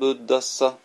[0.00, 0.78] ブッダッサ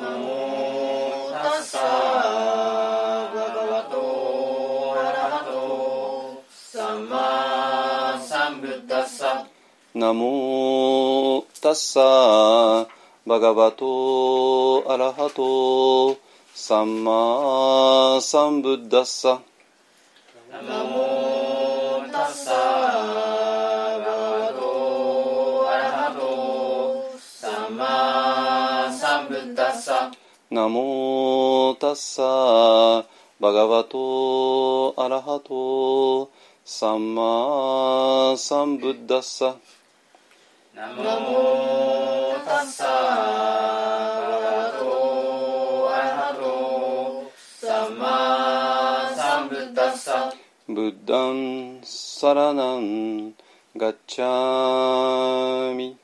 [0.00, 9.46] ナモタッサバガバトアラハトサンマサンブッダッサ
[9.94, 12.88] ナモタッサ
[13.26, 16.18] バガバトアラハト
[16.54, 19.42] サンマサンブッダッサ
[20.50, 21.21] ナモ
[30.52, 33.08] ナモタッサ
[33.40, 36.30] バガバトアラハト
[36.62, 39.56] サンマサンブッダッサ
[40.74, 42.92] ナモタッサバ
[44.28, 50.34] ガバトアラハトサンマサンブッダッサ
[50.68, 53.32] ブッダンサラナン
[53.74, 55.96] ガッチャミ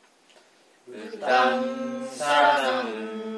[0.87, 3.38] ブッダンサラナン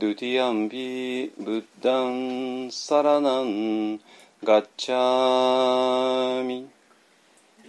[0.00, 3.98] ドゥティアンビブッダンサラナン
[4.44, 6.68] ガッチャミ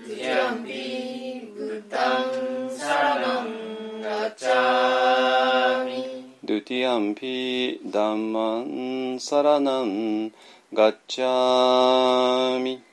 [0.08, 10.30] ディアンピブッダンサラナンガッチャミドゥティアンピダンマンサラナン
[10.72, 12.84] ガッチャミ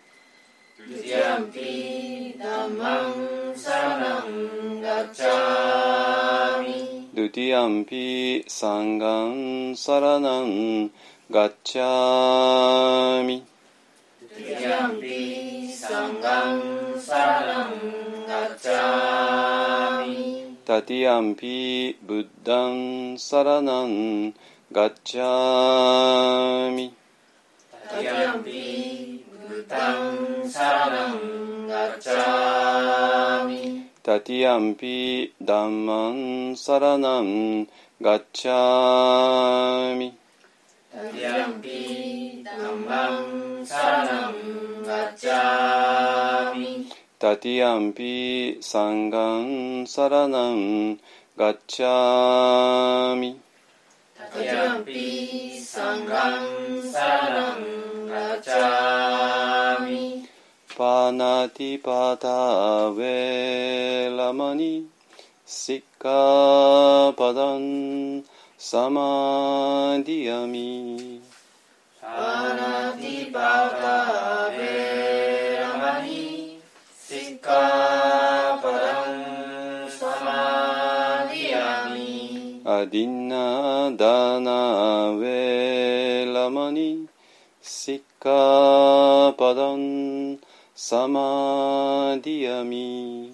[0.88, 10.90] ディアンピダマンサラナンガッチャミドゥティアンピサンガンサラナン
[11.30, 13.42] ガッチャミ
[14.36, 24.34] ディアンピサンガンサラナンガッチャミタティアンピブッダンサラナン
[24.70, 26.94] ガッチャミ
[27.88, 37.66] タティアンピブタンサラナンガッチャミタティアンピダンマンサラナン
[38.00, 40.16] ガッチャミ
[40.92, 43.20] タティアンピダンマ
[43.62, 51.00] ンサラナンガッチャミタティアンピサンガンサラナン
[51.36, 53.40] ガッチャミ
[54.16, 60.25] タティアンピサンガンサラナンガッチャミ
[60.76, 64.86] パナティパタウェラマニ
[65.46, 65.76] シ
[87.94, 90.36] ッカパダン
[90.78, 93.32] サマディアミ。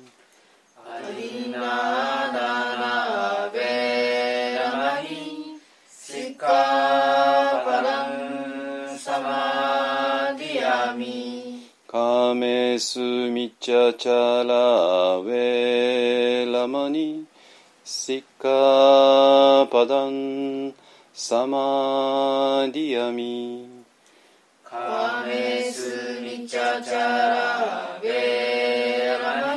[0.79, 1.59] アミアディナ
[2.33, 2.39] ダ
[2.77, 5.59] ラベラマニ。
[5.91, 8.05] シッカパダ
[8.95, 11.67] ンサマディアミ。
[11.89, 17.25] カメスミチャチャラウェラマニ。
[17.85, 20.73] シッカパダン
[21.13, 23.69] サマディアミ。
[24.63, 25.62] カメス
[26.63, 29.57] ミチャチャラベラマ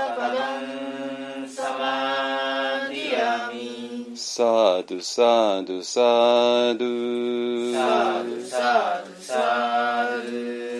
[4.33, 5.99] サドゥサドゥサ
[6.75, 9.35] ドゥサドゥサドゥサ
[10.07, 10.71] ドゥ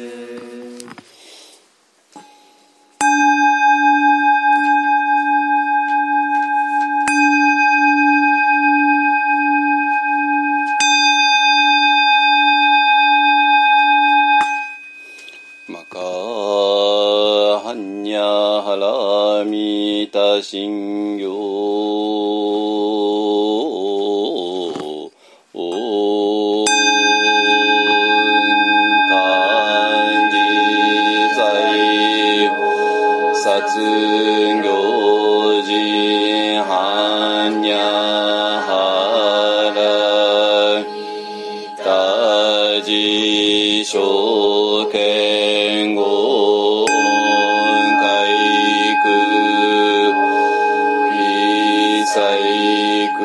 [15.68, 21.41] マカハンニャハラミタシンギョ
[43.84, 46.86] 事証券語
[47.98, 48.06] 回
[49.02, 49.04] 復
[51.16, 51.18] 異
[52.06, 52.14] 細
[53.18, 53.20] 工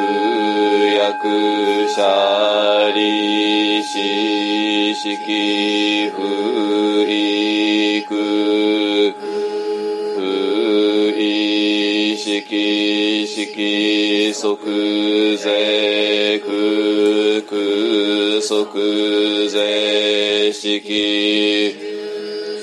[0.96, 1.98] 役者
[2.94, 3.90] 利子
[4.94, 6.16] 式不
[7.04, 8.00] 育
[10.14, 10.18] 不
[11.20, 12.40] 意識
[13.26, 14.32] 式即
[15.36, 16.45] 税空
[17.42, 21.76] 空即税式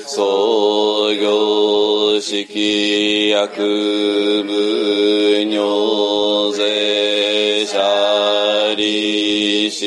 [0.06, 9.86] 創業式薬無尿税者利子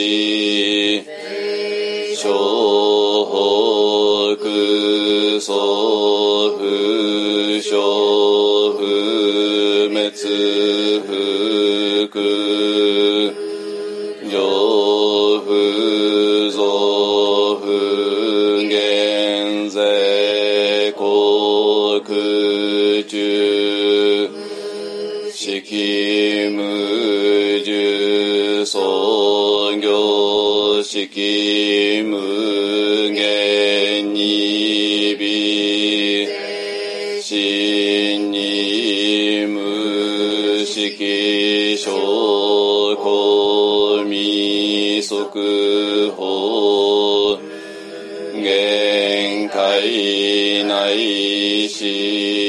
[2.15, 2.27] 小
[4.35, 5.47] 北祖
[6.57, 7.77] 不小
[8.73, 8.79] 不
[9.89, 10.01] 滅
[11.05, 11.07] 福
[12.11, 12.66] 上
[23.07, 24.29] 中
[25.31, 36.27] 式無重創業式無限に微
[37.23, 41.91] 真に無式証
[42.97, 47.37] 拠未速報
[48.33, 52.46] 限界内し。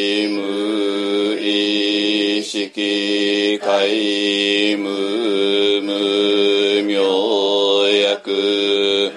[3.89, 4.85] 識界無
[5.81, 9.13] 無明薬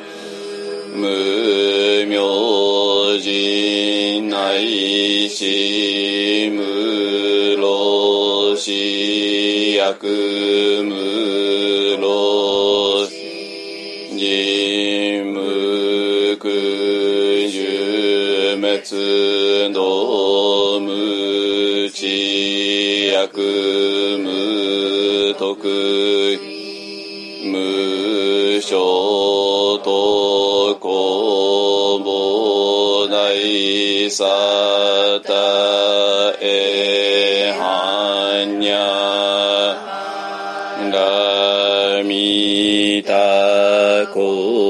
[0.96, 8.72] 無明人内し無老死
[9.76, 10.08] 薬
[10.84, 12.08] 無老
[14.16, 16.50] 人無空
[17.50, 23.91] 十滅道無知薬
[25.34, 26.40] 徳
[27.44, 34.26] 無所と公募内さ
[35.26, 35.34] た
[36.42, 39.02] えはんにゃ。
[40.92, 44.61] らみたこ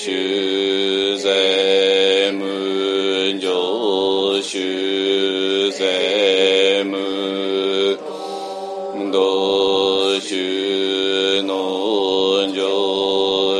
[0.00, 7.98] 名種税無上種税無
[9.12, 11.52] 道種の
[12.54, 12.58] 上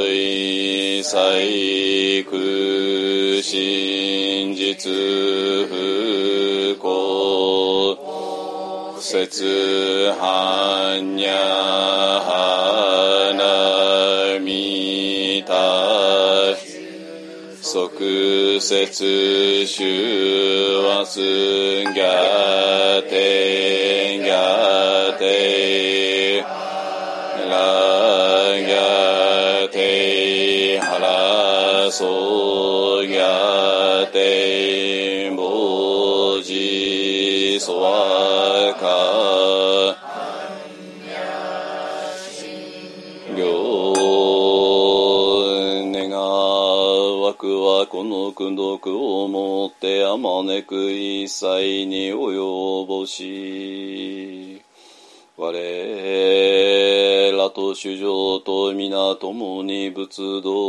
[0.09, 4.91] 位細工真実
[5.69, 7.99] 不幸
[8.99, 11.10] 節半
[18.59, 21.21] 節主はす
[21.85, 27.57] がてがてら
[28.63, 30.99] がては
[31.87, 34.90] らそぎゃて。
[48.79, 54.63] 徳をもってあまねく一切に及ぼし。
[55.37, 55.51] 我
[57.33, 60.60] らと主上と皆共に仏道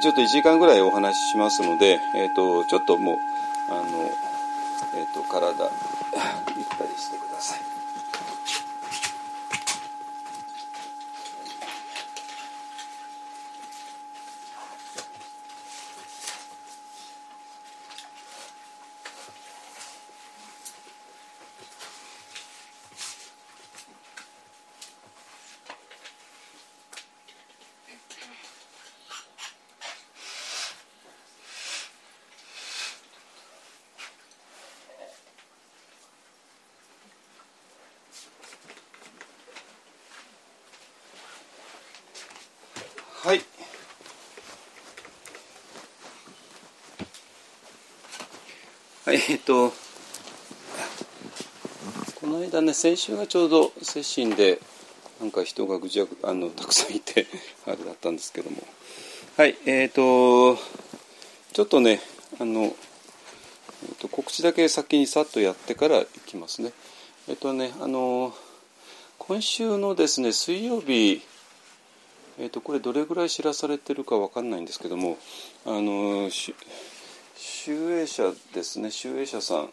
[0.00, 3.18] ちょっと1時間ぐらいお話ししますので、えっと、ちょっともう、
[3.68, 4.10] あの、
[4.94, 5.70] えっと、体、
[6.56, 7.80] ゆったりしてください。
[43.22, 43.42] はい。
[49.10, 49.72] はい、えっと、
[52.20, 54.60] この間ね、先週がちょうど接心で、
[55.20, 57.26] なんか人がぐちゃぐあのたくさんいて、
[57.66, 58.62] あれだったんですけども。
[59.36, 60.54] はい、えっ、と、
[61.52, 62.00] ちょっとね、
[62.38, 66.72] あの、えっと告知だけ先にさっとやってからいきますね。
[67.26, 68.32] えっ、とね、あの、
[69.18, 71.20] 今週のですね、水曜日、
[72.38, 75.18] えー、とこれどれぐらい知らされてるかわかんないんですけども
[75.66, 76.30] あの
[77.70, 78.90] 集英社ですね。
[78.90, 79.70] 集英社さん、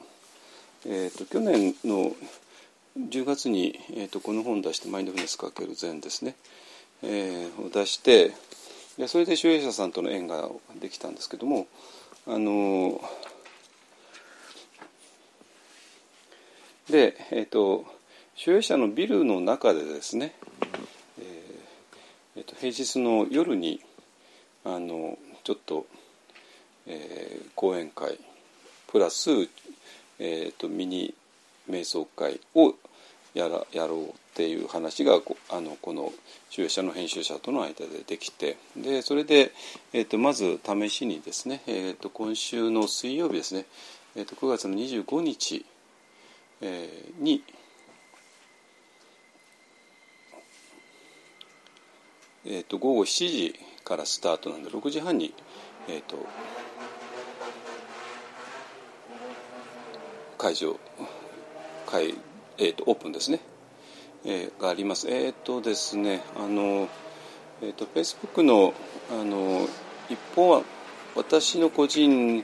[0.86, 2.12] えー、と去年の
[2.96, 6.36] 10月に、えー、とこの本出して「マインドフルネスかける禅」ですね、
[7.01, 8.34] えーを出して
[9.00, 10.48] でそれで集英社さんとの縁が
[10.80, 11.66] できたんですけども
[12.27, 13.01] あの
[16.92, 17.84] でえっ、と
[18.36, 20.36] 集英社のビルの中でですね
[22.36, 23.82] えっと平日の夜に
[24.63, 25.88] あのちょっと、
[27.58, 28.20] 講演会
[28.86, 29.32] プラス、
[30.20, 31.14] えー、とミニ
[31.70, 32.76] 瞑想会を
[33.34, 36.14] やらやろうっていう話がこあのこの
[36.52, 39.52] 集英社の編集者との間でできてでそれで、
[39.92, 43.66] えー、とまず試しにですね、えー、と今週の水曜日ですね、
[44.16, 45.66] えー、と9月の25日、
[46.62, 47.44] えーに
[52.46, 55.34] えー、と午後7時からスタートなんで6時半に、
[55.90, 56.18] えー、と
[60.38, 60.79] 会場
[61.86, 62.15] 会、
[62.58, 63.39] えー、とオープンですね、
[64.25, 66.88] えーがありますえっ、とですねあの
[67.62, 68.74] えっ、と Facebook の
[69.12, 69.67] あの
[70.10, 70.62] 一方は
[71.15, 72.44] 私の個人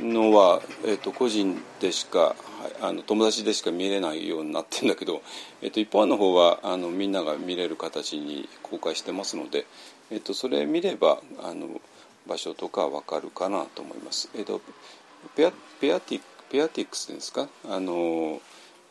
[0.00, 2.34] のは、えー、と個人でしかはい
[2.82, 5.22] あの友達でしか見れないようになってるんだけど、
[5.62, 9.66] えー、と一方の方はあのみんなが見れる形に公開してますので、
[10.10, 11.80] えー、とそれ見ればあの
[12.26, 14.28] 場所とかわかるかなと思います。
[14.34, 14.60] えー、と
[15.36, 16.20] ペアペアティ
[16.52, 17.48] ペアティックスですか？
[17.68, 18.40] あの、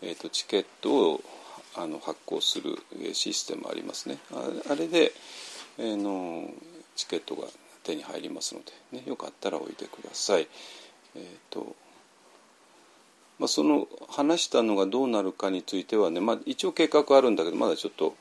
[0.02, 1.24] えー、とチケットを
[1.78, 2.76] あの発行する
[3.14, 4.18] システムありますね。
[4.34, 5.12] ああれで、
[5.78, 6.50] えーの
[6.96, 7.48] チケットが
[7.84, 10.48] 手に入りますので、ね、よかったらおいでください。
[11.16, 11.76] えーと
[13.40, 18.16] まあ、その話したのがどうなるかについてはね、まあ、一応計画あるんだけどまだちょっと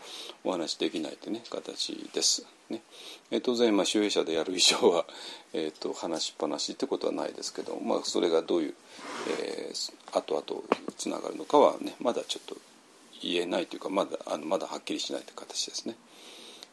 [0.44, 2.46] お話できないという、ね、形です。
[2.70, 2.82] ね
[3.30, 5.06] えー、当然、まあ、周平者でやる以上は、
[5.52, 8.74] えーと、話しっぱなしってことはないですけど、まあ、それがどういう、
[9.40, 10.62] えー、後々
[10.96, 12.56] つながるのかはねまだちょっと
[13.22, 15.96] 言えないというかまだあのまだはっきりしないという形ですね。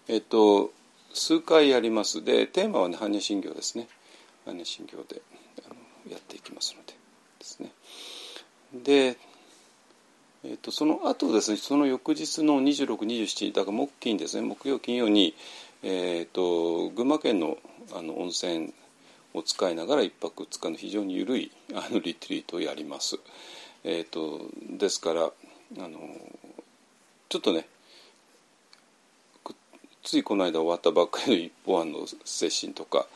[0.08, 0.72] えっ、ー、と
[1.14, 3.88] 数回やりますでテーマはね般若心経ですね
[4.46, 5.22] 般若心経で
[5.66, 6.94] あのやっていきますので
[7.40, 7.72] ですね。
[8.74, 9.18] で、
[10.44, 15.36] えーと、その後ですねその翌日の2627だから木金ですね木曜金曜に、
[15.90, 17.58] えーと、群馬県の
[17.96, 18.74] あの温泉
[19.34, 23.18] を使いながら1泊2日の非常に緩いあのリトリートをやります。
[23.86, 24.42] えーと、
[24.78, 25.32] ですからあ
[25.88, 25.98] の
[27.30, 27.68] ちょっとね
[30.04, 33.08] ついこの間終わったばっかりの一方案の接心とか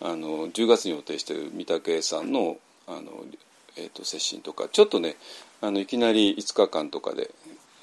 [0.00, 2.56] あの10月に予定している御嶽さんの
[2.88, 3.24] あの
[3.76, 5.14] えーと、接心とかちょっとね
[5.60, 7.30] あのいきなり5日間とかで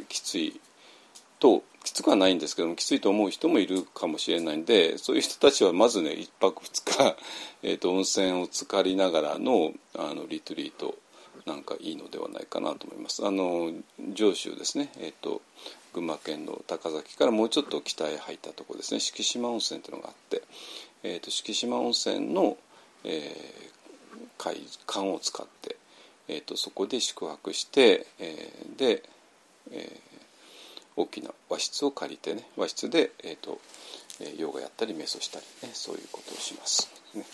[0.10, 0.60] きつい
[1.40, 7.16] ときつくはないんですけどもきついと思う人もいるかもしれないんでそういう人たちはまずね1泊2日、
[7.64, 10.96] えーと、温泉を浸かりながらのあのリトリート
[11.46, 13.26] なんかいいのではないかなと思います。
[13.26, 13.74] あの
[14.14, 15.42] 上州ですね、えーと、
[15.94, 20.44] 群馬県の高崎からもうちょっと北へ入ったところですね敷島温泉というのがあって、
[21.04, 22.58] えーと、敷島温泉の、
[23.04, 24.56] えー、海
[24.88, 25.76] 館を使って
[26.28, 29.04] えーと、そこで宿泊して、えー、で、
[29.72, 30.13] えー、
[30.96, 33.60] 大きな和室を借りてね和室で、えーと
[34.22, 36.90] えヨガやったり瞑想したり、ね、そういうことをします。
[37.16, 37.26] ね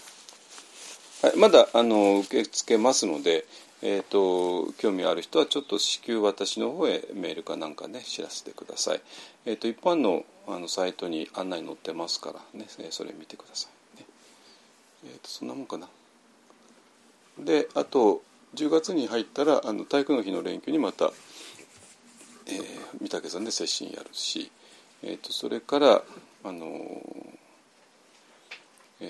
[1.21, 3.45] はい、まだあの受け付けますので、
[3.81, 9.01] えーと、興味ある人はちょっと至急私の方へメールかなんかね知らせてください。
[9.45, 14.05] えーと、一般のあのサイトに案内載ってますからねそれ見てください、ね
[15.05, 15.89] えーとそんなもんかな。
[17.38, 18.21] であと
[18.55, 21.12] 10月に入ったらあの体育の日の連休にまた、
[22.49, 24.51] えー、御嶽山で接心やるし、
[25.03, 26.01] えーと、それから
[26.43, 26.65] あの
[29.01, 29.09] えー、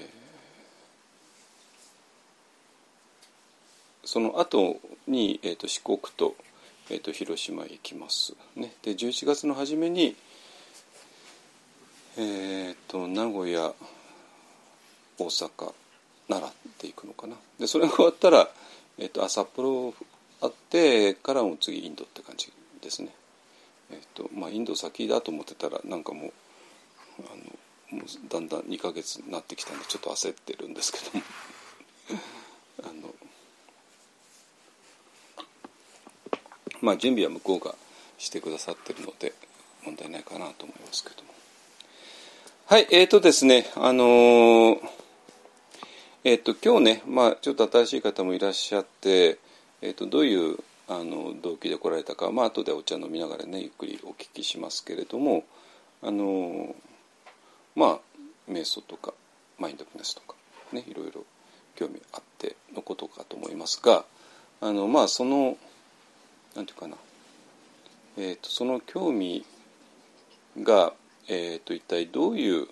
[4.03, 6.35] その後に、えーと、四国と,、
[6.89, 8.35] えーと、広島へ行きます。
[8.55, 10.15] ね、で11月の初めに、
[12.17, 13.73] えー、と名古屋
[15.17, 15.73] 大阪
[16.27, 17.35] 奈良って行くのかな。
[17.59, 18.49] でそれが終わったら
[18.99, 19.93] えっと、あ札幌
[20.41, 23.09] あってからも次インドって感じですね。
[23.91, 26.31] えっとまあ、インド先だと思ってたらなんかもう
[27.19, 31.23] あのもうだんだん2ヶ月になってきたんでちょっと焦ってるんですけども。
[32.83, 33.13] あの
[36.81, 37.75] まあ準備は向こうが
[38.17, 39.33] してくださってるので
[39.83, 41.33] 問題ないかなと思いますけども。
[42.67, 44.99] はいえーとですねあのー
[46.25, 49.39] えっと、今日ね、まあ、ちょっと新しい方もいらっしゃって、
[49.81, 50.57] えっと、どういう
[50.89, 55.43] あの動機で来られたか、まあ後でお茶飲みながらねゆっくりお聞きしますけれども
[56.01, 56.75] あの
[57.75, 57.99] まあ
[58.49, 59.13] 瞑想とか
[59.59, 60.35] マインドフルネスとか
[60.71, 61.23] ねいろいろ
[61.75, 64.03] 興味あってのことかと思いますが
[64.61, 65.57] あのまあその
[66.55, 66.95] なんていうかな、
[68.17, 69.45] えーと、その興味
[70.63, 70.93] が、
[71.27, 72.67] えーと一体どういう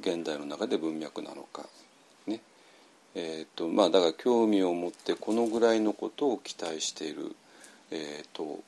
[0.00, 1.64] 現代の中で文脈なのか
[2.26, 2.40] ね
[3.14, 7.36] えーとまあ、だから興味を持ってこのぐらいのことを期待している、
[7.90, 8.60] えー、と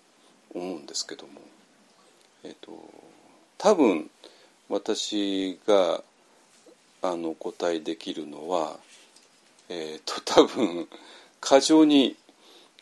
[0.55, 1.33] 思うんですけども、
[2.45, 2.73] えーと、
[3.57, 4.11] 多分
[4.69, 6.03] 私が
[7.03, 8.77] あの答えできるのは、
[9.69, 10.89] えーと、 多分
[11.41, 12.17] 過剰に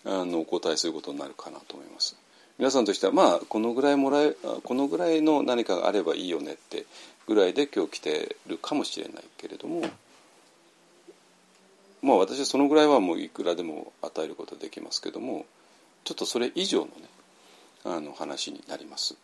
[0.05, 2.17] あのお答えすることになるかなと思います。
[2.59, 6.87] 皆さんとしてはまあこのぐらいもらえこのぐらいの何かがあればいいよねって
[7.27, 9.83] ぐらいで今日来てるかもしれないけれども
[12.03, 15.47] まあ私はそのぐらいはもういくらでも与えることはできますけども
[16.05, 16.91] ちょっとそれ以上のね
[17.85, 19.15] あの話になります。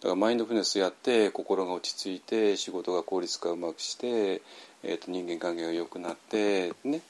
[0.00, 4.42] だからマインドフルネスやって心が落ち着いて仕事が効率化うまくして、
[4.82, 7.00] えー、と人間関係が良くなってね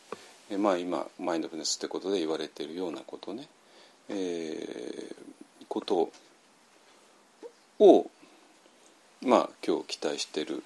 [0.51, 3.49] えまあ今マインドフルネスってことで言われてるようなことね、
[4.11, 6.11] えー、こと
[7.81, 8.11] を
[9.23, 10.63] まあ今日期待してる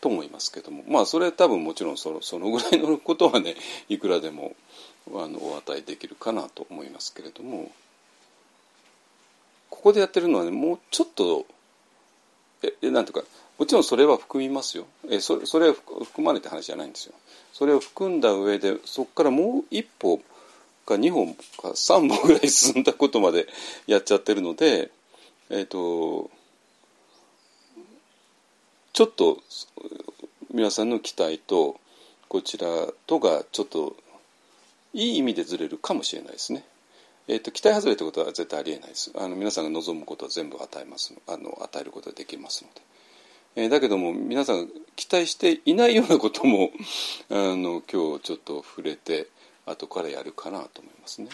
[0.00, 3.56] と思いますけどもまあそれ多分もちろんそのそのぐらいのことはね
[3.88, 4.54] いくらでも
[5.14, 7.70] あのお与えできるかなと思いますけれども
[9.68, 11.46] ここでやってるのはねもうちょっと
[12.62, 13.26] えなんていうか
[13.58, 17.14] もちろんそれは含みますよえそそれは含まれて話じゃないんですよ。
[17.52, 20.18] それを含んだ上でそこからもう一歩
[20.86, 23.46] か2本か3本ぐらい進んだことまで
[23.86, 24.90] やっちゃってるので
[25.50, 26.30] えっ、ー、と
[28.92, 29.38] ちょっと
[30.52, 31.78] 皆さんの期待と
[32.28, 32.66] こちら
[33.06, 33.96] とがちょっと
[34.92, 36.64] いい意味でずれるかもしれないですね。
[37.28, 39.12] えーと、期待外れってことは絶対ありえないです。
[39.16, 42.80] あの皆さんが望むことは全部与えますあの与えることができますので。
[43.56, 46.70] えー、だけども皆さんが期待していないようなことも
[47.30, 49.28] あの今日ちょっと触れて
[49.66, 51.28] 後からやるかなと思いますね。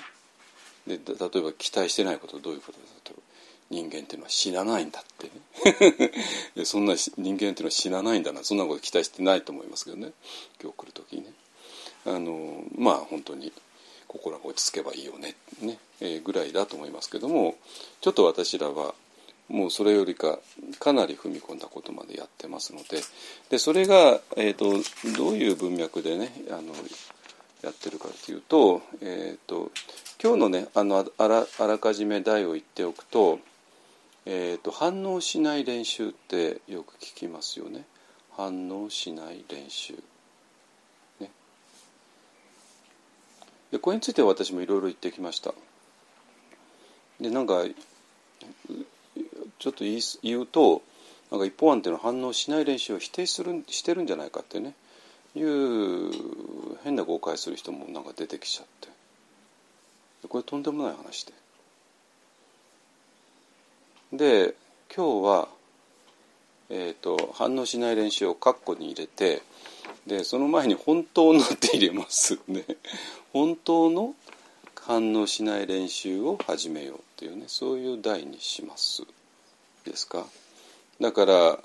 [0.86, 3.25] で例えば期待してないことどういうことですか？
[3.70, 5.30] 人間っていうのは死なないんだって。
[6.56, 8.44] ねそんな人間っていうのは死なないんだな。
[8.44, 10.12] そんなこと期待してないと思いますけどね。
[10.62, 11.32] 今日来る時にね。
[12.06, 13.52] あのまあ本当に
[14.06, 15.34] 心が落ち着けばいいよね。
[15.60, 17.56] ね、えー、ぐらいだと思いますけども
[18.00, 18.94] ちょっと私らは
[19.48, 20.38] もうそれよりか
[20.78, 23.00] かなり踏み込んだことまでやってますので。
[23.50, 24.72] でそれが、えーと、
[25.16, 26.72] どういう文脈でねあの
[27.62, 29.70] やってるかというと,、えーと、
[30.22, 33.40] 今日のねあのあらあらかじめ題を言っておくと,、
[34.26, 37.84] えーと反応しない練習ってよく聞きますよね。
[38.32, 39.94] 反応しない練習。
[41.20, 41.30] ね。
[43.70, 45.54] でこれについては私もいろいろ言ってきました。
[47.20, 47.62] でなんか
[49.58, 50.82] ちょっと言言うと
[51.30, 54.74] なんか一方案っていうのは反応しない練習を否定するしてるんじゃないかってね。
[55.36, 56.10] いう
[56.82, 58.88] 変な誤解する人もなんか出てきちゃって。
[60.28, 61.32] これとんでもない話で。
[64.16, 64.54] で
[64.94, 65.48] 今日は、
[66.70, 69.42] えーと、反応しない練習を括弧に入れて
[70.06, 72.64] でその前に本当のって入れますね。
[73.32, 74.14] 本当の
[74.74, 79.02] 反応しない練習を始めようっていうねそういう題にします
[79.84, 80.26] ですか。
[81.00, 81.58] だから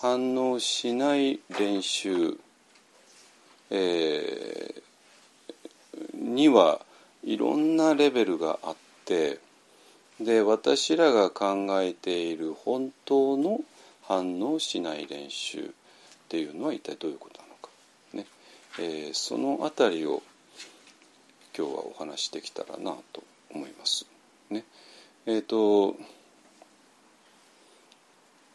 [0.00, 2.38] 反応しない練習、
[3.70, 6.80] えー、には
[7.22, 9.38] いろんなレベルがあって
[10.20, 13.60] で私らが考えている本当の
[14.02, 15.70] 反応しない練習っ
[16.28, 17.70] ていうのは一体どういうことなのか、
[18.12, 18.26] ね。
[18.80, 20.22] えー、その辺りを
[21.56, 23.22] 今日はお話しできたらなと
[23.54, 24.06] 思います。
[24.50, 24.64] ね。
[25.26, 25.96] えーと、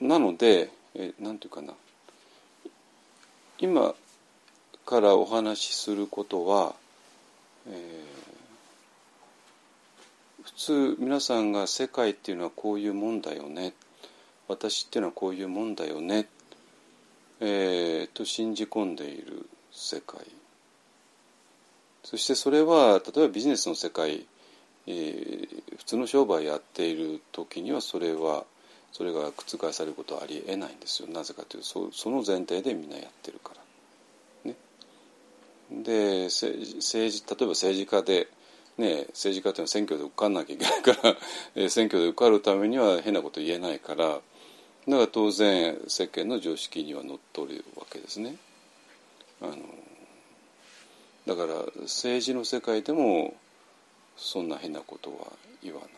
[0.02, 1.74] なので何、えー、て言うかな。
[3.60, 3.96] 今
[4.86, 6.76] からお話しすることは、
[7.68, 8.33] えー、
[10.44, 13.74] 普通皆さんが世界っていうのはこういうもんだよね。
[14.48, 16.28] 私っていうのはこういうもんだよね、
[17.40, 20.20] えー、と信じ込んでいる世界。
[22.04, 24.26] そしてそれは例えばビジネスの世界、
[24.86, 28.44] えー、普通の商売やっている時にはそれは
[28.92, 31.08] それが覆されることはありえないんですよ。
[31.08, 33.54] なぜかというとその前提でみんなやってるか
[34.46, 34.52] ら。
[34.52, 34.58] ね、
[35.72, 38.28] で政治例えば政治家で、
[38.78, 40.94] ね、政治家というのは選挙で受かんなきゃいけないか
[41.56, 44.22] ら 選挙で受かるためには変なこと言えないからだか
[44.88, 48.36] ら当然世間の常識にはのっとるわけですね。
[49.42, 49.58] あの
[51.26, 53.36] だから政治の世界でも
[54.18, 55.32] そんな変なことは
[55.62, 55.90] 言わない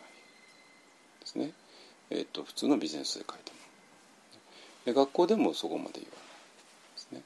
[1.22, 1.52] ですね、
[2.10, 3.58] えーと、普通のビジネス世界でも。
[4.86, 6.22] で学校でもそこまで言わない
[6.94, 7.22] ですね、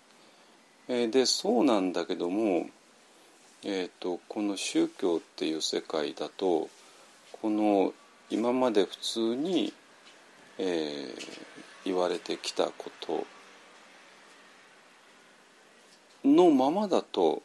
[0.88, 2.70] えー、でそうなんだけども、
[3.64, 6.70] えーと、この宗教っていう世界だと
[7.34, 7.94] この
[8.30, 9.74] 今まで普通に、
[10.58, 11.28] えー、
[11.84, 13.26] 言われてきたこと
[16.24, 17.42] のままだと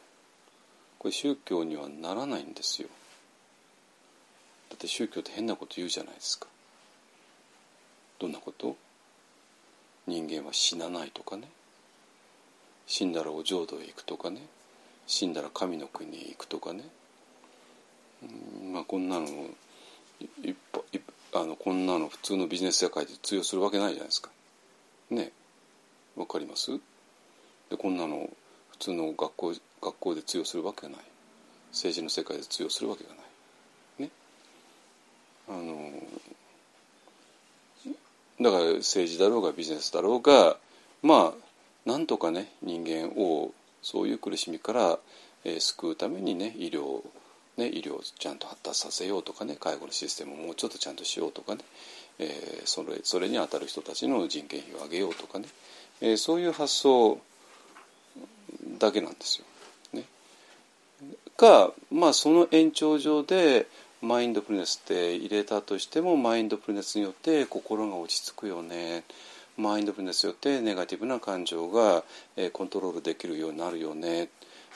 [0.99, 2.87] これ宗教にはならないんですよ。
[4.69, 6.47] だって宗教って変なこと言うじゃないですか。
[8.19, 8.75] どんなこと？
[10.07, 11.47] 人間は死なないとかね。
[12.87, 14.41] 死んだらお浄土へ行くとかね。
[15.07, 16.83] 死んだら神の国へ行くとかね。
[18.71, 19.27] まあこんなの
[21.33, 24.29] あのこんなの普通のビジネス世界で通用するわけないじゃないですか。
[25.09, 25.31] ね。
[26.15, 26.71] わかります？
[27.69, 28.29] でこんなの
[28.71, 30.99] 普通の学校学校で通用するわけがない。
[31.71, 34.03] 政治の世界で通用するわけがない。
[34.03, 34.09] ね。
[35.49, 35.91] あの
[38.41, 40.57] だから政治だろうがビジネスだろうが
[41.03, 43.51] まあなんとかね人間を
[43.85, 44.99] そういう苦しみから、
[45.43, 47.03] えー、救うためにね医療
[47.57, 51.61] ね、医療をちゃんと発達させようとかね介護のシステムをもうちょっとちゃんとしようとかね、
[52.19, 55.45] えー、それそれに当たる人たちの人件費を上げようとかね、
[56.01, 57.17] えー、そういう発想
[58.77, 59.45] だけなんですよ。
[59.93, 60.03] ね
[61.37, 63.67] か、まあ、その延長上で
[64.01, 69.03] マインドフルネスって入れたとしてもマインドフルネスによって心が落ち着くよね
[69.57, 72.03] マインドフルネスによってネガティブな感情が
[72.51, 74.29] コントロールできるようになるよね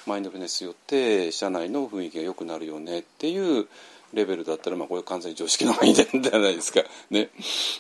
[0.05, 3.67] マインドフルネスによって社内の雰囲気が良くなるよねっていう
[4.13, 6.05] レベルだったら、まあ、これ完全に常識の範囲じゃ
[6.39, 6.83] ないですか。
[7.11, 7.29] ね、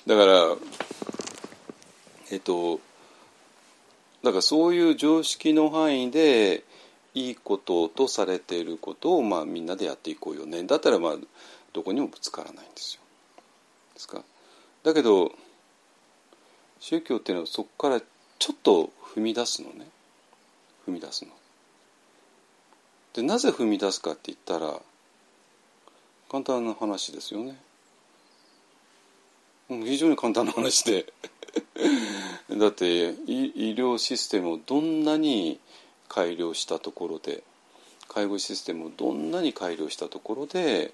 [0.05, 0.55] だから、
[2.31, 2.79] えっと、
[4.23, 6.63] だからそういう常識の範囲で
[7.15, 11.17] いいこととされていることを、まあ、みんなでやっていこうよねだったらまあ
[11.73, 13.01] どこにもぶつからないんですよ。
[13.95, 14.23] ですか
[14.83, 15.31] だけど
[16.79, 18.01] 宗教っていうのはそこから
[18.39, 19.87] ちょっと踏み出すのね
[20.87, 21.31] 踏み出すの。
[23.13, 24.79] でなぜ踏み出すかって言ったら
[26.29, 27.57] 簡単な話ですよね。
[29.69, 31.13] 非常に簡単な話で
[32.49, 35.59] だって医療システムをどんなに
[36.07, 37.43] 改良したところで
[38.07, 40.91] 介護システムをどんなに改良したところで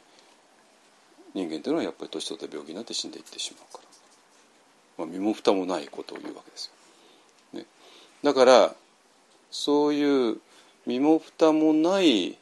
[1.33, 3.81] 人間というのはやっぱり年取った病気になって死んでいってしまうか、
[4.97, 6.71] まあ、身も蓋もないことを言うわけです
[7.53, 7.59] よ。
[7.59, 7.65] ね、
[8.23, 8.75] だから
[9.51, 10.37] そういう
[10.85, 12.37] 身も蓋もない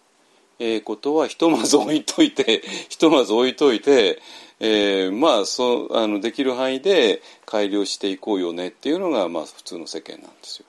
[0.60, 4.22] えことはひとまず置いといて ひとまず置いといて、
[4.60, 10.66] えー、まあそあのできる範囲で改良していこうよねっていうのがまあ普通の世間なんですよ。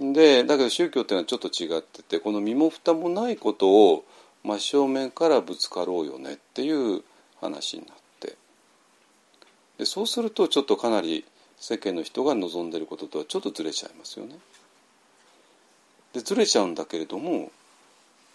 [0.00, 4.04] でだけど宗教っていうのはちょっと違っててこの身も蓋もないことを
[4.42, 7.04] 真正面からぶつかろうよねっていう
[7.40, 8.03] 話になって
[9.78, 11.24] でそうするとちょっとかなり
[11.56, 14.36] 世間の人が望んでることとはちょっとずれちゃいますよね。
[16.12, 17.50] でずれちゃうんだけれども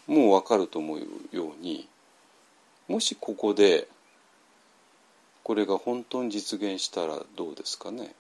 [0.08, 1.00] もう分かると思う
[1.32, 1.88] ように
[2.88, 3.88] もしここで
[5.44, 8.14] これが本当に実現したらどうですかね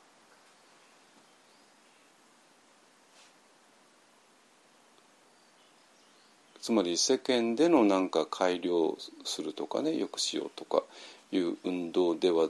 [6.62, 10.84] つまり世間でのなんか改良するとかねよくしようとか
[11.32, 12.49] いう運動では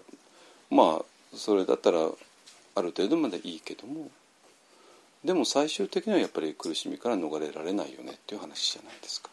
[0.69, 1.05] まあ
[1.36, 1.99] それだったら
[2.75, 4.10] ある程度までいいけども
[5.23, 9.29] でも最終的にはやっぱり苦しみから逃れられないよねっていう話じゃないですか。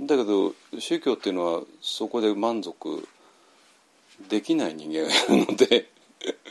[0.00, 3.06] だけど宗教っていうのはそこで満足
[4.28, 5.90] できない人間がいるので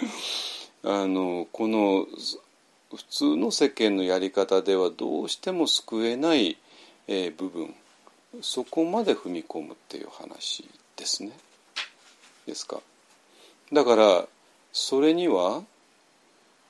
[0.83, 2.07] あのこの
[2.95, 6.57] 普通の世間のやり方ではどうしても救えない、
[7.07, 7.75] え、部分
[8.41, 11.31] そこまで踏み込むっていう話ですね。
[12.45, 12.81] ですか？
[13.71, 14.27] だから
[14.71, 15.63] それには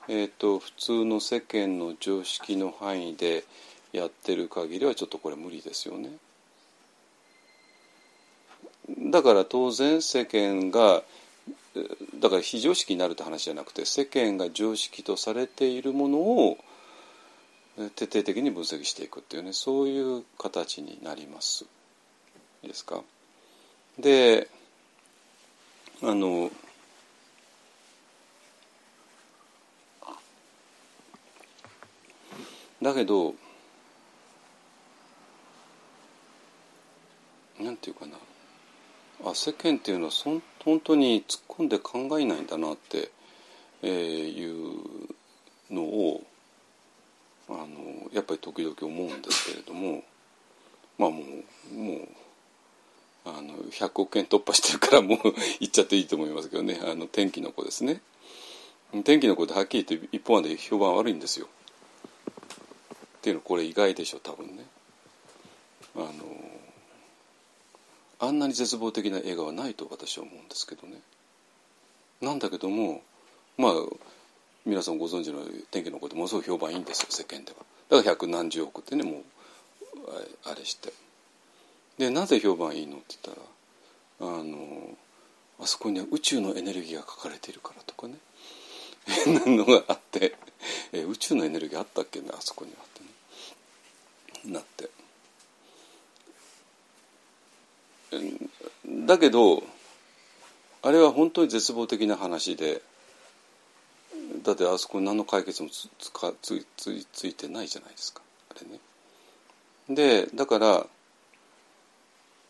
[0.06, 3.42] えーと、普通の世間の常識の範囲で
[3.90, 6.10] やってる限りはちょっとこれ無理ですよね。
[9.10, 11.02] だから当然世間が
[12.20, 16.58] だから非常識になるって話じゃなくて世間が常識とされているものを
[17.96, 21.64] 徹底的に分析していくっていうねそういう形になります。
[22.62, 23.00] ですか？
[23.98, 24.48] で
[26.06, 26.50] あの
[32.82, 33.34] だけど
[37.58, 38.18] なんていうかな。
[39.24, 43.10] あ世間っていうのはそん本当に突っ込んで考えないんだなって、
[43.82, 44.78] えー、いう
[45.70, 46.22] のを
[47.48, 50.02] あのやっぱり時々思うんですけれども
[50.98, 51.22] まあも
[51.72, 52.08] うもう
[53.26, 55.18] あの100億円突破してるからもう
[55.60, 58.00] 言っちゃっていいと思いますけどねあの天気の子ですね
[59.02, 61.46] 天気の子ではっきり言って一方で評判悪いんですよ。
[61.46, 64.64] っていうのこれ意外でしょ多分ね。
[65.96, 66.08] あの
[68.20, 71.00] あんなに絶望的な映画はないと私は思うんですけどね。
[72.20, 73.02] なんだけども
[73.58, 73.72] まあ
[74.64, 77.58] 皆さんご存知の天気の子ってものすごい評判いいんですよ世間では。
[77.90, 79.22] だから百何十億ってねもう
[80.44, 80.92] あれして。
[81.98, 84.96] でなぜ評判いいのって言ったらあの
[85.60, 88.14] あそこには宇宙のエネルギーが書かれているからとかね
[89.06, 90.34] 変 なのがあって
[90.92, 94.90] え宇宙のエネルギーあったっけねあそこにはってねなって。
[99.06, 99.62] だけど
[100.82, 102.82] あれは本当に絶望的な話で
[104.42, 108.78] だってあそこに何の解決もつつつついてないじゃないですかあれね。
[109.88, 110.86] でだから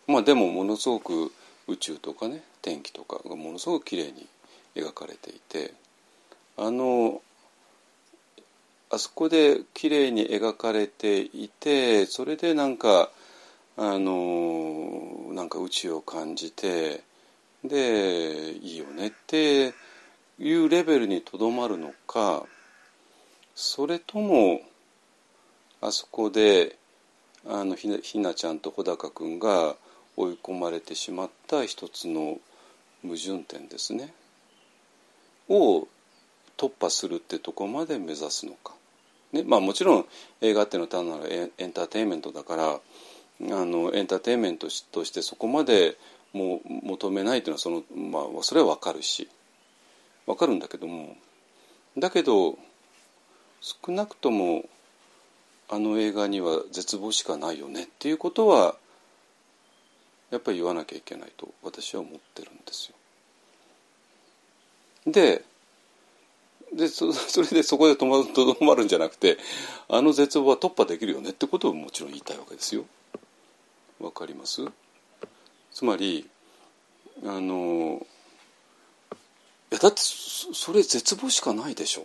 [0.07, 1.33] まあでもものすごく
[1.67, 4.27] 宇宙とかね天気とかがものすごく綺麗に
[4.77, 5.73] 描かれていて
[6.57, 7.23] あの
[8.91, 13.11] あそこで綺麗に描かれていてそれでなんか
[13.77, 17.03] あのなんか宇宙を感じて
[17.65, 19.75] でいいよねって
[20.39, 22.45] いうレベルにとどまるのか
[23.55, 24.61] それとも
[25.81, 26.77] あそこで
[27.47, 29.77] あのひなひなちゃんと穂高君が
[30.17, 32.39] 追い込まれてしまった一つの
[33.03, 34.13] 矛盾点ですね
[35.49, 35.87] を
[36.57, 38.75] 突破するってとこまで目指すのか。
[39.33, 40.07] ねまあ、もちろん
[40.41, 42.81] 映画っていうのは単なるエンターテインメントだからあ
[43.41, 45.97] のエンターテインメントとしてそこまで
[46.33, 49.29] もう求めないというのはその、まあ、それは分かるし
[50.27, 51.17] 分かるんだけども
[51.99, 52.57] だけど
[53.61, 54.65] 少なくとも
[55.69, 58.77] あの映画には絶望しかないよねっていうことは
[60.31, 62.97] やっぱり言わなきゃいけないと私は思ってるんですよ。
[65.13, 65.45] で
[66.73, 67.07] で そ
[67.43, 69.39] れでそこでとどまるんじゃなくて
[69.89, 72.85] あの絶望は突破できるよねってことをもちろん言いたいわけですよ。
[74.01, 74.65] わかります？
[75.73, 76.29] つまり
[77.23, 78.05] あの
[79.71, 82.05] いやだってそれ絶望しかないでしょ。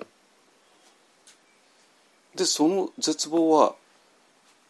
[2.35, 3.75] でその絶望は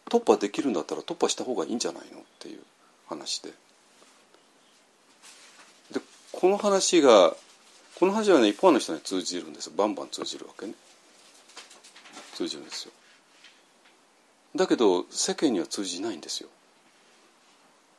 [0.06, 2.64] 突破できるんだったら突破した方がいいんじゃないのっていう
[3.10, 3.50] 話で。
[5.92, 6.00] で
[6.32, 7.34] この話が
[7.98, 10.72] この話はね一般の人に通じるんですバンバン通じるわけね。
[12.34, 12.92] 通じるんですよ。
[14.56, 16.48] だけど世間には通じないんですよ。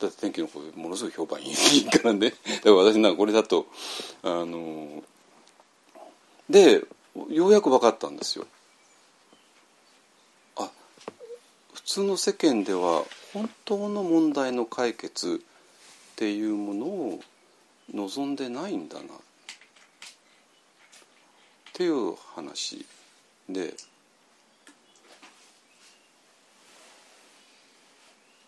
[0.00, 2.30] だって天気の子ものすごい評判いいからね。
[2.30, 3.66] だから私なんかこれだと
[4.22, 5.04] あの
[6.50, 6.82] で
[7.30, 8.46] ようやく分かったんですよ。
[10.56, 10.70] あ
[11.74, 15.40] 普通の世間では本当の問題の解決
[16.12, 17.20] っていうものを
[17.94, 19.02] 望んでないんだな。
[19.02, 19.06] っ
[21.72, 22.84] ていう話
[23.48, 23.74] で。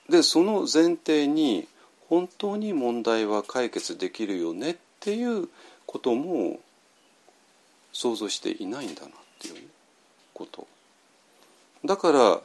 [0.08, 1.66] でその前提に
[2.10, 5.48] 本当に問題は解決できるよねっていう
[5.86, 6.60] ことも
[7.92, 9.68] 想像していないんだなっていう
[10.34, 10.66] こと。
[11.86, 12.40] だから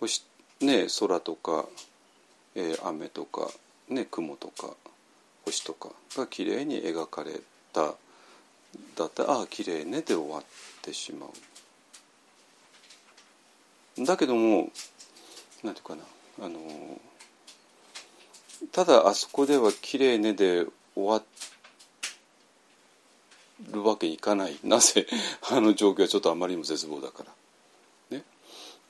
[0.00, 0.24] 星、
[0.60, 1.66] ね、空とか、
[2.54, 3.48] えー、雨とか、
[3.88, 4.74] ね、雲とか
[5.44, 7.40] 星とかがきれいに描かれ
[7.72, 7.94] た
[8.96, 10.42] だってああ綺麗ねで終わっ
[10.82, 11.30] てしまう。
[14.04, 14.70] だけども
[15.64, 16.02] なんていうかな
[16.44, 16.60] あの
[18.72, 21.22] ただあそこでは綺麗ねで終わ
[23.72, 24.58] るわけいかない。
[24.62, 25.06] なぜ
[25.50, 27.37] あの状況はちょっとあまりにも絶望だから。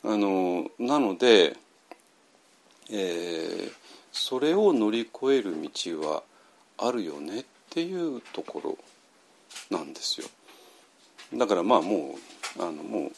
[0.05, 1.57] あのなので、
[2.91, 3.73] えー、
[4.13, 6.23] それを乗り越える道は
[6.79, 8.79] あるよねっていうとこ
[9.71, 10.29] ろなんですよ。
[11.35, 12.17] だからまあも
[12.59, 13.11] うあのも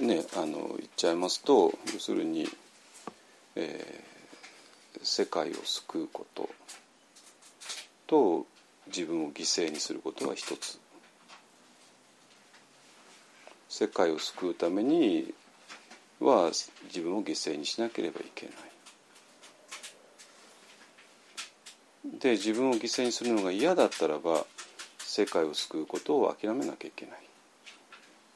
[0.00, 2.48] うねあの言っちゃいますと要するに、
[3.54, 6.50] えー、世界を救うこと
[8.06, 8.46] と
[8.88, 10.78] 自分を犠牲にすることは一つ。
[13.68, 15.32] 世界を救うために
[16.24, 16.50] は
[16.84, 18.54] 自分を犠牲にしなければいけない。
[22.04, 24.44] で自分を犠牲にするのが嫌だったらば
[24.98, 27.18] 世界を救うことを諦めなきゃいけない。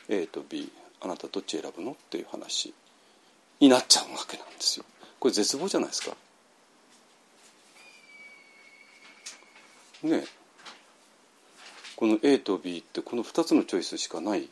[0.09, 0.71] A と B
[1.01, 2.73] あなたどっち選ぶのっていう話
[3.61, 4.85] になっちゃうわけなんですよ。
[5.19, 6.17] これ絶望じゃないですか。
[10.03, 10.25] ね
[11.97, 14.49] この A と B ってこの2つのチョイスしかない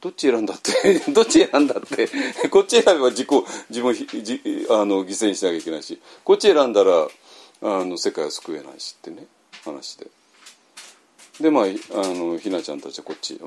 [0.00, 2.08] どっち選んだって どっち選んだって
[2.48, 3.28] こっち選べば自己
[3.68, 7.08] 自分じあの犠牲にしなきゃいけないしこっち選んだら
[7.62, 9.26] あの世界を救えないしってね
[9.64, 10.06] 話で。
[11.40, 11.68] でまああ
[12.06, 13.40] のひなちゃんたちはこっち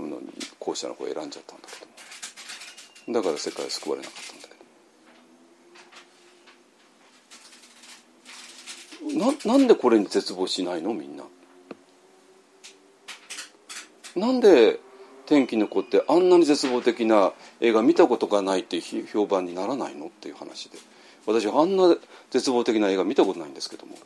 [0.60, 1.86] 後者の方を選んじゃったんだけ
[3.12, 4.54] どだから世界は救われなかったんだけ
[9.16, 9.44] ど。
[9.46, 10.94] ななんでこれに絶望しないの？
[10.94, 11.26] みんな。
[14.16, 14.80] なんで
[15.34, 20.78] 天気の子ってあんなに絶望的な映画見たことがないって評判にならないのっていう話で。
[21.26, 21.96] 私あんな
[22.30, 23.98] 絶望的な映画見たことないんですけども。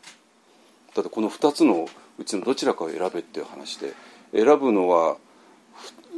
[0.93, 3.93] ただこの2つのうちのどちらかを選べっていう話で
[4.33, 5.17] 選ぶのは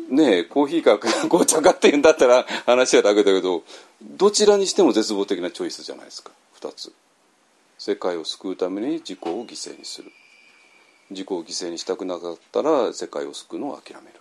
[0.09, 3.63] ねえコーヒーか 紅茶かっていうんだったら話はだけだけど
[4.01, 6.31] どちらにしても絶望的なチョイスじゃないですか。
[6.61, 6.93] 2つ。
[7.79, 10.11] 世界を救うために自己を犠牲にする。
[11.09, 14.18] 自己を犠牲にしたくなかったら世界を救うのを諦める。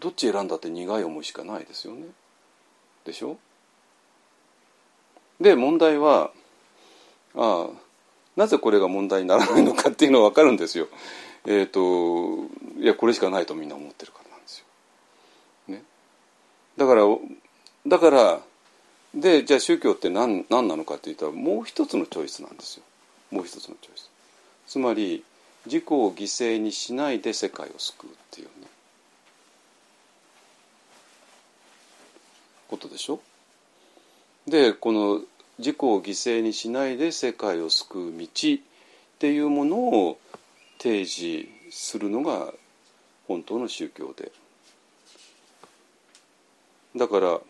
[0.00, 2.06] どっち選んだって苦い思いしかないですよね
[3.04, 3.36] でしょ？
[5.40, 6.30] で問題は
[7.34, 7.88] ああ
[8.36, 10.88] なぜこれが問題にならないのかっていうのは分かるんですよ。
[11.46, 12.48] えっ、ー、と
[12.80, 14.64] いやこれしかないとみんな思ってるからなんですよ。
[15.68, 15.82] ね、
[16.76, 17.02] だから
[17.86, 18.40] だから
[19.14, 22.84] でじゃあ宗教って何何なのかっていったらもう一つのチョイスなんですよ。
[23.30, 24.10] もう一つのチョイス。
[24.66, 25.24] つまり
[25.66, 28.57] 自己を犠牲にしないで世界を救うっていうね
[32.68, 33.20] ことでしょ？
[34.46, 35.22] でこの
[35.58, 38.28] 自己を犠牲にしないで世界を救う道っ
[39.18, 40.18] ていうものを
[40.78, 42.52] 提示するのが
[43.26, 44.30] 本当の宗教で。
[46.96, 47.40] だから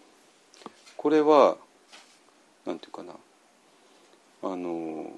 [0.97, 1.57] これは
[2.67, 3.13] なんていうかな。
[4.41, 5.11] あの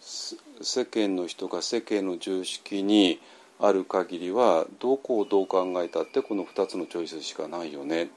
[0.00, 3.20] 世間の人が世間の常識に
[3.60, 8.10] ある限りはどこをどう考えたってこの2つのチョイスしかないよね。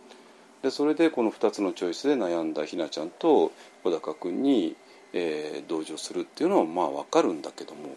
[0.61, 3.51] でそれでこの2つのチョイスで悩んだひなちゃんと
[3.83, 4.75] 小高君に、
[5.13, 7.95] えー、同情するっていうのはまあ分かるんだけども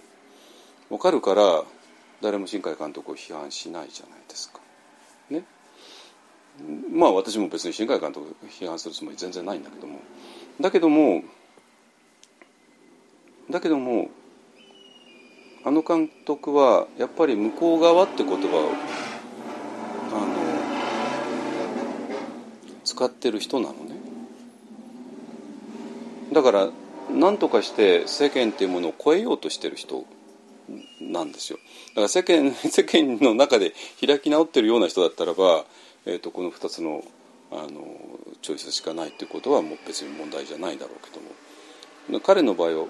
[0.89, 1.63] 分かるから
[2.23, 4.61] 誰も新海監督を批判しないじゃないですか。
[5.29, 5.45] ね。
[6.91, 9.99] まあ私も別に新海監督を批判するつもり全然ないんだけども
[10.61, 11.23] だけども
[13.51, 14.09] だけども
[15.65, 18.71] あの監督はやっぱり向こう側って言葉を
[22.85, 23.97] 使ってる人なのね。
[26.33, 26.69] だから
[27.11, 30.05] 何とかして世間っていうものを超えようとしてる人
[31.01, 31.59] なんですよ。
[31.91, 33.75] だから世間 世間の中で
[34.05, 35.65] 開き直ってるような人だったらば、
[36.07, 37.05] えーと、この2つの
[37.51, 37.87] あの
[38.43, 42.21] チョイスしかないっていうことはもう別に問題じゃないだろうけども。
[42.21, 42.87] 彼の場合は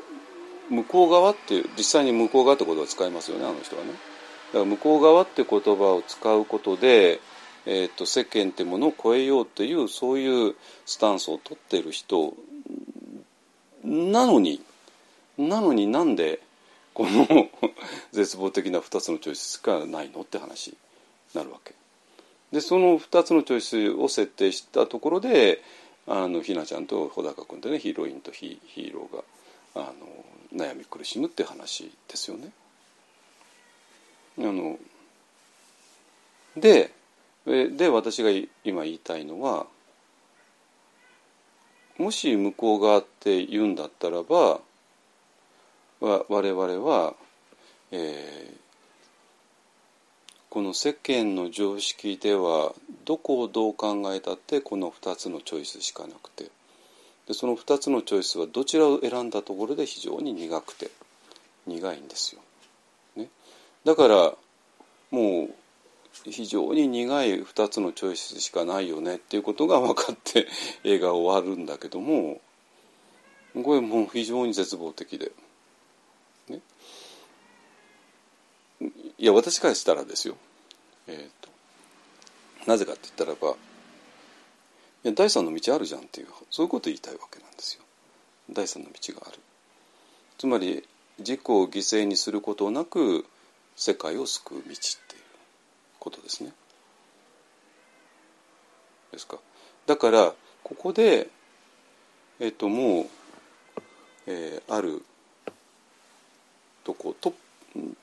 [0.71, 3.91] 向こう側っていう実際に向こう側ってことを使いますよねあの人はね。
[3.91, 7.21] だから向こう側って言葉を使うことで、
[7.67, 10.55] えーと、世間ってものを超えようっていうそういう
[10.85, 12.35] スタンスを取っている人
[13.83, 14.61] なのに
[15.39, 16.41] なのになんで
[16.93, 17.51] この
[18.13, 20.77] 絶望的な2つのチョイスしかないのって話に
[21.35, 21.75] なるわけ。
[22.53, 25.61] でその2つのチョイスを設定したところで
[26.07, 29.25] あのひなちゃんと穂高君とねヒロインとヒーローが
[29.75, 32.53] あの悩み苦しむって話ですよね。
[34.39, 34.79] あの
[36.57, 36.93] で
[37.47, 38.31] で私が
[38.65, 39.67] 今言いたいのは
[41.99, 44.61] もし向こう側って言うんだったらば
[46.01, 47.15] 我々は、
[47.93, 48.57] えー、
[50.51, 52.75] この世間の常識では
[53.05, 56.51] どこをどう考えたってこの2つのチョイスしかなくて
[57.29, 60.91] でその2つのチョイスはどちらを選んだところで非常に苦くて
[61.67, 62.43] 苦いんですよ。
[63.17, 63.31] ね、
[63.85, 64.35] だから
[65.11, 65.55] もう
[66.23, 70.47] 非常に苦い2つのチョイスしかないよねっていうことが分かって
[70.85, 72.41] 映画終わるんだけども
[73.55, 75.33] これもう非常に絶望的で。
[76.49, 76.61] ね、
[79.17, 80.37] いや私からしたらですよ、
[81.07, 81.51] えーと、
[82.67, 83.57] なぜかって言ったらば
[85.05, 87.83] いや第三の道あるじゃんっていうそういうことを言いたいわけなんですよ。
[88.51, 89.39] 第三の道がある。
[90.37, 90.87] つまり
[91.19, 93.25] 自己を犠牲にすることなく
[93.77, 94.75] 世界を救う道
[96.05, 96.53] ことですね
[99.11, 99.39] ですか？
[99.87, 101.29] だからここで
[102.41, 103.07] えっ、ともう、
[104.27, 105.03] えー、ある
[106.85, 107.33] とこと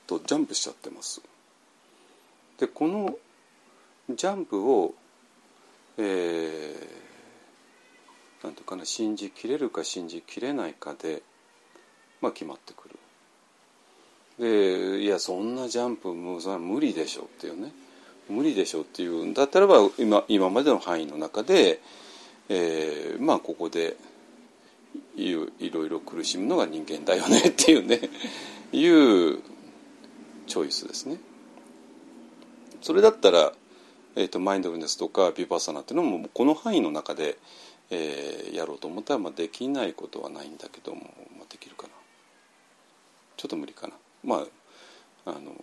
[0.06, 1.20] とジャンプしちゃってます。
[2.58, 3.16] でこの
[4.10, 4.94] ジャンプを、
[5.98, 11.22] えー、ていうかな信じきれるか信じきれないかで、
[12.20, 12.98] まあ、決まってくる。
[14.38, 17.72] でいやそんなジャンプもう無理でしょっていうね
[18.28, 21.80] 無理でしょうっていうんだったらば今今までの範囲の中で、
[22.48, 23.96] えー、まあここで
[25.16, 28.00] いろいろ苦しむのが人間だよねっていうね
[28.72, 29.38] いう
[30.46, 31.18] チョイスですね。
[32.80, 33.52] それだったら、
[34.16, 37.38] えーと、マインドフルネスとかビパサナっていうのもこの範囲の中で、
[37.90, 41.00] えー、やろうと思ったら、まあ、できないことはないんだけども、
[41.38, 41.90] まあ、できるかな
[43.36, 43.94] ちょっと無理かな
[44.24, 44.44] ま
[45.26, 45.54] ああの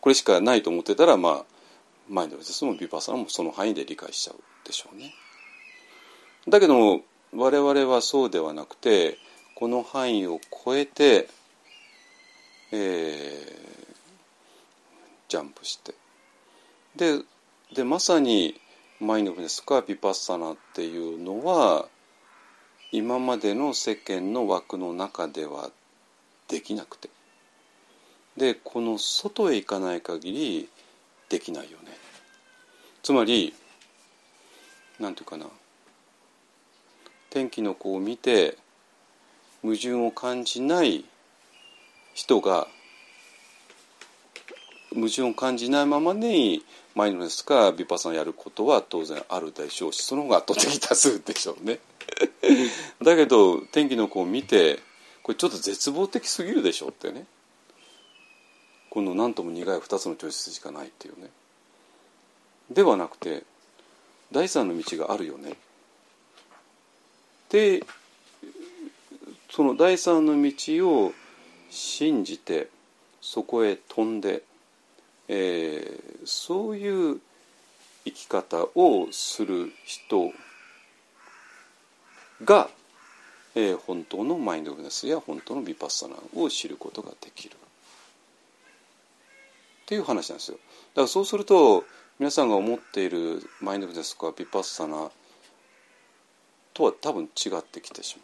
[0.00, 1.44] これしかないと思ってたら、まあ、
[2.08, 4.36] マインドフルネスもビパサナもその範囲で理解しちゃう
[4.66, 5.14] でしょうね。
[6.48, 7.02] だけども
[7.34, 9.18] 我々はそうではなくて
[9.54, 11.28] この範囲を超えて
[12.72, 13.94] えー、
[15.28, 15.94] ジャンプして
[16.96, 17.22] で
[17.74, 18.60] でまさに
[19.00, 21.86] マインドフルネスかビパッサナっていうのは
[22.92, 25.70] 今までの世間の枠の中では
[26.48, 27.08] できなくて
[28.36, 30.68] でこの外へ行かない限り
[31.28, 31.90] できないよね。
[33.02, 33.54] つまり
[34.98, 35.50] 何て言うかな。
[37.30, 38.56] 天気の子を見て
[39.62, 41.04] 矛盾を感じない
[42.14, 42.66] 人が
[44.94, 46.64] 矛盾を感じないままに
[46.94, 51.78] マインドネスかビパサナやることは当然あるでしょうしその方が圧倒的多数でしょうね。
[53.02, 54.80] だけど天気の子を見て
[55.22, 57.26] これちょっと絶望的すぎるでしょうってね。
[58.90, 61.30] この何とも苦い2つのチョイスしかないっていうね。
[62.70, 63.44] ではなくて
[64.32, 65.54] 第三の道があるよね。
[67.50, 67.82] で
[69.50, 70.52] その第三の道
[70.88, 71.12] を
[71.70, 72.68] 信じて
[73.20, 74.42] そこへ飛んで、
[75.28, 77.20] えー、そういう
[78.04, 80.32] 生き方をする人
[82.44, 82.68] が
[83.54, 87.56] えー、本当のマインドフルネスや本当のビパッサナを知ることができる。
[89.90, 90.58] っていう話なんですよ。
[90.94, 91.84] だからそうすると
[92.20, 95.10] 皆さんが思っているマインドフルネスとかビパッサナ
[96.72, 98.16] とは多分違ってきてし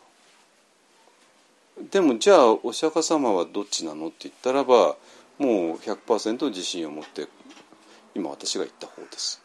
[1.76, 1.88] まう。
[1.90, 4.94] でもじゃあお釈迦様はどっちなのって言ったらば
[5.38, 7.26] もう100%自信を持って
[8.14, 9.42] 今私が言った方です。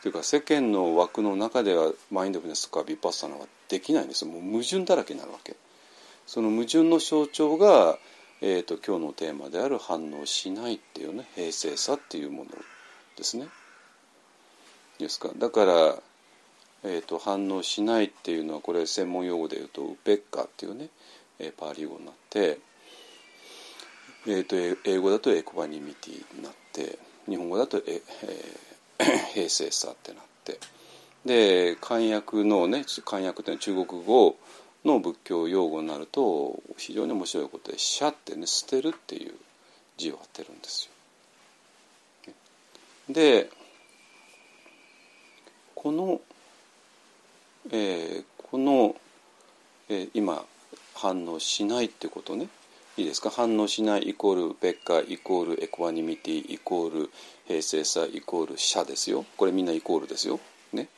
[0.00, 5.56] というか世間の枠の中ではマインドフルネスとかビパッサナはできないんですもう矛盾だらけになるわけ。
[6.26, 7.98] その矛盾の象徴が、
[8.42, 12.50] えーと、今日のテーマである反応しないっていうね平静さっていうもの
[13.16, 13.48] ですね。
[14.98, 15.30] ですか。
[15.36, 15.94] だから、
[16.84, 20.88] えーと、反応しないっていうのはこれ専門用語で言うとウペッカっていうね、
[21.38, 22.58] えー、パーリ語になって、
[24.26, 28.70] えーと、英語だとエコバニミティになって日本語だとえ、えー
[29.32, 30.58] 平成さってなって。
[31.24, 34.36] で漢訳のね漢訳っていうのは中国語
[34.84, 39.34] の仏教用語になると非常に面白いことで「捨」ってね捨てるっていう
[39.96, 40.88] 字を当てるんです
[42.26, 42.32] よ。
[43.10, 43.50] で
[45.74, 46.20] この、
[47.70, 48.96] えー、この、
[49.88, 50.44] えー、今
[50.94, 52.48] 反応しないってことね。
[52.96, 53.30] いいですか？
[53.30, 57.10] 反応しないイコールベッカイコールエコアニミティイコール
[57.46, 59.24] 平成さイコール社ですよ。
[59.36, 60.38] これみんなイコールですよ、
[60.72, 60.88] ね。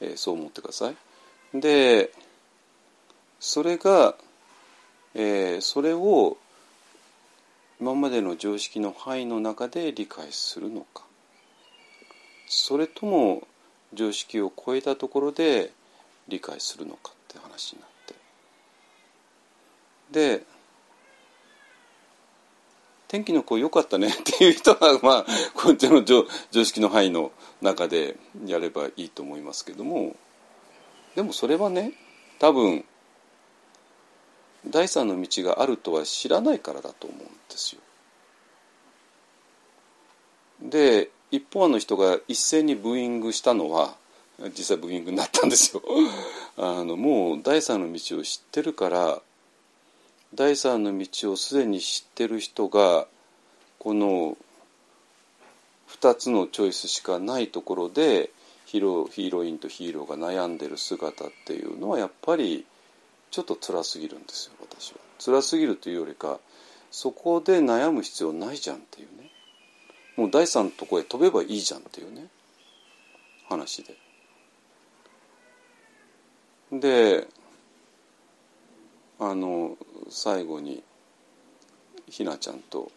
[0.00, 0.96] えー、そう思ってください。
[1.58, 2.12] で
[3.40, 4.16] それが、
[5.14, 6.36] えー、それを
[7.80, 11.04] 今までの常識の範囲の中で理解するのか。
[12.48, 13.46] それとも
[13.94, 15.70] 常識を超えたところで
[16.28, 18.14] 理解するのかって話になって。
[20.38, 20.44] で
[23.06, 30.16] 天気の子良かったね っていう人はまあこっちの常常識の範囲の中でやればいいと思いますけども。
[31.14, 31.92] でもそれはね
[32.38, 32.84] 多分
[34.66, 37.80] 第三の道があるとは知らないからだと思うんですよ。
[40.60, 43.94] で一方の人が一斉にブーイングしたのは
[44.56, 45.82] 実際ブーイングになったんですよ。
[46.56, 49.22] あのもう第三の道を知ってるから
[50.34, 53.06] 第三の道をすでに知ってる人が
[53.78, 54.36] この
[55.88, 58.30] 2つのチョイスしかないところで
[58.66, 62.66] ヒロヒーロインとヒーローが悩んでる姿っていうのはやっぱり
[63.30, 64.98] ちょっと辛すぎるんですよ私は。
[65.18, 66.38] 辛すぎるというよりか
[66.90, 69.30] そこで悩む必要ないじゃんっていうね
[70.16, 72.26] もう第三のとこへ飛べばいいじゃんっていうね
[73.48, 73.96] 話で。
[76.72, 77.26] で
[79.18, 79.76] あの
[80.10, 80.82] 最後に
[82.08, 82.90] ひなちゃんと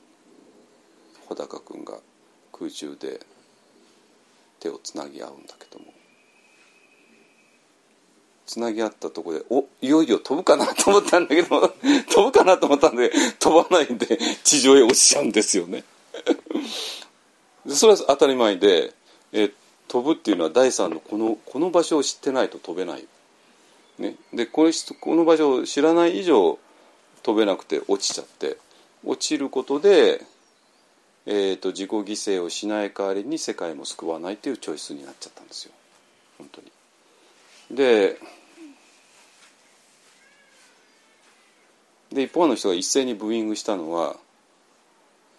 [1.28, 2.00] 穂高君が
[2.52, 3.20] 空中で
[4.60, 5.94] 手をつなぎ合うんだけども
[8.52, 11.70] つなぎ合ったとこでおいよいよ飛ぶかなと思ったんだけど
[12.12, 15.86] 飛ぶかなと思ったんで飛ばないんで地上へ落ちちゃうんですよね。
[17.66, 18.94] でそれは当たり前で
[19.32, 19.54] え
[19.88, 23.08] 飛ぶっていうのは第三のこのこの場所を知ってないと飛べない。
[24.00, 26.60] ね、でこのこの場所を知らない以上
[27.24, 28.58] 飛べなくて落ちちゃって
[29.06, 30.26] 落ちることで、
[31.26, 35.72] えーと、自己犠牲をしない代わりに世界も救わないっていうチョイスになっちゃったんですよ。
[36.38, 36.72] 本当に。
[37.72, 38.20] で
[42.12, 44.16] で一方の人が一斉にブーイングしたのは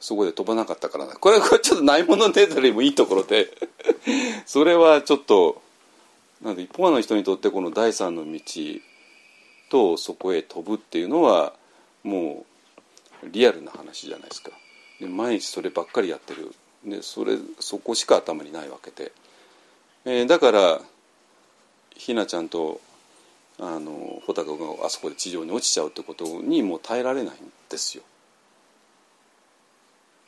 [0.01, 3.49] そこで飛ばなかったからこれはちょっとないものねだりもいいところで。
[4.47, 5.63] それはちょっと
[6.41, 8.41] なので一方の人にとってこの第三の道
[9.71, 11.53] とそこへ飛ぶっていうのは
[12.03, 12.45] も
[13.23, 14.51] うリアルな話じゃないですか。
[15.01, 16.53] で毎日そればっかりやってる。
[16.85, 19.13] でそれそこしか頭にないわけで、
[20.05, 20.81] えー、だから
[21.95, 22.81] ひなちゃんと
[23.59, 28.03] あの穂高があそこで地上に落ちちゃうってことにもう耐えられないんですよ。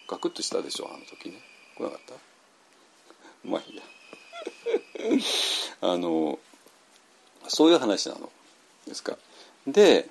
[0.07, 1.41] ガクッとしたでしょあの時ね。
[1.77, 2.14] 来なかった？
[3.49, 3.83] まあいいや。
[5.81, 6.39] あの
[7.49, 8.31] そういう話なの。
[8.87, 9.16] ですか。
[9.66, 10.09] で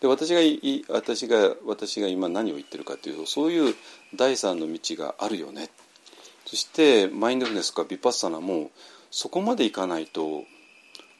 [0.00, 0.40] で私が
[0.88, 3.76] 私が私が今何を言ってるかというとそういう
[4.14, 5.70] 第三の道があるよね。
[6.46, 8.70] そしてマインドフルネスとかビパッサナも
[9.10, 10.44] そこまでいかないと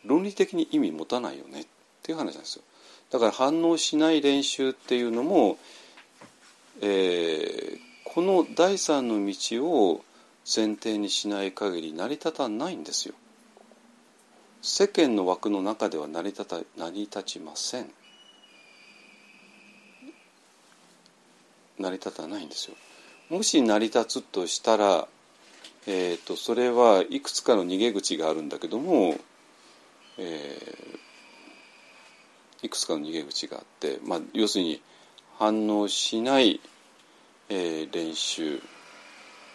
[0.04, 1.66] 論理的に意味持たないよねっ
[2.02, 2.62] ていう話なんですよ
[3.10, 5.58] だから反応しない練習っていうのも、
[6.82, 10.04] えー、この第三の道を
[10.44, 13.14] 前提にしない限り成り立たないんですよ。
[14.60, 17.90] 世間の枠の中では成り立た成り立ちません。
[21.78, 22.76] 成り立たないんですよ。
[23.30, 25.06] もし成り立つとしたら、
[25.86, 29.16] えーと、それはいくつかの逃げ口があるんだけども、
[30.18, 30.58] え
[32.62, 34.82] いくつかの逃げ口があって、まあ、要するに
[35.38, 36.60] 反応しない、
[37.48, 38.60] えー練習っ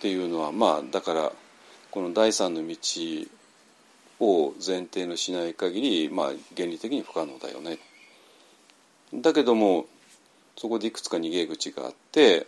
[0.02, 1.32] ていうのはまあだから
[1.92, 2.76] この第三の道
[4.20, 7.78] を前提のしない限り、まあ、原理的に不可能だよね。
[9.14, 9.86] だけども
[10.58, 12.48] そこでいくつか逃げ口があって、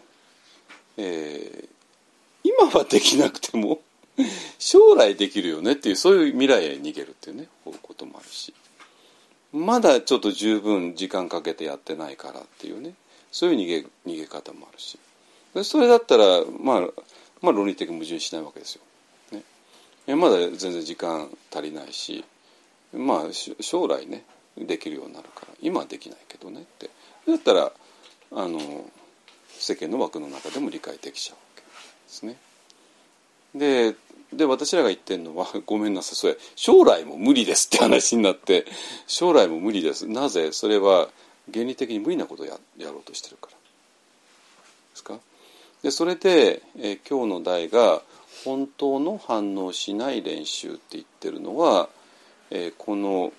[0.98, 1.76] えー
[2.48, 3.80] 今はできなくても
[4.60, 8.54] 将来できるよねっていうそういう未来へ逃げるっていうねこともあるし。
[9.54, 12.94] まだちょっと十分時間かけてやってないからっていうね。
[13.32, 14.98] そういう逃げ逃げ方もあるし。
[15.64, 16.26] それだったら、
[16.60, 16.82] まあ、
[17.42, 18.82] まあ論理的矛盾しないわけですよ。
[19.32, 19.44] ね、
[20.08, 22.26] いやまだ全然時間足りないし
[22.94, 23.22] まあ
[23.62, 24.24] 将来ね
[24.58, 26.90] できるようになるから今はできないけどねって。
[27.28, 27.72] だったら
[28.32, 28.60] あの
[29.58, 31.68] 世間の枠の中でも理解できちゃうわけで
[32.08, 32.36] すね。
[33.56, 33.96] で
[34.34, 38.66] で私らが言ってるのは ごめんなさいそれ将来も無理ですって話になって
[39.08, 40.08] 将来も無理です。
[40.08, 41.10] なぜそれは
[41.54, 43.52] 原理的に無理なことをややろうとしてるから。
[43.52, 43.58] で
[44.96, 45.20] すか？
[45.84, 48.02] でそれで、え今日の題が
[48.44, 51.90] 「本当の反応しない練習」って言ってるのは、
[52.50, 53.32] えこの、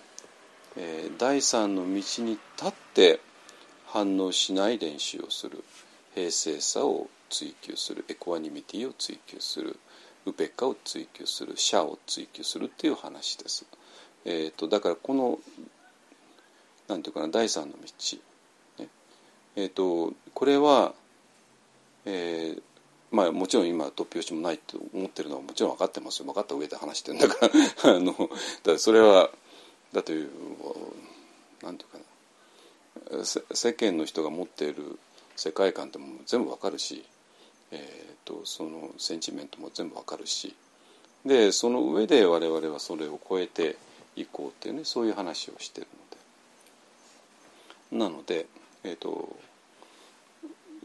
[0.77, 1.89] え第三の道
[2.23, 2.39] に立
[2.69, 3.21] って
[3.87, 5.64] 反応しない練習をする。
[6.14, 8.05] 平静さを追求する。
[8.09, 9.79] エコアニミティを追求する。
[10.27, 13.64] ウペッカを追求するシャを追求するっていう話です。
[14.24, 15.39] えー、とだからこの
[16.89, 17.79] なんていうかな第三の道、
[18.83, 18.89] ね。
[19.57, 20.93] えー、とこれは、
[22.05, 22.62] えー
[23.11, 26.27] まあもちろん今突拍子もないと思ってるのはもちろん分かってますよ。
[26.27, 27.49] 分かった上で話してるんだか
[27.85, 27.95] ら。
[27.97, 28.14] あの
[28.64, 29.31] だそれは
[29.93, 30.31] だという
[31.62, 32.05] なんていうかな。
[33.24, 34.99] 世間の人が持っている
[35.37, 37.05] 世界観ってもう全部わかるし、
[37.70, 40.55] えー、とそのセンチメントも全部わかるし。
[41.24, 43.77] でその上で我々はそれを超えて
[44.14, 45.87] いこうっていうねそういう話をしてる
[47.91, 48.05] ので。
[48.05, 48.47] なので、
[48.85, 49.37] えー、と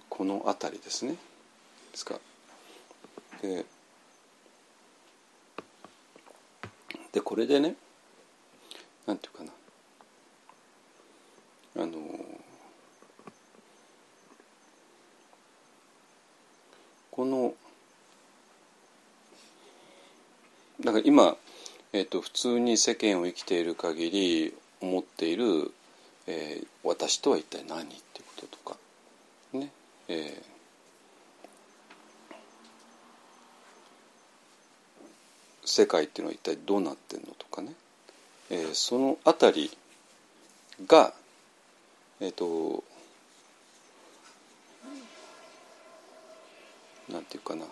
[0.10, 1.12] この辺りですね。
[1.12, 1.18] で
[1.96, 2.20] すか。
[3.42, 3.66] で
[7.12, 7.76] でこれでね
[9.06, 9.52] なんていうかな。
[11.84, 11.98] あの
[17.12, 17.54] この
[20.80, 21.36] だから今、
[21.94, 25.72] えー、と普通に世間を生きている限り思っている、
[26.28, 28.00] えー私とは一体何っていう
[28.42, 28.78] こととか
[29.54, 29.72] ね
[30.08, 30.52] えー
[35.64, 37.74] 世界っていうのは一体どうなってんのとかね、
[38.50, 39.70] えーそのあたり
[40.88, 41.14] が
[42.20, 42.84] えっ、と
[47.12, 47.66] なんていうかな。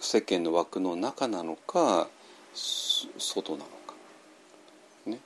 [0.00, 2.08] 世間の枠の中なのか
[2.54, 3.94] 外なのか。
[5.06, 5.18] ね。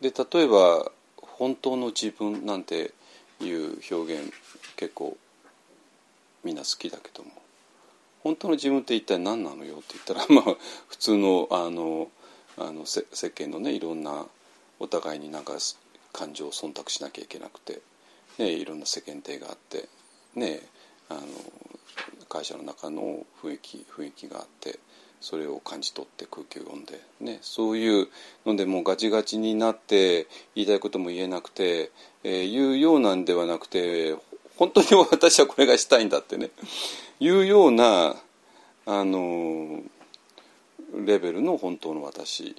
[0.00, 2.92] で例えば本当の自分なんて
[3.40, 4.32] いう表現
[4.76, 5.16] 結構
[6.44, 7.30] みんな好きだけども。
[8.22, 10.56] 本当の自分って一体何なのよって言ったらまあ
[10.88, 12.08] 普通のあの
[12.58, 14.26] あの世間のねいろんな
[14.78, 15.54] お互いになんか
[16.12, 17.80] 感情を忖度しなきゃいけなくて、
[18.38, 19.88] ね、いろんな世間体があって、
[20.34, 20.60] ね、
[21.08, 21.20] あの
[22.28, 24.78] 会社の中の雰囲気雰囲気があって
[25.20, 28.08] それを感じ取って空気を読んで、ね、そういう
[28.46, 31.90] のでもうガチガチになって言いたいことも言えなくて、
[32.24, 34.16] えー言うようなんではなくて
[34.56, 36.50] 本当に私はこれがしたいんだってね。
[37.18, 38.14] いうような
[38.86, 39.82] あの
[41.06, 42.56] レベルの本当の私。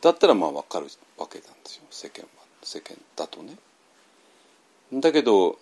[0.00, 0.86] だったらまあ分かる
[1.18, 1.82] わけなんですよ。
[1.90, 2.28] 世間は
[2.62, 3.56] 世間だとね。
[4.92, 5.58] だけど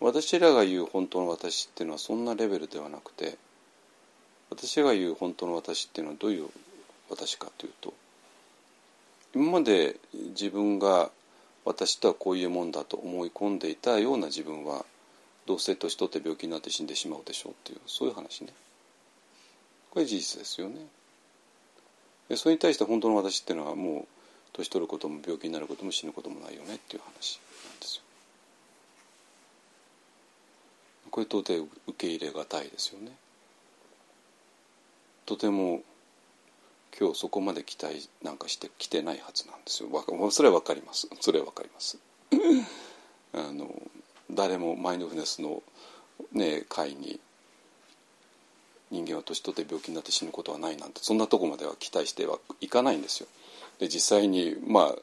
[0.00, 3.36] 私らが言う本当の私っていうのはそんなレベルではなくて
[4.50, 6.48] 私が言う本当の私っていうのはどういう
[7.08, 7.94] 私かというと
[9.34, 11.10] 今まで自分が
[11.64, 14.84] 私とはこういうもんだと思い込んでいたような自分は
[15.46, 18.52] どうせ年取って病気になって死んでしまうでしょうっていうそういう話ね。
[19.90, 20.86] これ事実ですよね。
[22.36, 24.06] それに対して本当の私っていうのはもう
[24.52, 28.02] 年取ることも病気になることも死ぬこともないよねっていう話なんですよ。
[31.10, 33.12] これ到底受け入れがたいですよね。
[35.26, 35.82] とても
[36.98, 39.88] 今日そこまで期待なんかしてきてないはずなんですよ。
[40.30, 41.08] それは分かります。
[41.20, 41.98] それは分かります。
[43.32, 43.70] あの
[44.30, 45.62] 誰もマインドフネスの、
[46.32, 47.20] ね、会に
[48.90, 53.28] 人間は年取って病気になって死ぬことはないなんてそんなとこまでは期待してはいかないんですよ。
[53.78, 54.94] で実際にまあ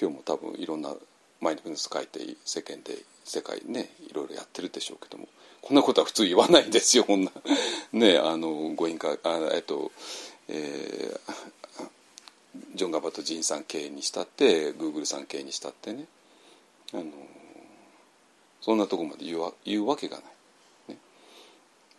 [0.00, 0.94] 今日も多分いろんな
[1.40, 5.28] マインドフルネス会って世間で世界ねいろいろやってるでしょうけども
[5.62, 7.30] こんなことは普通言わないんですよこんな。
[7.92, 9.92] ねあのご印かあえっと
[10.48, 11.86] えー、
[12.74, 16.06] ジョン・ガバット・ジンさん経営にしたってグーグルさん経営にしたってね。
[16.92, 17.04] あの
[18.60, 20.24] そんなとこまで言う言うわけがない。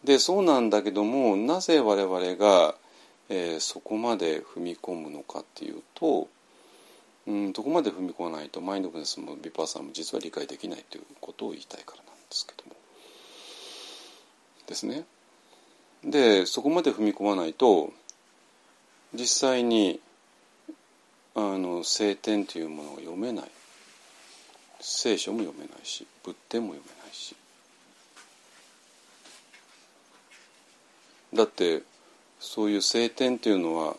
[0.04, 2.76] でそうなんだけどもなぜ我々が、
[3.30, 6.28] えー、そこまで踏み込むのかっていうと
[7.28, 12.76] うんどこまで踏み込まないとマインドフルネスもビパーさんも実は理解できないということを言いたいからなんですけども。
[14.68, 15.06] ですね。
[16.04, 17.94] でそこまで踏み込まないと
[19.14, 20.00] 実際に
[21.36, 23.52] あの聖典というものが読めない
[24.80, 27.36] 聖書も読めないし仏典も読めないし
[31.34, 31.84] だって
[32.40, 33.96] そういう聖典というのは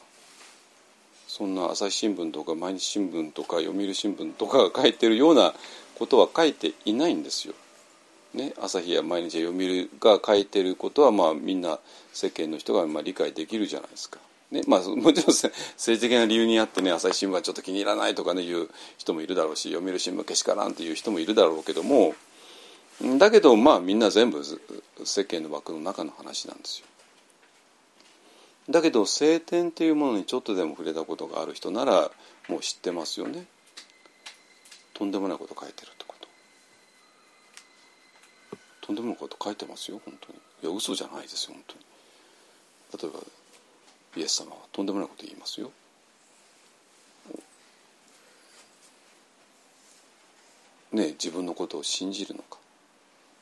[1.26, 5.54] そんな朝日新聞とか毎日新聞とか読売新聞とかが書いてるような
[5.98, 7.54] ことは書いていないんですよ。
[8.34, 11.78] ね、朝日や毎日読売が書いてることはまあみんな
[12.12, 14.18] 世間の人がまあ理解できるじゃないですか。
[14.50, 18.68] ねまあ、 もちろん政治的な理由にあってね朝日新聞はちょっと気に入らないとかねいう
[18.98, 22.14] 人もいるだろうし読売新聞けしからんっていう人もいるだろうけども
[23.18, 24.42] だけどまあみんな全部
[25.04, 26.86] 世間の枠の中の話なんですよ。
[28.70, 32.10] だけど聖典っていうものにちょっとでも触れたことがある人なら
[32.48, 33.46] もう知ってますよね。
[34.94, 36.28] とんでもないこと書いてるってこと。
[38.86, 40.38] とんでもないこと書いてますよ本当に。
[40.62, 41.64] いや嘘じゃないですよ本
[42.92, 43.12] 当に。
[43.12, 43.26] 例えば
[44.16, 45.70] イエス様はとんでもないこと言いますよ。
[50.92, 52.58] ね自分のことを信じるのか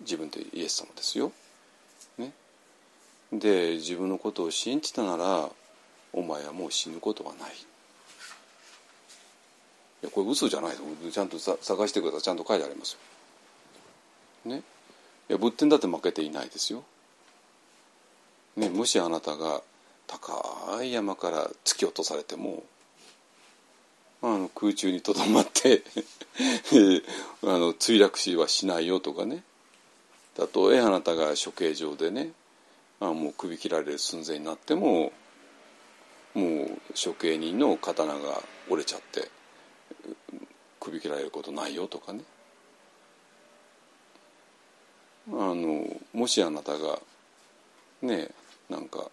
[0.01, 1.33] 自分ってイエス様ですよ。
[3.33, 5.49] で自分のことを信じたなら
[6.13, 7.53] お前はもう死ぬことはない。
[10.03, 10.77] いやこれ嘘じゃない
[11.13, 12.93] ちゃんとさ探してくださいちゃんと書いてあります
[14.45, 14.53] よ。
[14.53, 14.63] ね、
[15.29, 16.83] いや仏典だって負けていないですよ。
[18.57, 19.63] ね、もしあなたが
[20.07, 22.65] 高い山から突き落とされても
[24.23, 25.83] あの空中にとどまって
[27.43, 29.45] あの墜落死はしないよとかね
[30.37, 32.33] たとえあなたが処刑場でね
[33.01, 35.13] あもう首切られる寸前になっても
[36.35, 36.69] もう
[37.03, 39.29] 処刑人の刀が折れちゃって
[40.79, 42.23] 首切られることないよとかね。
[45.33, 46.99] あのもしあなたが
[48.03, 48.29] ね
[48.69, 49.11] なんか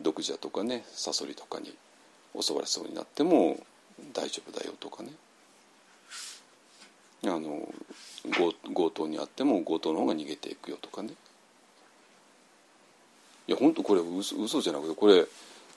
[0.00, 1.74] 毒蛇とかねサソリとかに
[2.38, 3.58] 襲われそうになっても
[4.12, 5.10] 大丈夫だよとかね。
[7.24, 7.68] あの
[8.74, 11.14] 強盗にあっても強盗の方が逃げていくよとかね。
[13.48, 15.26] いや本当これ嘘嘘じゃなくてこれ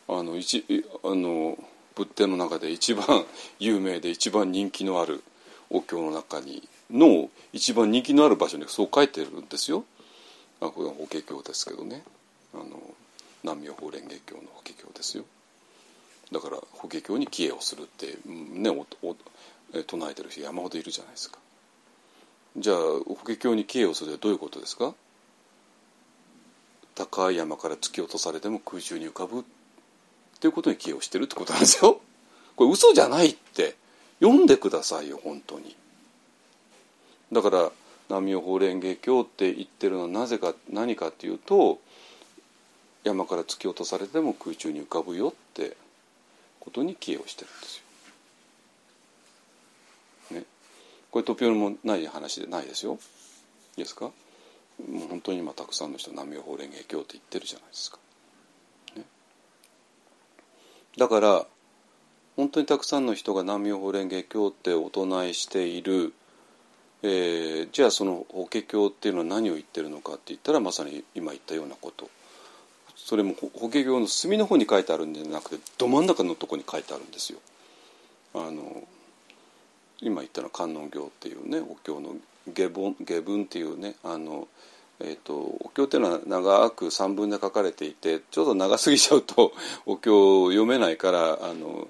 [0.08, 0.64] あの一
[1.04, 1.58] あの
[1.96, 3.26] 仏典の中で一番
[3.60, 5.24] 有名で一番人気のある
[5.70, 9.86] お経の中にの一番人気のある場所にそう書いてるんですよ。
[10.60, 12.04] あこれは法華経ですけどね
[12.54, 12.66] あの
[13.42, 15.26] 南無法蓮華経の法華経ですよ。
[16.32, 19.16] だから法華経に帰依をするってねおお
[19.86, 21.40] 唱えてる人山ほどいるじゃないですか。
[22.58, 24.94] じゃあ法華経に帰依をするってどういうことですか？
[26.96, 29.44] 高い山から突き落とされても空中に浮かぶっ
[30.40, 32.02] ていうことに寄与してるってことなんですよ。
[32.56, 33.76] これ嘘じゃないって
[34.20, 35.76] 読んでくださいよ本当に。
[37.32, 37.72] だから
[38.10, 41.80] 南無法蓮華経って言ってるのはなぜか何かっていうと
[43.04, 45.78] 山から突き落とされても空中に浮かぶよって
[46.60, 47.82] ことに寄与してるんです
[50.32, 50.40] よ。
[50.40, 50.46] ね、
[51.10, 53.00] これ突拍もない話でないですよ。
[53.78, 54.12] いいですか？
[54.90, 57.98] もう本当に今たくさんの人南無法蓮華経って言ってるじゃないですか。
[58.96, 59.04] ね、
[60.98, 61.46] だから
[62.36, 66.14] 本当にたくさんの人が南無法蓮華経ってお唱えしている、
[67.04, 72.10] えー、じゃあその法華経っていうのは何を言ってるのかって言ったらまさに今言ったようなこと
[72.96, 77.40] それも法華経の隅の方に書いてあるんじゃなくてど真ん中のとこに書いてあるんですよ。
[78.34, 78.84] あの
[80.00, 82.16] 今言ったのは観音経っていうねお経の
[82.54, 84.48] 下文下文っていうねあの、
[85.04, 89.54] えーと、お経っていうのは長く三文で書かれていてちょっと長すぎちゃうと
[89.86, 91.88] お経を読めないからあの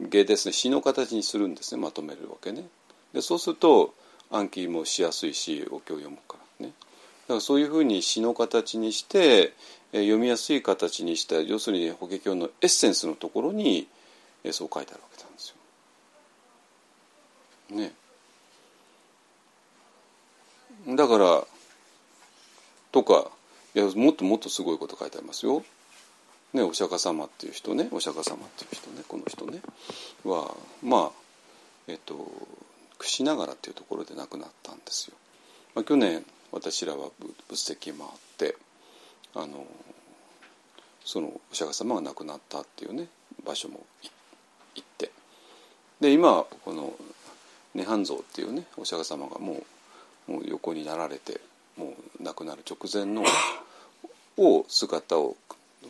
[0.00, 2.68] 下ですね詩の形にするんですねまとめるわけね。
[3.12, 3.94] でそうすると
[4.30, 6.72] 暗記もしやすいしお経を読むからね。
[7.22, 9.52] だからそういうふうに詩の形にして
[9.92, 13.86] え読みやすい形にした要するに法華経のエッセンスのところに
[14.44, 15.54] えそう書いてあるわけなんです
[17.70, 17.76] よ。
[17.76, 17.92] ね。
[20.96, 21.46] だから
[22.92, 23.30] とか
[23.74, 25.64] いやもっともっとすごいこと書いてありますよ。
[26.52, 29.62] ね、お釈迦様っていう人ねお釈迦様っていう人ねこの人ね
[30.24, 31.10] はまあ
[31.88, 32.30] えっと
[32.98, 35.16] 櫛ながらっていうところで亡くなったんですよ。
[35.74, 37.08] まあ、去年私らは
[37.48, 37.94] 仏石回っ
[38.36, 38.56] て
[39.34, 39.66] あの
[41.04, 43.08] そのお釈迦様が亡くなったっていうね
[43.44, 43.80] 場所も
[44.74, 45.10] 行って
[46.00, 46.92] で今この
[47.74, 49.62] 涅槃像っていうねお釈迦様がも
[50.28, 51.40] うもう横になられて
[51.76, 53.24] もう亡くなる直前の
[54.38, 55.36] を姿を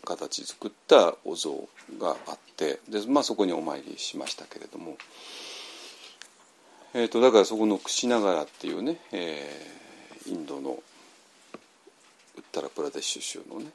[0.04, 1.68] 形作ったお像
[1.98, 4.96] があってで、まあ、そこにお参りしましたけれども、
[6.94, 13.66] えーと、だからそこの櫛ながらっていうね、えー、インドのウッタラプラデシュ州のね、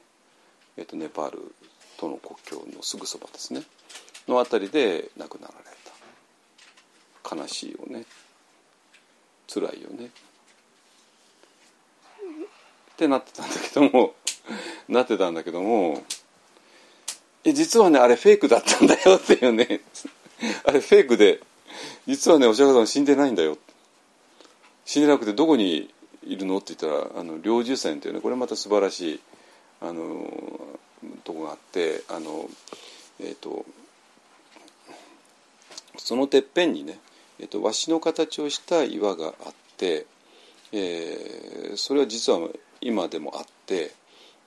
[0.76, 1.54] えーと、ネパール
[1.98, 3.62] との国境のすぐそばですね。
[4.26, 5.64] の辺りで亡くなられ
[7.24, 7.36] た。
[7.36, 8.04] 悲しいよね。
[9.52, 10.10] 辛いよね。
[12.98, 14.14] ってなってたんだけども
[14.88, 16.02] なってたんだけども
[17.44, 19.82] え実はねあれフェイクだったんだよっていうね。
[20.64, 21.40] あれフェイクで
[22.08, 23.56] 実はねお釈迦様死んでないんだよ。
[24.84, 25.94] 死んでなくてどこに
[26.24, 29.20] いるのって言ったらあの領寿線っていうねこれまた素晴らしい
[29.80, 30.28] あの
[31.22, 32.50] とこがあってあの
[33.20, 33.64] えっ、ー、と
[35.98, 36.98] そのてっぺんにね、
[37.38, 40.06] えーと、わしの形をした岩があって、
[40.72, 42.40] えー、それは実は
[42.80, 43.92] 今でもあって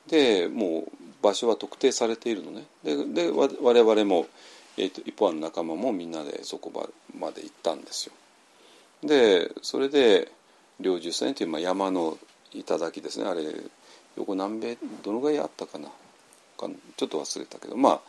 [0.07, 2.65] でもう場所は特定されているのね。
[2.83, 4.27] でで我々も、
[4.77, 6.71] えーと、一方の仲間もみんなでそこ
[7.17, 8.13] まで行ったんですよ。
[9.03, 10.31] でそれで
[10.79, 12.17] 領寿山という、まあ、山の
[12.51, 13.25] 頂ですね。
[13.27, 13.43] あれ
[14.17, 15.89] 横南米どのぐらいあったかな？
[16.97, 17.77] ちょっと忘れたけど。
[17.77, 18.01] まあ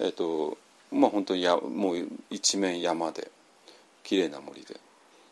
[0.00, 0.58] えっ、ー、と
[0.92, 3.30] まあ本当にやもう一面山で
[4.02, 4.76] 綺麗な森で。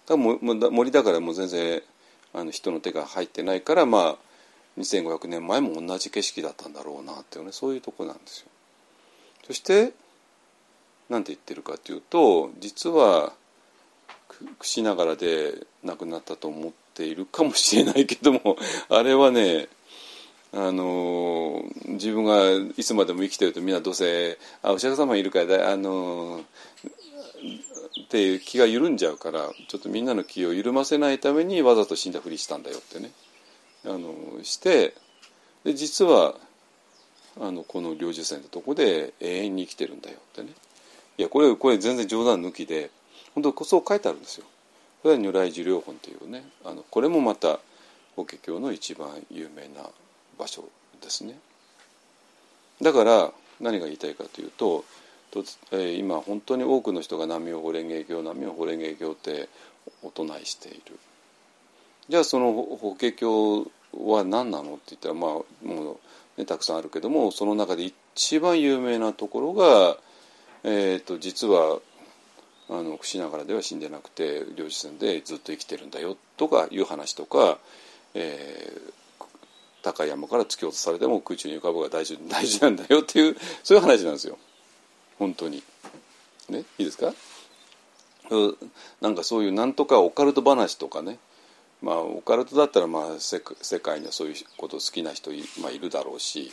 [0.07, 1.83] だも森だからもう全然
[2.33, 4.17] あの人の手が入ってないからまあ
[4.79, 8.47] 2500年前も同じ景色だったんだろうなっていうねそういうとこなんですよ。
[9.47, 9.93] そして
[11.09, 13.33] 何て言ってるかというと実は
[14.63, 15.55] しながらで
[15.85, 18.57] 亡くなったと思っているかもしれないけども
[18.89, 19.69] あれはね
[20.53, 26.45] あの自分がいつまでも生きてるとみんなどうせ「あお釈迦様いるからあの
[28.03, 33.11] っていう気が緩んじゃうからちょっとみんなの気を緩ませないためにわざと死んだふりしたんだよってね
[33.87, 34.95] あのして
[35.65, 36.35] で実は
[37.41, 40.51] あのこの領事線のとこで永遠に生きてるんだよってね
[41.19, 42.91] いやこれこれ全然冗談抜きで
[43.35, 44.47] 本当そう書いてあるんですよ。
[45.03, 47.59] これは如来寿量本というねあのこれもまた
[48.17, 49.91] 法華経の一番有名な
[50.39, 50.65] 場所
[51.03, 51.39] ですね。
[52.81, 54.85] だから何が言いたいかというと
[55.35, 59.49] と、え、今本当に多くの人が南無法蓮華経南無法蓮華経って
[60.03, 60.99] お唱えしている。
[62.09, 65.31] じゃあその法華経は何なのって言ったらまあ
[65.67, 65.99] も
[66.37, 69.97] う、ね、たくさんあるけどもその中で一番有名なところが、
[70.65, 71.79] えーと、実は
[72.69, 77.59] あのしながらでは死んでなくて領事戦でずっと生きてるんだよとかいう話とか、
[78.15, 79.25] えー、
[79.83, 84.39] 高い山から突き落とされても空中に浮かぶが大事大事なんだよっていうそういう話なんですよ。
[85.19, 85.63] 本当に。
[86.49, 86.65] ね？
[86.79, 87.13] いいですか？
[89.01, 91.19] なんかそういうなんとかオカルト話とかね。
[91.85, 93.41] まあオカルトだったらまあ世
[93.79, 96.51] 界にはそういうこと好きな人い,、まあ、いるだろうし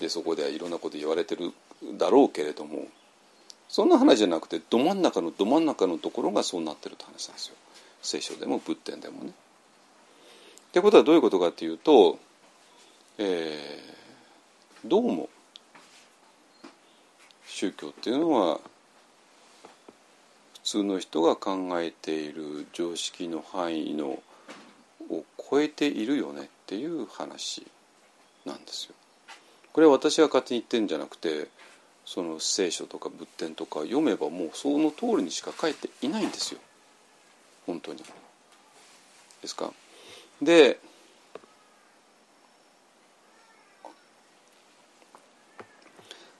[0.00, 1.52] でそこではいろんなこと言われてる
[1.98, 2.88] だろうけれども
[3.68, 7.54] そんな話じゃなくてど真ん中のど真ん中のところがそうなってるって話なんですよ
[8.02, 9.30] 聖書でも仏典でもね。
[9.30, 9.32] っ
[10.72, 12.18] てことはどういうことかっていうと、
[13.18, 15.28] えー、どうも
[17.46, 18.60] 宗教っていうのは
[20.54, 24.22] 普通の人が考えている常識の範囲の
[25.10, 27.66] を超えているよねっていう話
[28.44, 28.94] なんですよ。
[29.72, 31.48] これは私が勝手に言ってるんじゃなくて
[32.04, 36.60] その聖書とか仏典とか読めばもうその通りにしか書いていないんですよ
[37.66, 38.02] 本当に。
[39.42, 39.72] ですか？
[40.42, 40.80] で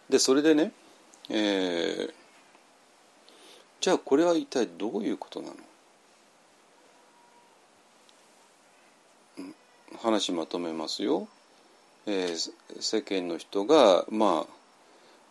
[0.08, 0.72] でそれでね、
[1.28, 2.12] えー、
[3.80, 5.54] じゃあこれは一体どういうことなの？
[10.02, 11.28] 話まとめますよ。
[12.06, 14.52] えー、世間の人がまあ、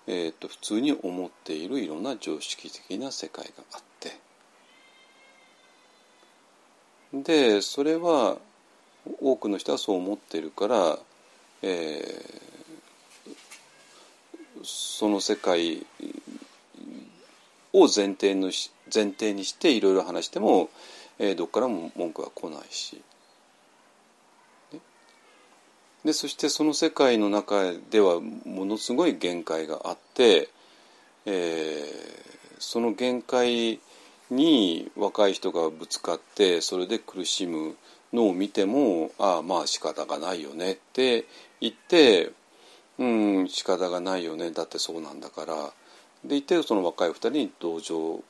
[0.08, 4.20] えーと、普通に思っているいろんな常識的な世界があって
[7.14, 8.38] でそれは
[9.20, 11.00] 多くの人はそう思ってるから、
[11.64, 15.86] えー、その世界
[17.74, 18.52] を前提の
[18.94, 20.70] 前提にしていろいろ話しても、
[21.18, 23.02] えー、どっからも文句は来ないし
[26.06, 30.50] でそしてその世界の中ではものすごい限界があって、
[31.26, 33.80] えー、その限界
[34.30, 37.76] に若い人がぶつかってそれで苦しむ
[38.14, 41.26] のを見てもああまあ仕方がないよねって
[41.60, 42.32] 言って
[42.98, 45.56] うん仕方がないよねだってそうなんだから
[46.24, 48.24] で言ってその若い二人に同情を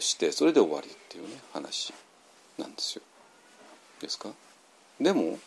[0.00, 1.92] してそれで終わりっていうね話
[2.58, 3.02] なんですよ。
[4.00, 4.30] ですか？
[5.00, 5.38] でも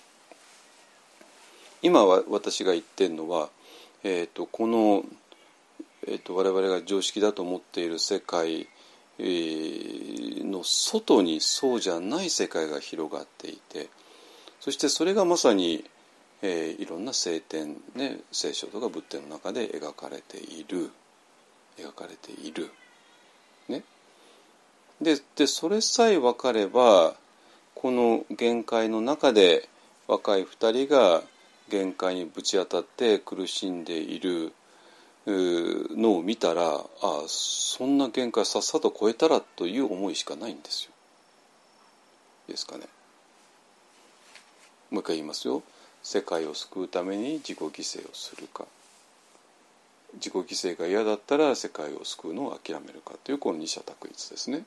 [1.81, 3.49] 今は私が言ってるのは、
[4.03, 5.03] えーと、この、
[6.07, 8.67] えーと、我々が常識だと思っている世界、
[9.19, 13.89] の外にそうじゃない世界が広がっていて
[14.59, 15.85] そしてそれがまさに、
[16.41, 20.91] えー、いろんな聖典、ね、聖書とか仏典の中で描かれている
[21.77, 22.71] 描かれている。
[23.69, 23.83] ね、
[25.01, 27.15] ででそれさえ分かれば
[27.75, 29.67] この限界の中で
[30.07, 31.21] 若い2人が
[31.69, 34.53] 限界にぶち当たって苦しんでいる
[35.25, 40.91] のを見たらああそんな限界さっさと超えたらという思いしかないんですよ。
[42.47, 42.87] ですかね。
[44.89, 45.63] もう一回言いますよ。
[46.01, 48.65] 世界を救うために自己犠牲をするか
[50.13, 54.63] 自己犠牲が嫌だったら世界を救うのを諦めるかというこの二者択一ですね。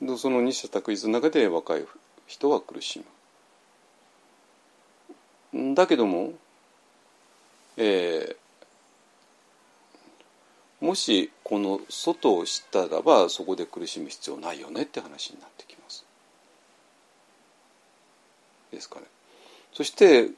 [0.00, 1.84] でその二者択一の中で若い
[2.26, 3.04] 人は苦しむ。
[5.52, 6.32] だけども、
[7.76, 16.04] えー、もしこの外を知ったらばそこで苦しむ必要ないよねって話になってきます。
[18.70, 19.06] ですかね。
[19.72, 20.30] そして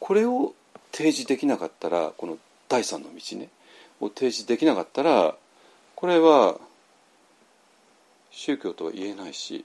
[0.00, 0.54] これを
[0.92, 2.38] 提示できなかったらこの
[2.68, 3.48] 第三の道ね
[4.00, 5.36] を提示できなかったら
[5.94, 6.58] これは
[8.30, 9.64] 宗教とは言えないし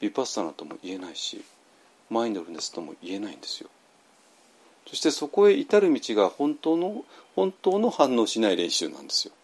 [0.00, 1.44] ビパッサナとも言えないし
[2.08, 3.70] マインドフルネスとも言えないんですよ。
[4.86, 7.04] そしてそこへ至る道が本当の
[7.36, 9.34] 本当の反応しない練習なんですよ。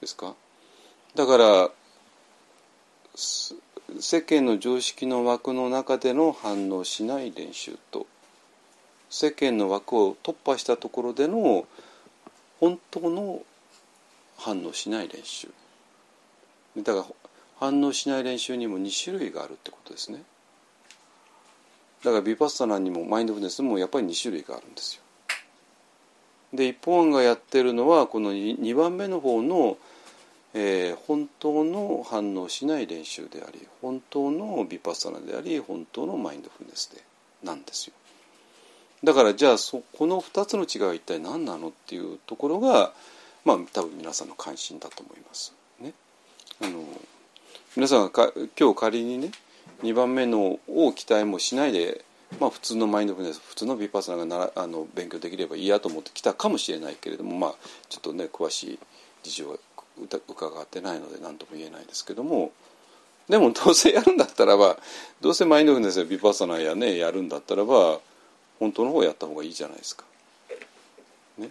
[0.00, 0.34] ですか？
[1.14, 1.70] だから
[3.98, 8.06] 世間の常識の枠の中での反応しない練習と
[9.08, 11.66] 世間の枠を突破したところでの
[12.60, 13.42] 本当の
[14.36, 15.48] 反応しない練習。
[16.76, 17.06] だから
[17.58, 20.22] 反応しない練習にも2種類があるってことですね。
[22.06, 25.02] だからビパッサナにもマインドフルネスもやっぱり2種類があるんですよ
[26.54, 29.76] で一方案がやってるのはこの 2, 番目の方の、
[30.54, 37.02] えー、本当の反応しない練習であり本当のビパッサナであり本当のマインドフルネスで
[37.42, 37.94] なんですよ
[39.02, 42.92] だからじゃあそこの2つの違いは一体何なのっていうところが
[43.44, 45.52] まあ多分皆さんの関心だと思います。
[45.80, 45.92] ね、
[46.62, 46.84] あの
[47.74, 49.30] 皆さんが今日仮にね
[49.82, 52.04] 2番目のを期待もしないで、
[52.40, 57.54] まあ、普通のマインドフルネス普通のビパスナがならあの勉強できればいいやと思って来たかもしれないけれどもまあ
[57.88, 58.78] ちょっとね詳しい
[59.22, 59.56] 事情は
[60.28, 62.52] 伺ってないので何とも言えないですけども
[63.28, 64.76] でもどうせやるんだったらば
[65.20, 67.98] どうせマインドフルネスやビパスナやねやるんだったらば
[68.58, 70.04] 本当の方やった方がいいじゃないですか。
[71.38, 71.50] ね、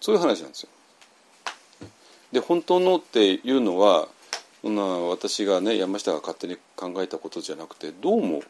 [0.00, 0.68] そういう話なんですよ。
[2.32, 4.08] で本当のっていうのは
[4.66, 8.42] そんな私がね山下が勝手に考えたことじゃなくてどうも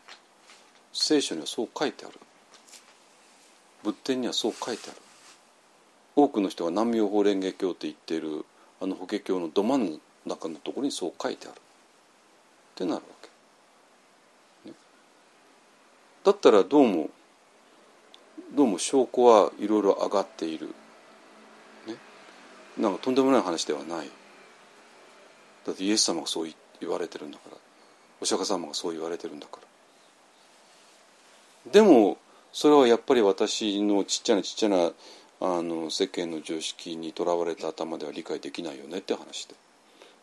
[0.94, 2.18] 聖書にはそう書いてある。
[3.84, 4.96] 仏典にはそう書いてある。
[6.14, 8.46] 多くの人が南無法蓮華経って言っている
[8.80, 11.56] あの法華経のど真ん中のところにそう書いてある。
[11.56, 11.60] っ
[12.76, 13.00] てなるわ
[14.64, 14.72] け。
[16.24, 17.10] だったらどうも
[18.54, 20.68] どうも証拠はいろいろ上がっている、
[21.86, 21.96] ね、
[22.78, 24.08] なんかとんでもない話ではない。
[25.66, 26.50] だってイエス様がそう
[26.80, 27.56] 言われてるんだから。
[28.20, 29.58] お釈迦様がそう言われてるんだか
[31.66, 31.72] ら。
[31.72, 32.18] でも
[32.52, 34.92] それはやっぱり私のちっちゃなちっちゃな
[35.40, 39.54] あの世間の常識にとらわれた頭では理解できないよねって話で。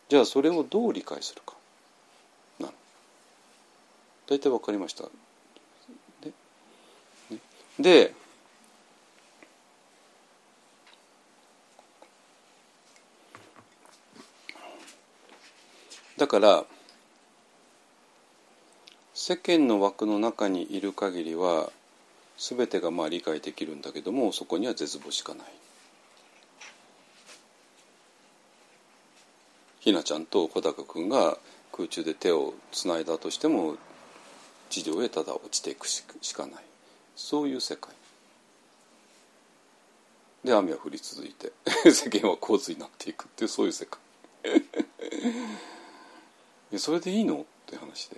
[0.08, 1.54] じゃあそれをどう理解するか。
[2.58, 2.70] な
[4.26, 5.04] 大体分かりました。
[7.78, 8.14] で
[16.16, 16.64] だから
[19.14, 21.70] 世間の枠の中にいる限りは
[22.36, 25.46] 全てがまあ理解できるんだけどもそこには絶望しかない。
[29.80, 31.36] ひなちゃんと小高君が
[31.70, 33.76] 空中で手をつないだとしても
[34.70, 36.02] 地上へただ落ちていくし
[36.34, 36.64] かない。
[37.16, 37.92] そういう世界
[40.44, 41.52] で雨は降り続いて
[41.90, 44.00] 世間は洪水になっていくっていうそういう世界
[46.78, 47.36] それでいいの？
[47.36, 48.16] って話で。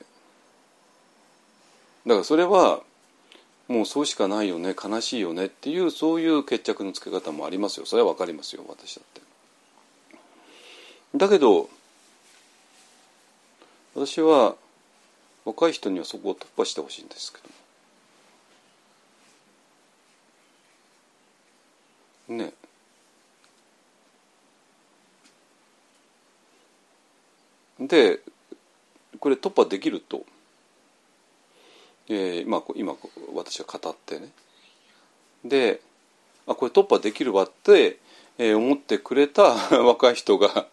[2.06, 2.82] だからそれは
[3.68, 7.86] もうそうしかないよね悲しいよねっていうそういう決着のつけ方もありますよ。
[7.86, 9.20] それは分かりますよ私だって。
[11.16, 11.68] だけど
[13.94, 14.54] 私は
[15.44, 17.38] 若い人にはそこを突破してほしいんですけ
[22.28, 22.34] ど。
[22.34, 22.52] ね。
[27.80, 28.20] で
[29.18, 30.24] これ突破できると、
[32.08, 32.94] えーまあ、今
[33.34, 34.30] 私が語ってね。
[35.44, 35.80] で
[36.46, 37.98] あこれ突破できるわって、
[38.38, 39.42] えー、思ってくれた
[39.82, 40.68] 若い人が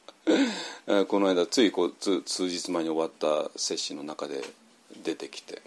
[1.07, 4.43] この間ついこうつ数日前に終わった接種の中で
[5.03, 5.61] 出てきて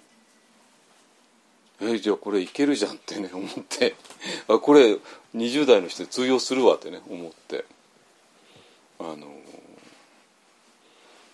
[1.81, 3.95] 「えー、じゃあこれいけるじゃん」ってね思って。
[4.49, 4.99] あこれ
[5.35, 7.65] 20代の人で通用するわってね思って。
[8.99, 9.27] あの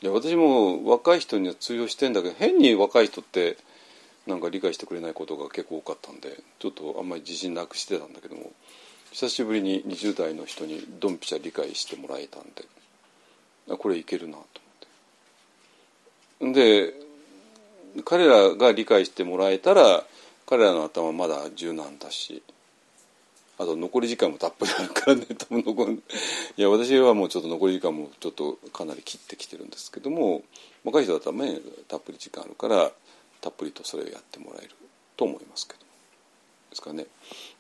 [0.03, 3.57] いや私も若い人には通用してんだけど変に若い人って
[4.27, 8.51] なんか理解してくれないことが結構多かったんでちょっとあんまり自信なくしてたんだけども
[9.13, 14.39] 久しぶりに20代の人にドンピシャ理解してもらえたんでこれいけるなと
[16.41, 16.61] 思って。
[16.61, 16.95] で
[18.05, 20.05] 彼らが理解してもらえたら
[20.47, 22.43] 彼らの頭まだ柔軟だし
[23.63, 25.27] あと残り時間もたっぷりあるからね。
[25.39, 26.03] 多分残る
[26.57, 30.43] いや私はもうちょっと残り時間もちょっとかなり切ってきてるんですけども
[30.85, 32.93] 若い人だったらねたっぷり時間あるから
[33.41, 34.71] たっぷりとそれをやってもらえる
[35.17, 35.81] と思いますけど。
[36.71, 37.07] ですかね。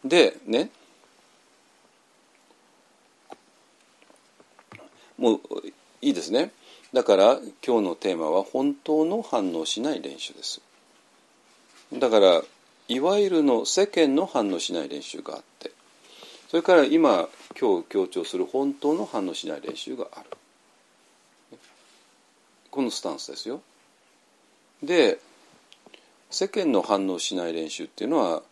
[0.04, 0.70] でね。
[5.18, 5.40] もう
[6.00, 6.50] いいですね。
[6.92, 10.60] だから今日のテーマは本当の反応しない練習です。
[11.92, 12.42] だから
[12.88, 15.70] いわゆるの世間の反応しない練習があって。
[16.52, 20.26] それから今今日強調する本当の反応しない練習がある。
[22.70, 23.62] このスタンスですよ。
[24.82, 25.18] で
[26.28, 28.42] 世間の反応しない練習っていうのは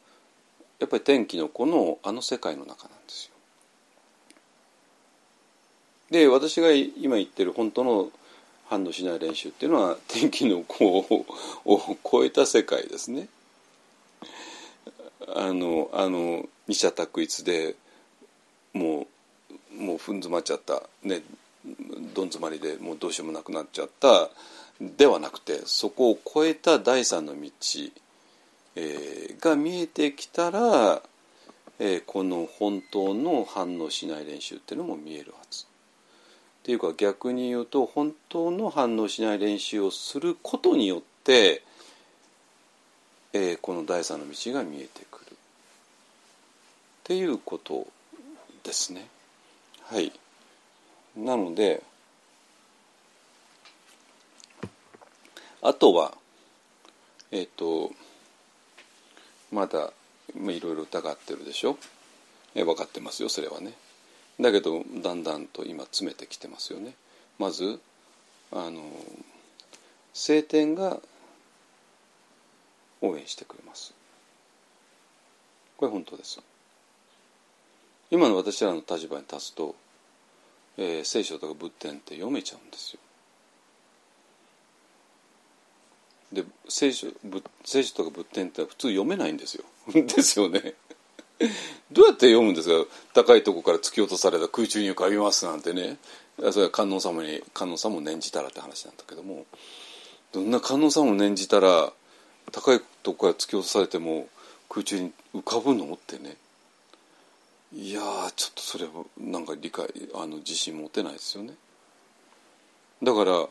[0.79, 3.33] やっぱり天気の子のあの世界の中なんですよ。
[6.11, 8.11] で私が今言ってる本当の
[8.71, 11.27] 反応しない練習っていうのは天気の子を
[12.11, 13.29] 超えた世界ですね。
[15.29, 17.77] あのあの二者択一で
[18.73, 19.07] も
[19.75, 20.83] うもう踏ん詰まっちゃった。
[21.03, 21.23] ね
[22.15, 24.31] どん詰まりでもうどうしようもなくなっちゃった。
[24.81, 27.51] ではなくてそこを超えた第三の道、
[28.77, 31.03] えー、が見えてきたら、
[31.79, 35.65] えー、この本当の反応しない練習っていうのも見えるはず。
[35.65, 41.63] っていうか逆に言うと本当の反応しない練習をすることによって、
[43.33, 45.25] えー、この第三の道が見えてくる。
[45.31, 45.35] っ
[47.05, 47.87] ていうこと
[48.65, 49.09] ですね。
[49.85, 50.13] はい、
[51.17, 51.83] なので
[55.63, 56.15] あとは
[57.31, 57.93] えっ、ー、と
[59.51, 59.93] まだ
[60.35, 61.77] いろいろ疑ってるでしょ、
[62.55, 63.73] え、分かってますよそれはね。
[64.41, 66.95] だけどだんだんと今詰めてきてますよね。
[67.39, 67.81] まず
[68.53, 68.83] あの
[70.13, 71.01] 晴天が
[73.03, 73.93] 応援してくれます。
[75.77, 76.41] これ本当です。
[78.11, 79.75] 今の私らの立場に立つと、
[80.77, 83.01] えー、聖書とか仏典って読めちゃうんですよ。
[86.33, 87.09] で聖書
[87.65, 89.65] 聖書とか仏典って普通読めないんですよ。
[89.93, 90.75] ですよね。
[91.91, 92.91] どうやって読むんですか？
[93.15, 95.97] 高いとこから突き落とされた空中に浮かびますなんてね
[96.53, 99.47] それは観音様に観音様を念じたらって話なんだけども
[100.33, 101.93] どんな観音様を念じたら
[102.53, 104.29] 高いとこから突き落とされても
[104.69, 106.37] 空中に浮かぶのってね
[107.73, 108.01] いや
[108.35, 111.55] ちょっとそれはなんか理解あの自信持てないですよね。
[113.03, 113.47] だから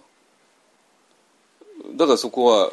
[1.96, 2.72] だからそこは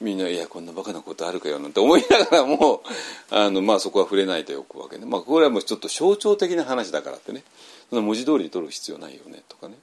[0.00, 2.82] みんな「いやこんなバカなことあるかよ」なんて思いながらも
[3.30, 7.44] あの、まあ、そこは触れないでおくわけね、まあ、これはもうちょっと象徴的な話だからってね。
[7.90, 9.76] その文字通りに取る必要ないよねとかね。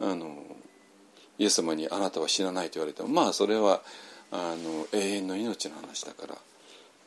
[0.00, 0.34] あの
[1.38, 3.82] イエス様に「あなたは死なない」と言われてもまあそれは
[4.30, 6.38] あの永遠の命の話だから。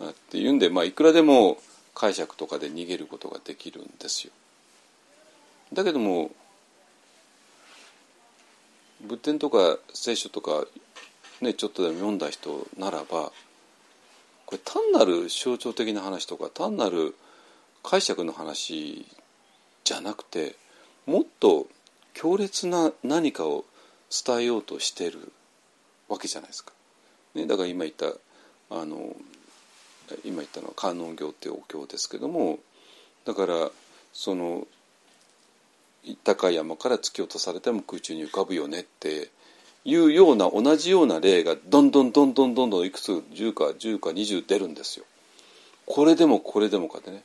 [0.09, 1.57] っていうんで、まあ、いくらでも
[1.97, 4.33] 解釈とかで逃げることができるんですよ。
[5.73, 6.29] だけども
[9.01, 10.65] 仏典とか聖書とか
[11.41, 13.31] ね、ちょっとでも読んだ人ならば
[14.45, 17.15] これ単なる象徴的な話とか単なる
[17.83, 19.07] 解釈の話
[19.83, 20.55] じゃなくて
[21.07, 21.67] もっと
[22.13, 23.65] 強烈な何かを
[24.25, 25.31] 伝えようとしてる
[26.09, 26.73] わけじゃないですか。
[27.33, 28.07] ね、だから今言った
[28.69, 29.15] あの
[30.23, 32.59] 今言ったのは観音経っていうお経ですけども
[33.25, 33.69] だから
[34.13, 34.67] その
[36.23, 39.29] 高い山から突き落とされても空中に浮かぶよねって
[39.83, 45.05] いうような同じような例がどんどんどんどんどんどんいくつ10か10か20出るんですよ。
[45.85, 47.23] これでもこれでもかでね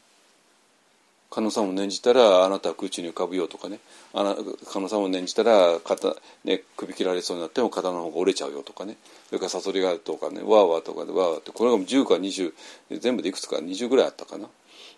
[1.33, 3.79] 観音さんを念じたらあなたは空中に浮かぶよとかね。
[4.13, 4.37] あな
[4.71, 6.15] 観音さんを念じたら肩、
[6.45, 8.99] ね、首切られそうになっても肩の方が折れちゃうよとかね。
[9.29, 10.43] それからサソリがあるとかね。
[10.43, 11.51] わーわーとかでわーって。
[11.51, 12.53] これが10か20
[13.01, 13.57] 全部でいくつか。
[13.57, 14.47] 20ぐらいあったかな、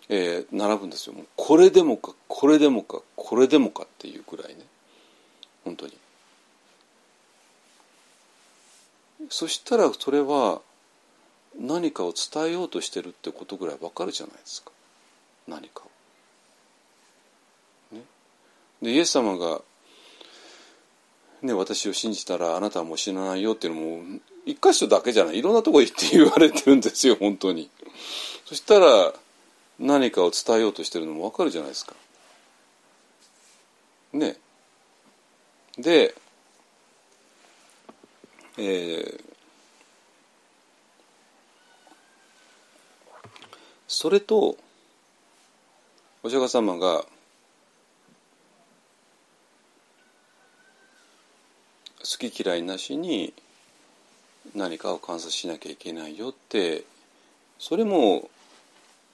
[0.09, 1.15] えー、並ぶんですよ。
[1.15, 4.55] もうこれでもかこれでもかこれでもかっていうくらいね。
[5.63, 5.93] 本当に。
[9.29, 10.59] そしたらそれは
[11.57, 14.71] 何かを伝えようとしてるってことぐらいわかるじゃないですか。
[15.47, 15.94] 何かを。
[18.85, 19.61] でイエス様が、
[21.41, 27.71] ね、私を信じたらあなたはもう死なないよっていうのも一箇所だけじゃないいろんなとこ行って言われてるんですよ本当に。
[28.45, 29.11] そしたら
[29.79, 31.95] 何かを伝えようとしてるのもわかるじゃないですか。
[34.13, 34.37] ね。
[35.79, 36.13] で、
[38.59, 39.23] えー、
[43.87, 44.57] それと
[46.21, 47.03] お釈迦様が
[52.05, 53.33] 好き嫌いなしに
[54.53, 56.83] 何かを観察しなきゃいけないよって
[57.57, 58.29] それも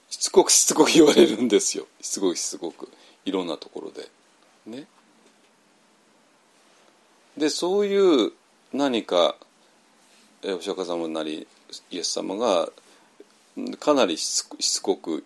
[0.09, 1.87] しつこく しつこく言われるんですよ。
[2.01, 2.89] しつこくしつこく。
[3.23, 4.09] いろんなところで。
[4.65, 4.87] ね。
[7.37, 8.33] でそういう
[8.73, 9.37] 何か
[10.43, 11.47] お釈迦様なり
[11.91, 12.69] イエス様が
[13.79, 15.23] かなりしつこく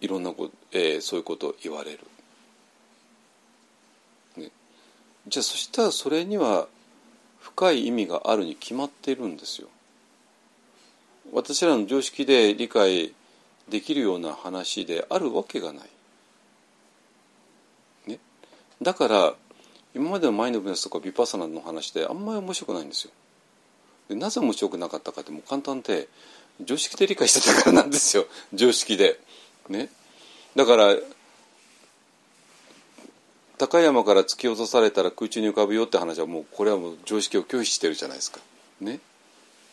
[0.00, 1.98] いろんなこと、えー、そういうことを言われる、
[4.36, 4.50] ね、
[5.30, 6.66] じゃあそしたらそれには
[7.38, 9.68] 深い意味があるに決まっているんですよ。
[11.32, 13.14] 私らの常識で理解
[13.68, 15.88] できるような話であるわけがない、
[18.08, 18.18] ね、
[18.82, 19.34] だから
[19.94, 23.12] 今までのマインドブネスとかビパサナの話であんまり面白くないんですよ。
[24.08, 26.08] でなぜ面白くなかったかってもう簡単で
[26.60, 28.26] 常識で理解してたからなんですよ。
[28.52, 29.20] 常識で。
[29.68, 29.88] ね、
[30.56, 30.96] だから
[33.60, 38.40] 高山から突き落とされたら空中に浮かぶよって話はもうこれはもう常識を拒否してるじゃないですか。
[38.80, 39.00] ね、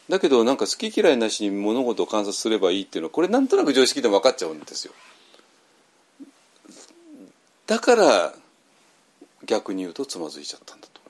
[0.09, 4.93] だけどなんか好き嫌いなしに物事を観察すればいいっていうのはこれなんとなく常識で分かっちゃうんですよ。
[7.65, 8.33] だから
[9.45, 10.99] 逆に言うとつまずいちゃったんだと。
[10.99, 11.09] だ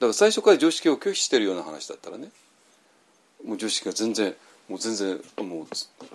[0.00, 2.28] から最初から常識を拒否してるような話だったらね
[3.42, 4.34] もう常識が全然
[4.68, 5.66] もう全然もう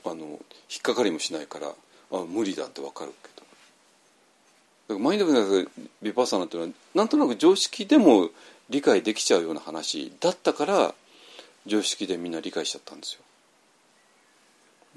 [0.07, 1.71] あの引っかかりもしないから
[2.11, 3.34] あ無理だって分かるけど
[4.87, 5.69] からマインドフルネス
[6.01, 8.29] ビパッサナっていうのはなんとなく常識でも
[8.69, 10.93] 理解できちゃうような話だったから
[11.65, 13.21] 常識でみんな理解しちゃったんですよ。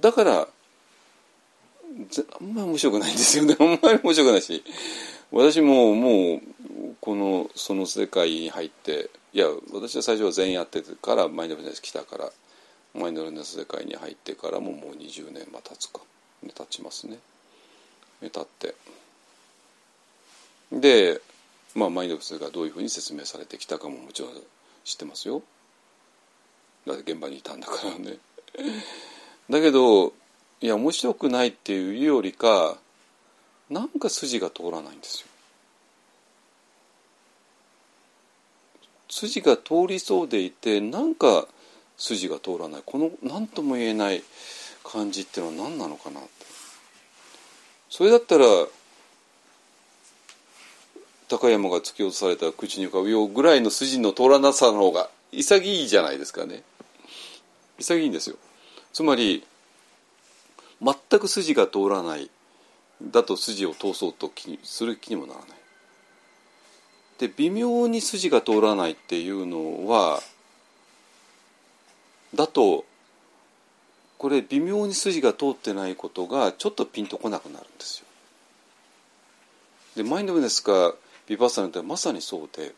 [0.01, 3.57] だからあんまり面白くないんですよね。
[3.59, 4.63] あんまり面白くないし
[5.33, 6.41] 私ももう
[7.01, 12.33] このその世界に入っていや私は最初は全員やっててからマインドフルネス来たから
[12.95, 16.01] マインドフルネス世界に入ってからももう20年は経つか
[16.43, 17.19] 経ちますね
[18.21, 18.75] 経って。
[20.73, 21.21] で
[21.75, 24.33] まあマインドフルスがどういうふうに説明されてきたかももちろん
[24.85, 25.43] 知ってますよ。
[26.87, 28.19] だって現場にいたんだからね。
[29.51, 30.13] だけど
[30.61, 32.79] いや面白くないっていうよりか
[33.71, 35.29] なんか筋が通らないんですよ。
[39.11, 41.47] 筋が通りそうでいてなんか
[41.97, 42.83] 筋が通らない。
[42.85, 44.23] この何とも言えない
[44.85, 46.29] 感じっていうのは何なのかなって。
[47.91, 48.47] それだったら
[51.29, 56.63] 高山が突き落とされた口に浮かぶようぐらいの筋の通らなさの方が潔いじゃないですかね。
[57.79, 58.37] 潔いんですよ。
[58.93, 59.45] つまり
[60.83, 62.31] 全く筋が通らない。
[63.03, 64.33] だと筋を通そうと
[64.65, 65.49] する気にもならない。
[67.19, 70.21] で微妙に筋が通らないっていうのは
[72.35, 72.85] だと
[74.19, 78.07] これ微妙に筋が通ってないことがちょっとピンとこなくなるんですよ。
[79.97, 80.95] でマインドフルネスか
[81.29, 82.73] ビバッサナってまさにそうで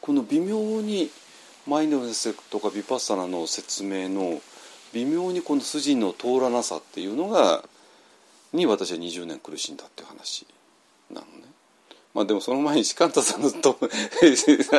[0.00, 1.10] この微妙に
[1.66, 4.40] マインドネスとかビパッサナの説明の
[4.94, 7.62] 微妙にこの筋の通らなさっていうのが
[8.52, 10.46] に私は20年苦しんだっていう話
[11.10, 11.48] なのね。
[12.14, 13.86] まあでもその前にシカンタさんのと あ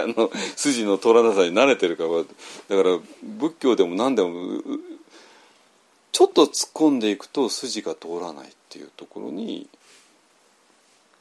[0.07, 2.09] の筋の通らなさに慣れてるから
[2.75, 4.61] だから仏教でも何でも
[6.11, 9.69] ちょっと突っ込んでいくと筋が通らないっていうところに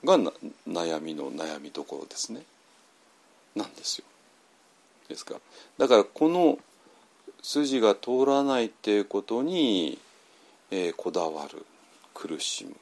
[0.04, 0.18] が
[0.66, 2.42] 悩みの悩みどころですね。
[3.54, 4.04] なんですよ。
[5.08, 5.36] ですか。
[5.78, 6.58] だからこの
[7.42, 9.98] 筋が通らないっていうことに、
[10.70, 11.64] えー、こだわる。
[12.14, 12.74] 苦しむ。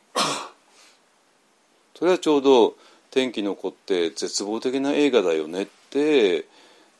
[1.95, 2.75] それはちょうど
[3.11, 6.47] 天気の子って絶望的な映画だよねって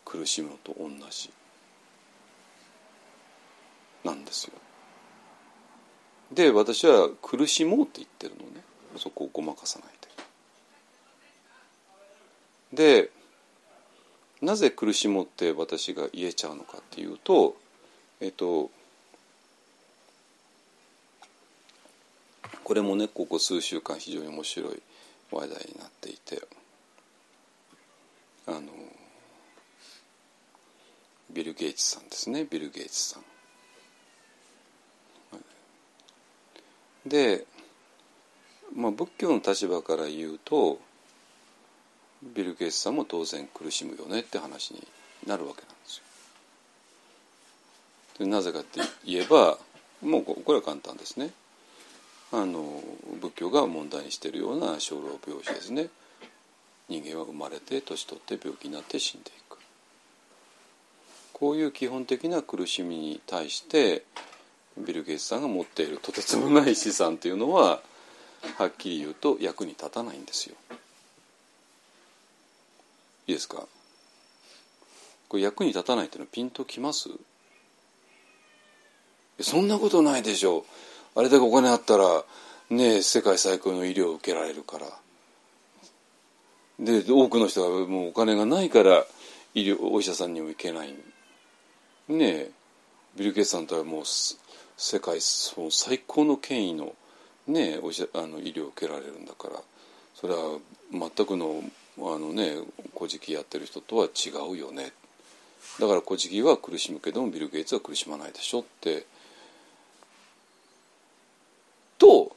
[0.05, 1.31] 苦しむのと同じ。
[4.05, 4.53] なんですよ。
[6.33, 8.63] で私は苦しもうって言ってるのね。
[8.99, 9.96] そこをごまかさない。
[12.73, 13.11] で。
[14.43, 17.57] なぜ苦しもって私が言えちゃうのかっていうと
[18.21, 18.71] えっと
[22.63, 24.83] これもねここ数週間非常に面白い
[25.31, 26.43] 話題になっていて
[28.47, 28.61] あの
[31.31, 33.23] ビル・ゲイツさんですねビル・ゲイツさん。
[37.09, 37.47] で、
[38.75, 40.81] まあ、仏教の立場から言うと
[42.23, 44.87] ビル・ゲイツさんも当然苦しむよねって話に
[45.27, 46.03] なるわけなんですよ。
[48.19, 49.59] でなぜかって言えば
[50.03, 51.31] もうこれは簡単ですね。
[52.33, 52.83] あの
[53.21, 55.89] 仏教が問題にしているような生老病死ですね。
[56.89, 59.59] 人間は生まれて年取って病気になって死んでいく。
[61.33, 64.05] こういう基本的な苦しみに対して
[64.79, 67.81] ビル・ゲイツさんが持っているとてつもない資産というのは
[68.59, 70.57] はっきり言うと役に立たないんですよ。
[73.27, 73.67] いいですか？
[75.29, 77.09] これ役に立たないっていうのはピンときます？
[79.41, 80.61] そんなことないでしょ。
[80.61, 80.65] う
[81.17, 82.25] あれだけお金あったら
[82.71, 84.87] ね世界最高の医療を受けられるから。
[86.79, 89.05] で多くの人がもうお金がないから
[89.55, 90.95] 医療お医者さんにも行けない。
[92.09, 92.51] ねえ
[93.17, 96.95] ビル・ゲイツさんとはもう世界その最高の権威の,、
[97.49, 99.55] ね、お医者あの医療を受けられるんだから。
[100.15, 100.59] それは
[100.93, 101.63] 全くの
[101.99, 102.57] あのね
[102.97, 104.93] 古事記やってる人とは違うよね。
[105.81, 109.07] だから古事記は苦しむけどもビル・ゲイツは苦しまないでしょって。
[111.99, 112.37] と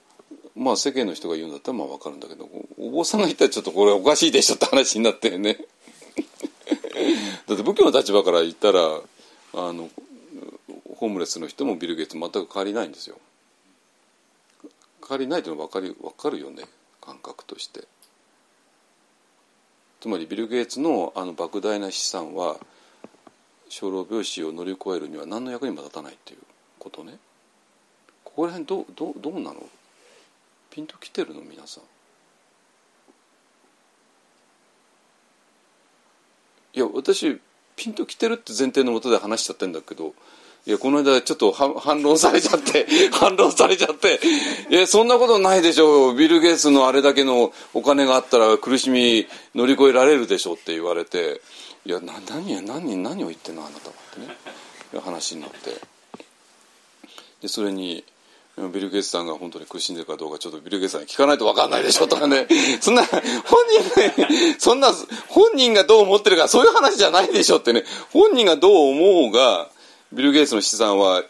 [0.56, 5.58] まあ世間の人が言うんだったらまあ分かるんだけどお坊さんが言ったらちょっとこれおかしいでしょって話になってね。
[7.48, 9.02] だって仏教の立場から言ったら
[9.54, 9.90] あの
[10.96, 13.18] ホームレスの人もビル・ゲイツ全く変わりないんですよ。
[15.02, 16.64] 変わりないというのは分かる分かるよね。
[17.02, 17.88] 感覚として。
[20.00, 22.58] つまりビル・ゲイツのあの莫大な資産は
[23.68, 26.40] 生老病死を乗り越えるには何の役にも立たないっていう
[26.80, 27.18] ことね。
[28.24, 29.64] ここら辺どどどうなの？
[30.72, 31.42] ピンときてるの？
[31.42, 31.84] 皆さん。
[36.74, 37.40] いや私
[37.76, 40.14] ピンときてるって前提のもとで話しちゃってんだけど
[40.70, 44.20] いやこの間ちょっと反論されちゃって 反論されちゃって
[44.70, 46.14] いやそんなことないでしょう。
[46.14, 49.26] ビル・ゲイツのあれだけのお金があったら苦しみ
[49.56, 51.42] 乗り越えられるでしょうって言われて
[51.88, 54.38] いやな何何何を言ってんのあなたはってね。
[55.02, 55.76] 話になって。
[57.42, 58.04] でそれに
[58.72, 62.48] ビル・ゲイツさんが本当に苦しんでるかどうかちょっとビル・ゲイツさんに聞かないと分かんないでしょとかね。
[62.80, 63.20] そんな本
[63.72, 64.28] 人が
[64.60, 64.94] そんな
[65.30, 67.86] 本人がどう思ってるかそういう話じゃないでしょってね。
[68.14, 69.72] 本人がどう思うが
[70.12, 71.24] ビル・ゲイツの資産は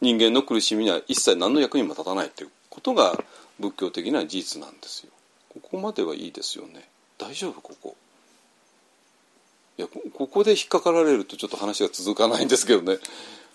[0.00, 3.18] 人間の苦しみには一切何の役にも立たないということが
[3.58, 5.12] 仏教的な事実なんですよ。
[5.48, 6.88] ここまではいいですよね。
[7.18, 7.96] 大丈夫ここ。
[9.78, 12.98] いやここで引っかかられるとちょっと話が続かないんですけどね。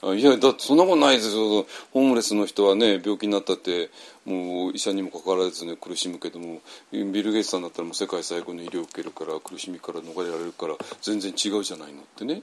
[0.03, 3.91] いやだってそんなことないですよホームレスの人はね病気になったって
[4.25, 6.59] もう医者にもかかわらずね苦しむけども
[6.91, 12.41] ビル・ゲイツさんだったらもう世界最高の医療を受けるから苦しみから逃れられるから全然違うじゃないのってね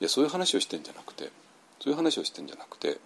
[0.00, 1.30] いやそういう話をしてんじゃなくて
[1.80, 2.98] そういう話をしてんじゃなくて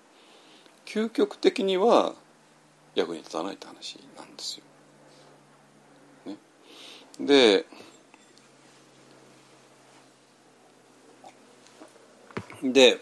[0.86, 2.14] 究極的には
[2.94, 4.64] 役に立たないって話なんですよ。
[6.32, 6.36] ね、
[7.20, 7.66] で
[12.62, 13.00] で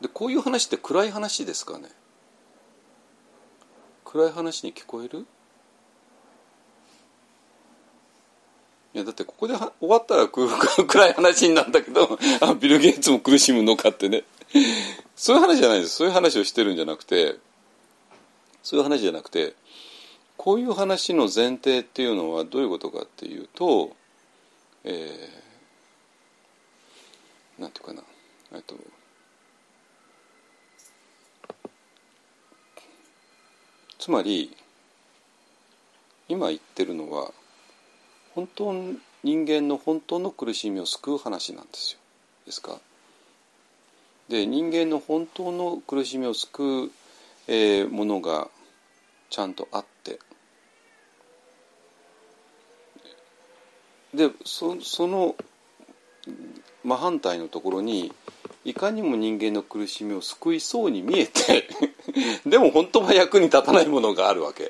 [0.00, 1.88] でこういう話って暗い話ですかね。
[4.04, 5.26] 暗い話に聞こえる？
[8.92, 14.24] いやだってここで終わったら暗い話になるんだけど あビル・ゲイツも苦しむのかってね。
[15.14, 15.96] そういう話じゃないです。
[15.96, 17.36] そういう話をしてるんじゃなくて
[18.62, 19.54] そういう話じゃなくて
[20.36, 23.94] こういう話の前提っていうのはどういうことかっていうと
[24.82, 28.02] えー、なんていうかな。
[28.54, 28.74] えっと
[33.98, 34.56] つまり
[36.26, 37.32] 今言ってるのは
[38.34, 38.72] 本当
[39.22, 41.98] 人間の本当の苦しみを救う話なんですよ。
[42.46, 42.78] ですか？
[44.28, 46.90] で人間の本当の苦しみを救う、
[47.48, 48.48] えー、ものが
[49.28, 50.20] ちゃんとあって
[54.14, 55.34] でそその
[56.84, 58.12] 真反対のところに
[58.64, 61.68] いかにも人間の苦しみを救いそうに見えて
[62.46, 64.66] でも本当は役に立たないものがあるわけい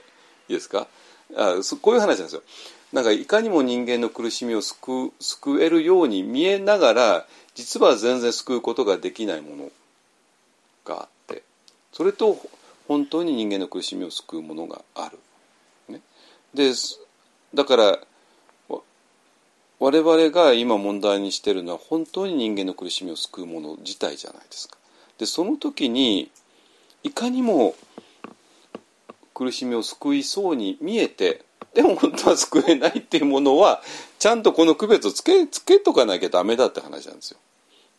[0.48, 0.88] いですか？
[1.36, 2.42] あこういう話なんですよ。
[2.92, 9.70] なんかいかにも人間の苦しみを救う救えるように見えながら実は全然救うことができないもの
[10.84, 11.42] があって
[11.92, 12.36] それと
[12.88, 15.18] 本当に人間の苦しみを救うものがある。
[15.88, 16.00] ね、
[16.52, 16.72] で
[17.54, 17.98] だから
[19.78, 24.76] 我々が今問題にしてるのは本当に人間の苦しみを救うもの自体じゃないですか。
[25.18, 26.30] でその時に
[27.02, 27.74] いかにも
[29.32, 33.82] 苦しみを救いそうに見えてでも本当は救えないっていうものは
[34.18, 37.38] ちゃんとこの区別をつけつけとかなきゃダメだって話なんですよ。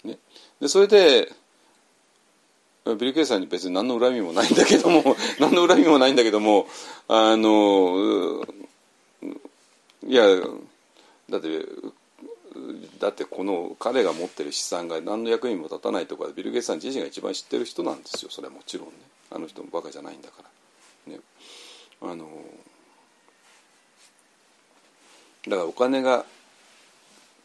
[0.03, 0.17] ね、
[0.59, 1.31] でそれで
[2.85, 6.67] ビル・ケイさんに別に何の恨みもないんだけども 何の恨みもないんだけども
[7.07, 8.43] あの
[10.07, 10.25] いや
[11.29, 11.65] だって
[12.99, 18.31] だってこの彼が持ってる資産が何の役にも立たないとかビル・ゲイさん自身が一番知ってる人なんですよ。
[18.31, 18.93] それはもちろんね。
[19.29, 20.43] あの人もバカじゃないんだか
[21.07, 21.13] ら。
[21.13, 21.19] ね。
[22.01, 22.27] あの
[25.47, 26.26] だからお金が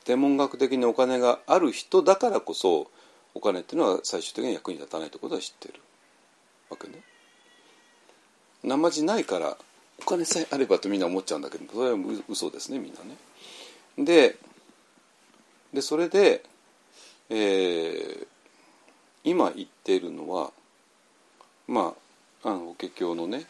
[0.05, 2.91] 天文学的にお金がある人だからこそ
[3.35, 5.75] お金っていうのは最終的に役に立たないってことは知ってる
[6.71, 7.01] わけね。
[8.63, 9.57] 生地ないから
[10.01, 11.99] お金さえあればとみんな思っちゃうんだけどそれは
[12.29, 13.17] 嘘ですねみんなね。
[14.05, 14.37] で
[15.73, 16.43] でそれで、
[17.31, 18.27] えー、
[19.25, 20.53] 今言っているのは
[21.67, 21.95] ま
[22.45, 23.45] ああの法華経のね、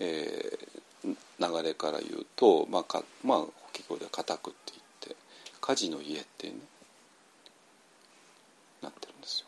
[0.00, 3.44] えー、流れから言うと、まあかまあ、
[3.88, 5.16] 法華経で「固く」って言って
[5.60, 6.54] 「火事の家」ってね
[8.82, 9.46] なってるんですよ。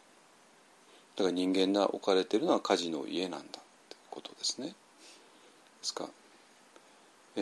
[1.16, 3.50] だから人間が置かれてるのは火事の家なんだっ
[3.88, 4.68] てことですね。
[4.68, 4.74] で
[5.82, 6.08] すか？
[7.36, 7.40] え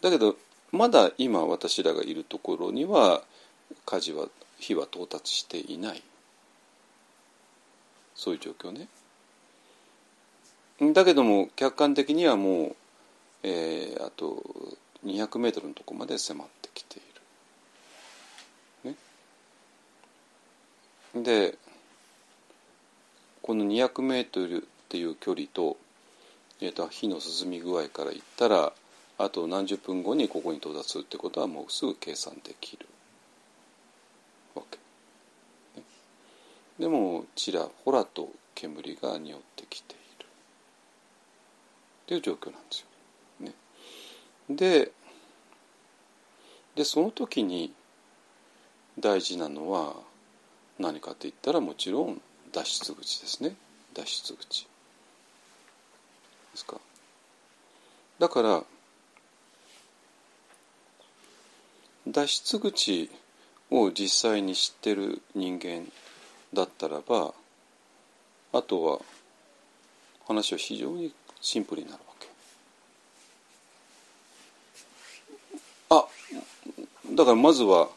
[0.00, 0.36] ー、だけど
[0.72, 3.24] まだ今私らがいるところには
[3.84, 4.28] 火事は
[4.58, 6.02] 火は到達していない
[8.14, 8.88] そういう状況ね。
[10.92, 12.76] だけども客観的にはもう、
[13.42, 14.42] えー、あと
[15.04, 17.02] 200メートルのとこまで迫ってきてい
[18.84, 18.90] る。
[21.22, 21.58] ね、で
[23.42, 25.76] この200メートルっていう距離と,、
[26.60, 28.72] えー、と火の進み具合から言ったら
[29.18, 32.86] あと何十分後にここに到達するってことはもうすぐ計算できる
[34.54, 34.78] わけ。
[36.78, 40.28] でもちらほらと煙が匂ってきているっ
[42.06, 42.86] ていう状況なんですよ。
[43.40, 43.54] ね、
[44.48, 44.92] で
[46.74, 47.72] でその時に
[48.98, 49.94] 大事なのは
[50.78, 52.20] 何かって言ったらもちろん
[52.52, 53.54] 脱出口ですね。
[53.94, 54.64] 脱出口。
[54.64, 54.68] で
[56.54, 56.80] すか。
[58.18, 58.62] だから
[62.06, 63.10] 脱出口
[63.70, 65.90] を実際に知ってる人間
[66.52, 67.34] だったらば
[68.52, 69.00] あとは
[70.26, 72.28] 話は非常にシンプルになるけ。
[75.90, 76.06] あ
[77.16, 77.88] だからまずは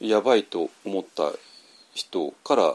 [0.00, 1.30] やばいと思った
[1.94, 2.74] 人から、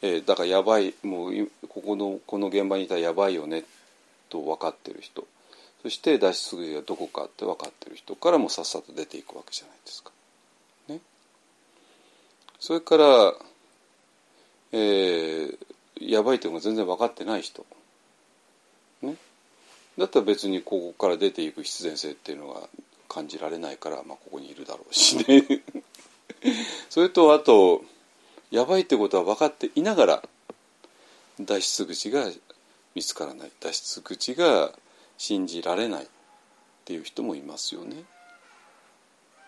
[0.00, 3.64] えー、だからやばいもうここのこの現場にいたらやばいよね
[4.28, 5.26] と分かってる人。
[5.82, 10.10] そして脱出口がどこかって分かってる人からもさっさと出ていくわけじゃないですか。
[10.88, 11.00] ね、
[12.60, 13.34] それから、
[14.72, 15.56] えー、
[16.00, 17.64] やばいというのが全然分かってない人、
[19.02, 19.16] ね、
[19.96, 22.68] だったら別にここから出ていく必然性っていうのが
[23.08, 25.44] 感じられないから、まあ、ここにいるだろうしね。
[26.90, 27.82] それとあと
[28.50, 30.28] やばいってことは分かっていながら
[31.40, 32.30] 脱出口が
[32.94, 33.52] 見つからない。
[33.60, 34.72] 脱出口が
[35.16, 36.08] 信じられないっ
[36.84, 38.04] ていう人もいますよね。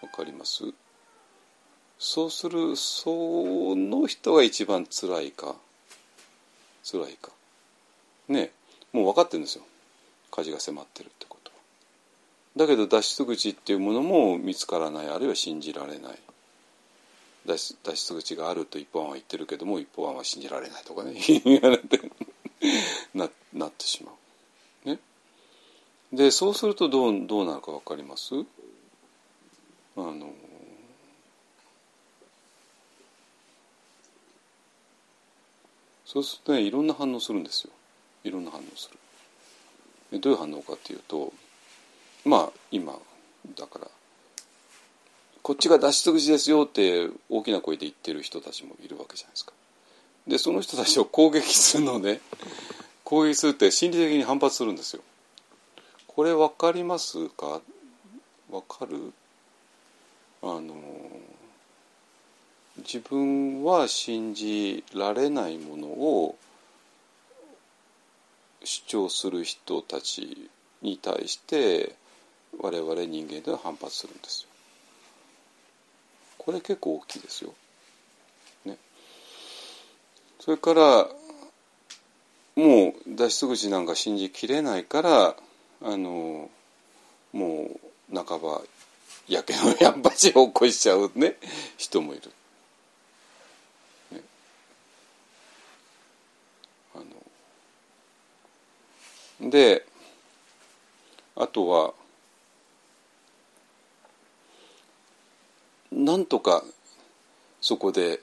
[0.03, 0.65] わかります？
[1.99, 5.55] そうするその人が一番辛いか。
[6.83, 7.31] 辛いか。
[8.29, 8.53] ね
[8.93, 9.65] もう分かってるんですよ。
[10.31, 11.27] 火事が迫ってるって。
[11.29, 11.30] こと
[12.61, 15.09] だけど脱出口っていうものも見つからない。
[15.09, 16.19] あるいは信じられない。
[17.47, 21.15] 脱出口があると一方案は言ってるけども一方案は信じられないとかね。
[23.15, 24.13] ななってしま
[24.85, 24.89] う。
[24.91, 24.99] ね。
[26.13, 28.35] でそうするとどうどうなるか分かります？
[29.97, 30.35] あの
[36.05, 37.73] そうするとねいろんな反応するんですよ。
[38.23, 38.91] いろんな反応す
[40.13, 40.21] る。
[40.21, 41.33] どういう反応かっていうと
[42.25, 42.99] まあ今
[43.57, 43.89] だから
[45.43, 49.53] こっちが脱出口ですよって大きな声で言ってる人たちもいるわけじゃないですか。
[50.27, 52.21] でその人たちを攻撃するのね
[53.05, 55.03] 攻撃するって心理的に反発するんですよ。
[56.07, 57.61] これ分かりますか？
[58.51, 59.13] 分かる？
[60.43, 60.75] あの
[62.79, 66.37] 自分は信じられないものを
[68.63, 70.51] 主張する人たち
[70.83, 71.95] に対して
[72.59, 74.49] 我々人間では反発するんですよ。
[76.39, 77.55] これ結構大きいですよ。
[78.65, 78.77] ね、
[80.41, 81.09] それから
[82.57, 85.37] もう脱出口なんか信じきれないから
[85.83, 86.51] あの
[87.33, 87.71] も
[88.13, 88.63] う半ば
[89.29, 91.37] やけのやんばちを起こしちゃうね
[91.79, 92.31] 人もいる。
[94.13, 94.21] ね、
[96.95, 96.99] あ
[99.43, 99.87] ので
[101.37, 101.95] あとは
[105.93, 106.63] なんとか
[107.61, 108.21] そこで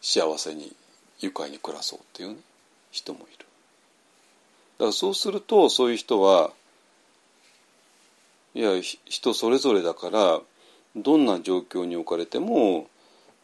[0.00, 0.74] 幸せに
[1.20, 2.36] 愉快に暮らそうっていう、ね、
[2.90, 3.46] 人もいる。
[4.78, 6.52] だからそうするとそういう人は
[8.54, 10.40] いや人それぞれだから
[10.96, 12.88] どんな状況に置かれても、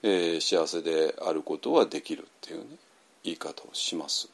[0.02, 2.66] えー、幸せであることはできるっていうね
[3.22, 4.28] 言い方をします。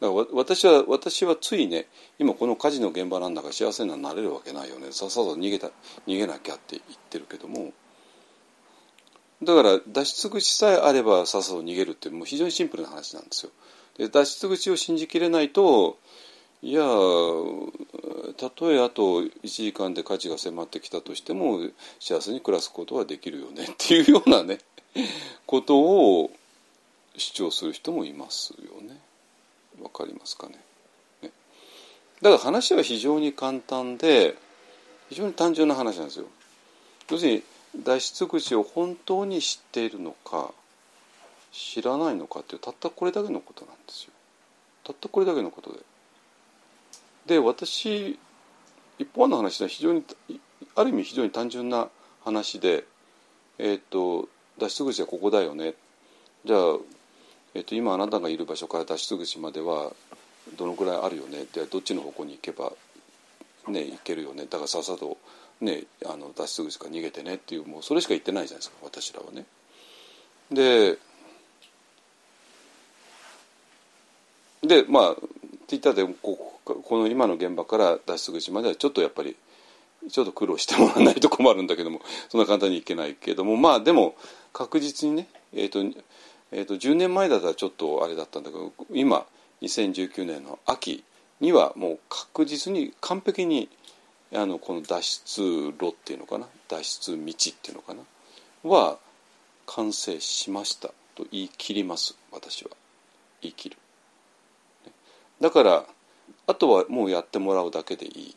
[0.00, 1.86] だから私は私はついね
[2.18, 5.68] 今この火事の現場なんだから幸せになれるわけないよねさっさと逃げた
[6.06, 7.72] 逃げなきゃって言ってるけども
[9.42, 13.52] だから脱出口さえあればさっさと逃げるってもう非常にシンプルな話なんですよ。
[13.98, 15.98] で脱出口を信じきれないと
[16.62, 16.82] いや
[18.36, 21.60] たとえあと1時間で火事が迫ってきたとしても
[22.00, 24.58] 幸せに暮らすことはできるよねっていうようなね
[25.46, 26.30] ことを
[27.16, 29.00] 主張する人もいますよね。
[29.86, 30.58] わかりますかね
[31.22, 31.30] ね。
[32.20, 34.34] だから話は非常に簡単で
[35.08, 36.26] 非常に単純な話なんですよ。
[37.10, 37.42] 要するに
[37.84, 40.50] 脱出口を本当に知っているのか
[41.52, 44.10] 知らないのかっていうたったこれだけのことなんですよ。
[44.82, 45.78] たったこれだけのことで。
[47.26, 48.18] で私
[48.98, 50.04] 一方の話は非常に
[50.74, 51.88] ある意味非常に単純な
[52.24, 52.84] 話で、
[53.58, 55.74] えーと、脱出口はここだよね
[56.44, 56.60] じゃあ、
[57.56, 59.90] えーと、今あなたがいる場所から脱出口までは
[60.58, 61.46] どのくらいあるよね？
[61.54, 62.70] でどっちの方向に行けば、
[63.68, 64.42] ね、行けるよね？
[64.44, 65.16] だからさっさと、
[65.62, 69.46] ね、あの脱出口から逃げてねっていうもうそれしか言ってないじゃないですか私らはね。
[70.52, 70.98] で
[74.62, 79.34] でまあって言ったらここの今の現場から脱出口まではちょっとやっぱり
[80.10, 84.14] ちょっと苦労してもらわないと困るんだけどもそんな簡単にいけないけどもまあでも
[84.52, 85.82] 確実にね、えーと
[86.56, 89.26] えー、と10年前だったらちょっとあれだったんだけど今
[89.60, 91.04] 2019年の秋
[91.38, 93.68] にはもう確実に完璧に
[94.34, 95.42] あのこの脱出
[95.78, 96.48] 路っていうのかな？
[96.68, 98.00] 脱出道っていうのかな？
[98.70, 98.96] は
[99.66, 102.16] 完成しましたと言い切ります。
[102.32, 102.70] 私は。
[103.42, 103.76] 言い切る。
[105.42, 105.84] だから
[106.46, 108.36] あとはもうやってもらうだけでいい。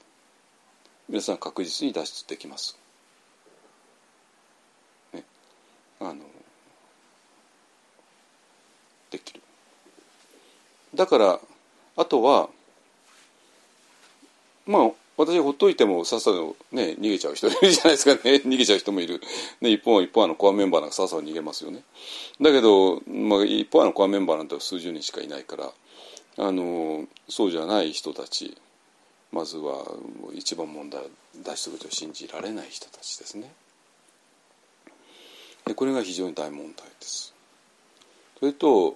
[1.08, 2.78] 皆さん確実に脱出できます。
[5.14, 5.24] ね、
[6.02, 6.16] あの
[9.12, 9.42] できる。
[10.96, 11.40] だから
[11.96, 12.50] あとは
[14.66, 19.22] まあ私ほっといてもさっさとね逃げちゃう人いるじゃないですかね 逃げちゃう人もいる、
[19.60, 21.84] ね、一方は一方のコアメンバーなんかさっさと逃げますよね
[22.40, 25.74] だけど、まあ、一方のコアメンバーなんて数十人しかいないから
[26.38, 28.56] あのそうじゃない人たち
[29.32, 29.86] まずは
[30.34, 31.04] 一番問題
[31.44, 33.52] 脱出口を信じられない人たちですね。
[35.66, 37.36] でこれが非常に大問題です。
[38.40, 38.96] それと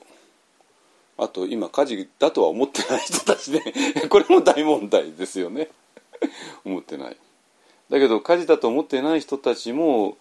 [1.18, 3.62] あと今火事だとは思ってない人たちで
[4.10, 5.70] これも大問題ですよね
[6.66, 7.18] 思ってない。
[7.90, 10.18] だけど火事だと思ってない人たちも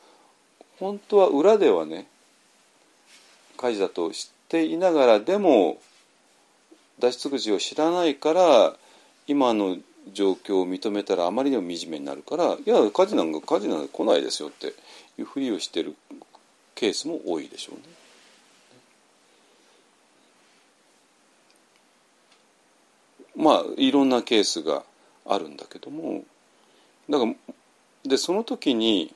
[0.78, 2.06] 本当は裏ではね
[3.56, 5.80] 火事だと知っていながらでも
[6.98, 8.76] 脱出口を知らないから
[9.26, 9.78] 今の
[10.12, 14.74] 状況を認めたらあまりにも惨めになるからいや火事なんか火事なんか来ないですよって
[15.18, 15.94] いうふりをしてる
[16.74, 18.01] ケースも多いでしょうね。
[23.42, 24.82] まあいろんなケースが
[25.26, 26.22] あるんだけども
[27.10, 27.34] だから
[28.04, 29.14] でその時に、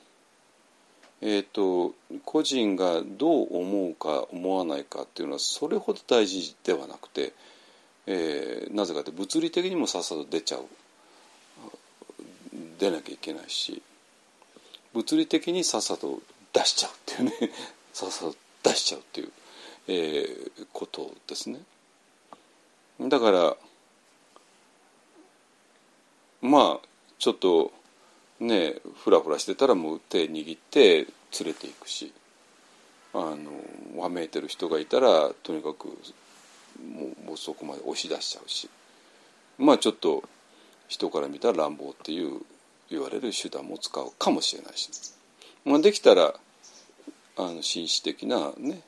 [1.21, 1.93] えーと
[2.23, 7.33] 個人がどう思うか思わないかっていうのはそれほど大事ではなくて
[8.07, 10.61] えー、なぜかって物理的にもさっさと出ちゃう
[12.79, 13.81] 出なきゃいけないし
[14.93, 16.21] 物理的にさっさと
[16.53, 17.51] 出しちゃうっていうね
[17.93, 19.31] さっさと出しちゃうっていう、
[19.89, 21.59] えー、ことですね。
[22.99, 23.57] だから
[26.41, 26.87] まあ
[27.19, 27.71] ちょっと
[28.39, 31.07] ねふらふらしてたらもう手握って連
[31.45, 32.13] れていくし。
[33.13, 35.93] あのわめいてる人がいたらとにかくも
[37.23, 38.69] うもうそこまで押し出しちゃうし。
[39.57, 40.23] まあちょっと
[40.87, 42.41] 人から見たら乱暴っていう
[42.89, 44.89] 言われる手段も使うかもしれないし、
[45.65, 46.35] まあ、できたら
[47.37, 48.81] あの紳士的なね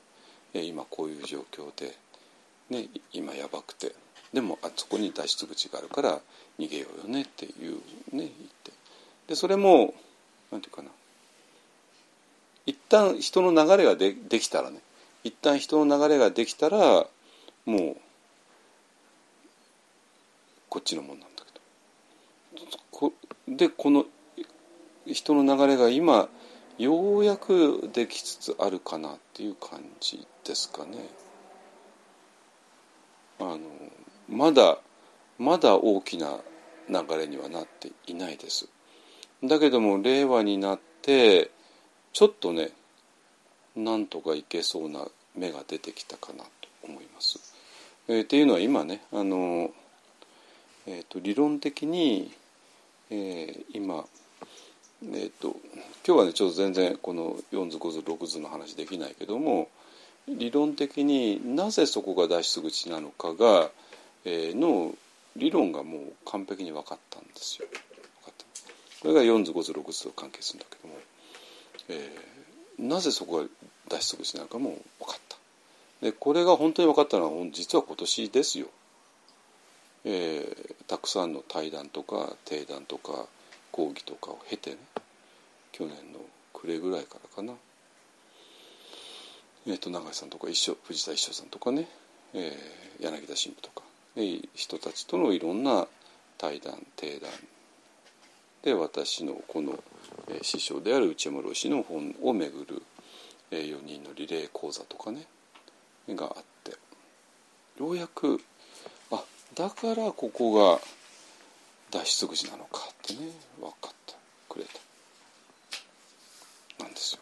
[0.53, 1.97] 今こういう状況で、
[2.69, 3.95] ね、今やばくて。
[4.33, 6.19] でもあそこに脱出口があるから
[6.59, 7.79] 逃げようよねっていうね
[8.11, 8.29] 言っ
[8.63, 8.71] て。
[9.27, 9.93] でそれも
[10.51, 10.89] なんていうかな。
[12.65, 14.79] 一旦人の流れがでできたらね。
[15.23, 17.05] 一旦人の流れができたら
[17.65, 17.97] もう
[20.69, 21.43] こっちのもんなんだ
[22.55, 22.79] けど。
[22.91, 23.13] こ
[23.47, 24.05] でこの
[25.05, 26.29] 人の流れが今
[26.77, 31.09] ようやくできつつあるかなっていう感じですかね。
[33.39, 33.59] あの
[34.29, 34.77] まだ
[35.39, 36.37] まだ大きな
[36.89, 38.67] 流れにはなっていないです。
[39.43, 41.49] だけども令和になって
[42.13, 42.71] ちょっとね
[43.75, 46.49] なんとかいけそうな芽が出てきたかなと
[46.83, 47.39] 思います。
[48.07, 49.71] えー、っていうのは今ねあの、
[50.87, 52.31] えーと、理論的に、
[53.09, 54.05] えー、今、
[55.03, 55.55] えーと、
[56.05, 59.69] 今日はねちょっと全然この4図5図6図の話できないけども
[60.27, 63.69] 理論的になぜそこが脱出口なのかが、
[64.25, 64.93] の
[65.35, 67.67] 理論がもう完璧に分かったんですよ。
[69.01, 70.95] これが4図5図6図と関係するんだけども、
[71.87, 73.45] えー、なぜそこが
[73.87, 75.37] 脱出口なのかも分かった。
[76.01, 78.67] でこれが本当に分かったのは実は今年ですよ。
[80.05, 83.27] えー、たくさんの対談とか定談とか
[83.71, 84.77] 講義とかを経てね
[85.71, 86.19] 去年の
[86.53, 87.53] 暮れぐらいからかな、
[89.67, 91.87] えーと、永井さんとか一緒藤田一緒さんとかね、
[92.33, 93.81] えー、柳田新婦とか、
[94.53, 95.87] 人たちとのいろんな
[96.37, 97.31] 対談定談
[98.63, 99.81] で私のこの、
[100.41, 102.81] 師匠である内山老師の本をめぐる、
[103.51, 105.25] 4人のリレー講座とかね
[106.09, 106.71] があって
[107.79, 108.39] ようやく
[109.11, 109.23] あ
[109.55, 110.79] だからここが
[111.91, 114.13] 脱出口なのかってね分かって
[114.47, 114.65] くれ
[116.77, 117.21] たなんですよ。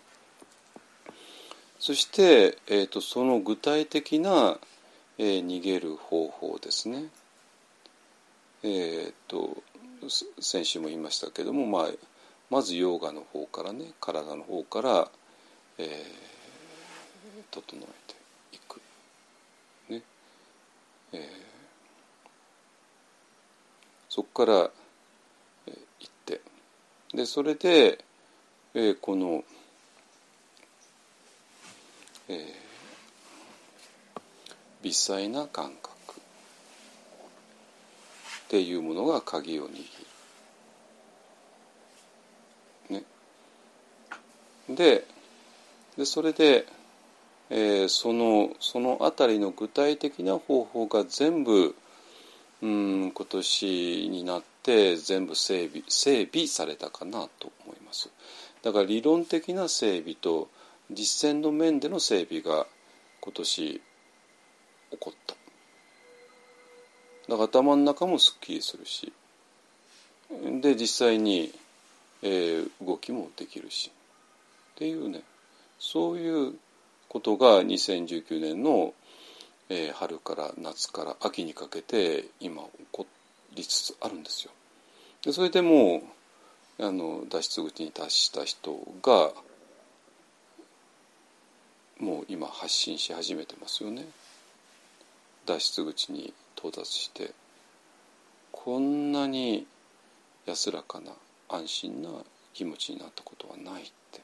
[1.79, 4.57] そして、えーと、その具体的な、
[5.17, 7.05] えー、逃げる方法ですね。
[8.63, 9.63] えーと、
[10.39, 11.91] 先週も言いましたけども、まあ、
[12.49, 15.09] まずヨガの方からね体の方から、
[15.77, 15.87] えー、
[17.51, 18.17] 整えて
[21.13, 21.21] えー、
[24.09, 24.69] そこから、
[25.67, 26.41] えー、行って。
[27.13, 28.03] でそれで、
[28.73, 29.43] えー、この、
[32.27, 32.66] えー、
[34.83, 36.21] 微細な感覚
[38.47, 39.77] っていうものが鍵を握
[42.89, 42.95] る。
[42.95, 43.03] ね、
[44.69, 45.05] で
[45.97, 46.67] でそれで
[47.49, 51.75] えー、そのその辺りの具体的な方法が全部
[52.61, 58.09] うん今年になって全部整備整備されたかなと思います。
[58.63, 60.49] だから理論的な整備と
[60.91, 62.65] 実践の面での整備が
[63.21, 63.81] 今年
[64.91, 65.35] 起こった。
[67.27, 69.11] だから頭の中もすっきりするし
[70.61, 71.51] で実際に、
[72.21, 73.91] えー、動きもできるし
[74.75, 75.21] っていうね
[75.79, 76.53] そういう
[77.09, 78.93] ことが2019年の、
[79.69, 83.05] えー、春から夏から秋にかけて今起こ
[83.55, 84.51] りつつあるんですよ。
[85.23, 86.01] でそれでも
[86.79, 89.31] うあの脱出口に達した人が
[91.99, 94.05] もう今発信し始めてますよね。
[95.47, 97.31] 脱出口に到達して
[98.51, 99.65] こんなに
[100.45, 101.13] 安らかな
[101.49, 102.09] 安心な
[102.53, 104.21] 気持ちになったことはないって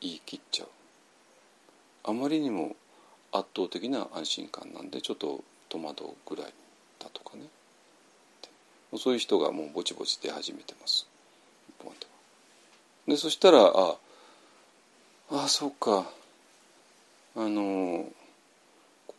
[0.00, 0.68] 言い切っちゃう。
[2.04, 2.76] あまりにも
[3.32, 6.52] 圧倒的な安心感なんでちょっと戸惑うぐらい
[6.98, 7.44] だとかね。
[8.96, 11.06] そういう人がもうぼちぼち出始めてます。
[13.06, 13.96] でそしたらあ
[15.30, 16.06] あそうか。
[17.34, 18.06] あの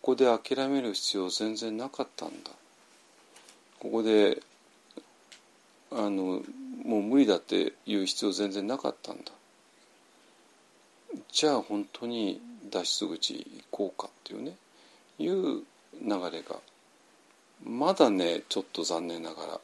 [0.10, 2.50] ここで諦める必要全然なかったんだ。
[3.80, 4.42] ここで
[5.92, 6.42] あの
[6.84, 9.32] もう無理だっていう必要全然なかったんだ。
[11.32, 12.42] じゃあ本当に
[12.72, 14.56] 脱出口行こうかっていうね
[15.20, 15.62] いう
[16.02, 16.56] 流れが
[17.64, 19.60] まだねちょっと残念ながら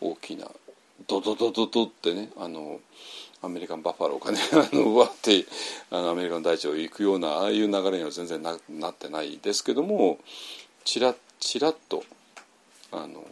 [0.00, 0.48] 大きな
[1.06, 2.80] ドドドドドってねあの
[3.42, 5.44] アメリカンバッファローがねあのわって
[5.90, 10.18] あのアメリカの大地を行くようなああいう流れには全然ななってないですけども
[10.84, 12.02] ちらちらっと
[12.92, 13.24] あの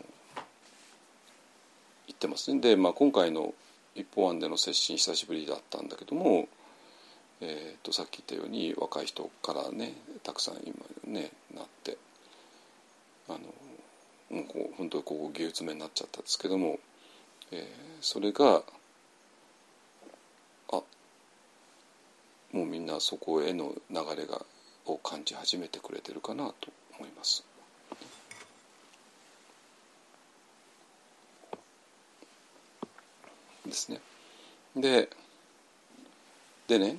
[2.06, 2.60] 言ってますね。
[2.60, 3.54] で、まあ、今回の
[3.94, 6.48] 一方案での接近久しぶりだったんだけども
[7.40, 10.74] えーと、さっき言ったように若い人からねたくさん今
[11.06, 11.98] ねなって
[13.28, 13.38] あの
[14.30, 16.78] もうこう本当にここ牛詰めになっちゃったんですけども、
[17.52, 17.66] えー、
[18.00, 18.62] それが
[20.72, 20.82] あ
[22.52, 24.44] もうみんなそこへの流れが
[24.86, 27.44] を感じ始めてくれてるかなと思います。
[33.66, 34.00] ですね。
[34.76, 35.08] で
[36.68, 36.98] でね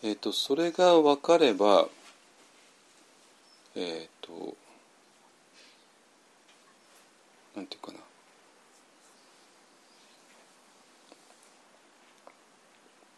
[0.00, 1.88] えーと、それが分かれば
[3.74, 4.54] えっ、ー、と
[7.56, 7.98] なんていうかな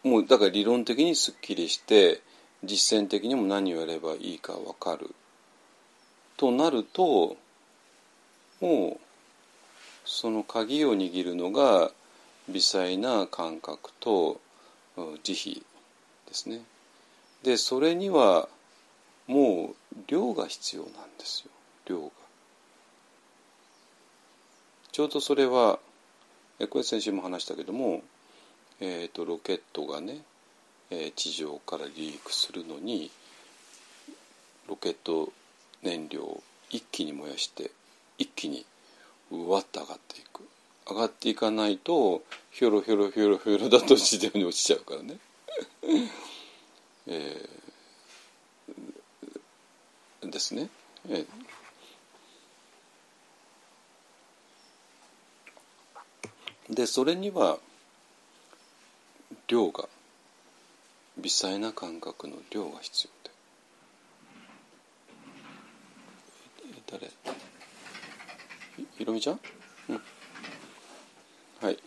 [0.02, 2.22] もうだから理論的にすっきりして
[2.64, 5.14] 実践的にも何をやればいいか分かる
[6.36, 7.36] となると
[8.60, 9.00] もう
[10.04, 11.90] その鍵を握るのが
[12.48, 14.40] 微細な感覚と
[15.22, 15.62] 慈悲
[16.26, 16.62] ですね。
[17.42, 18.48] でそれには
[19.26, 21.50] もう量が必要なんですよ
[21.86, 22.10] 量が。
[24.92, 25.78] ちょうどそれは
[26.68, 28.02] これ先週も話したけども、
[28.80, 30.22] えーと、ロケットがね、
[30.90, 33.10] え地上から離陸するのに
[34.68, 35.32] ロケット
[35.82, 37.70] 燃料を一気に燃やして
[38.18, 38.64] 一気に
[39.30, 40.42] うわっと上がっていく
[40.88, 45.18] 上がっていかないとひょろひょろひょろひょろだと自然に落ちちゃうからね。
[47.06, 50.68] えー、ですね。
[51.08, 57.58] えー、でそれには
[59.50, 59.88] 量が
[61.18, 63.10] 微細な感覚の量が必要
[66.92, 67.00] で。
[67.00, 67.10] 誰？
[68.96, 69.40] ひろみちゃん、
[69.88, 70.00] うん、
[71.60, 71.78] はい。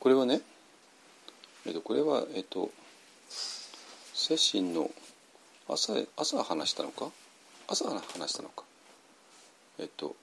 [0.00, 0.40] これはね、
[1.66, 2.72] えっと、これは、えっと、
[4.12, 4.90] 精神の
[5.68, 7.10] 朝朝話したのか？
[7.68, 8.02] 朝話
[8.32, 8.64] したのか？
[9.78, 10.14] えっと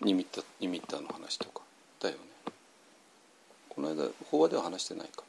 [0.00, 1.62] ニミッタニミッタの話とか。
[2.00, 2.20] だよね。
[3.68, 5.22] この間法話では話してないか。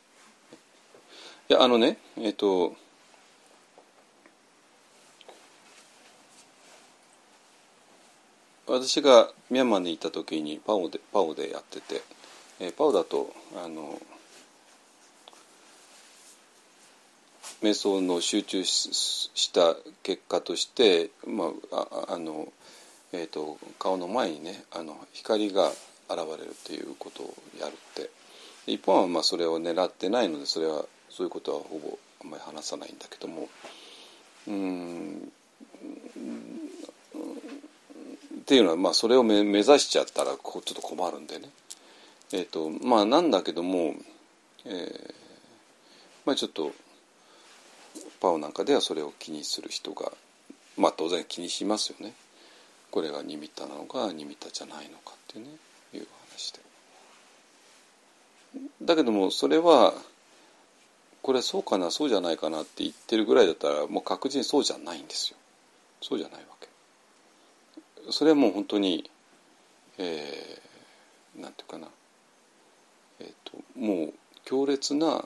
[1.49, 2.75] いやあのねえっと
[8.65, 12.01] 私がミャンマーに行った時にパオでパオでやってて、
[12.59, 13.31] え、パオだと
[13.63, 14.01] あの
[17.63, 22.49] 瞑想の集中した結果として、まあ、ああの、
[23.13, 25.69] えーと、顔の前にねあの光が
[26.09, 28.09] 現れるっていうことをやるって。
[28.65, 33.49] 一本はまあそれを狙ってないのでそれはそういうことはほぼあんまり話さないんだけども。
[34.47, 35.31] うん。
[38.41, 41.49] っていうのは、まあ、それを目指しちゃったらこうちょっと困るんでね。
[42.33, 43.95] えーとまあ、なんだけども、
[44.65, 45.13] えー
[46.25, 46.71] まあ、ちょっと
[48.23, 50.09] パオなんかではそれを気にする人が、
[50.77, 52.13] まあ、当然気にしますよね。
[52.89, 55.51] これがニミッタなのかニミッタじゃないのかっていうね
[55.93, 56.59] いう話で。
[58.81, 59.93] だけどもそれは
[61.21, 65.37] これはそうかなそうじゃないかなって言ってるぐらいだったらもう確実にそうじゃないんですよ。
[66.01, 66.69] そうじゃないわけ。
[68.09, 69.09] それはもう本当に、
[69.97, 71.87] えー、なんていうかな、
[73.19, 74.13] えーと、もう
[74.45, 75.25] 強烈な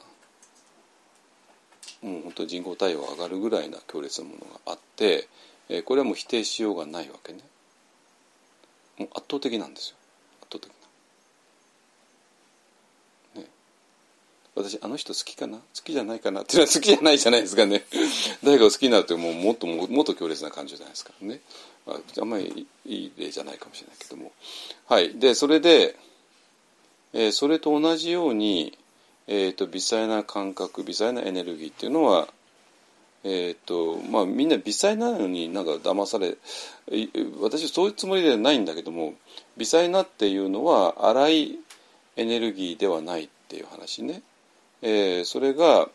[2.02, 5.28] もう本当人工対応が上がるぐらいな強烈なものがあって、
[5.70, 7.40] えー、これはもう否定しようがないわけね。
[8.98, 9.96] もう圧倒的なんですよ。
[10.42, 10.72] 圧倒的
[13.36, 13.42] な。
[13.42, 13.48] ね。
[14.56, 15.58] 私あの人好きかな？
[15.58, 17.86] 好きじゃないかなっていうのは 好きじゃないじゃないですかね。
[18.44, 21.42] 誰かを好きになるともうもっともっと強烈な感情じゃないですかね、
[21.86, 24.32] まあ、あんまりいい例じゃないかもしれないけども。
[24.86, 25.18] はい。
[25.18, 25.96] でそれで、
[27.14, 28.78] えー、それと同じように、
[29.28, 32.28] えーと、微細な感覚微細なエネルギーっていうのは
[33.24, 36.38] えーとまあ、みんな微細なのになんか騙され
[37.42, 39.16] 私そういうつもりではないんだけども
[39.58, 41.60] 微細なっていうのは粗い
[42.16, 44.22] エネルギーではないっていう話ね。
[44.82, 45.90] えー、それが、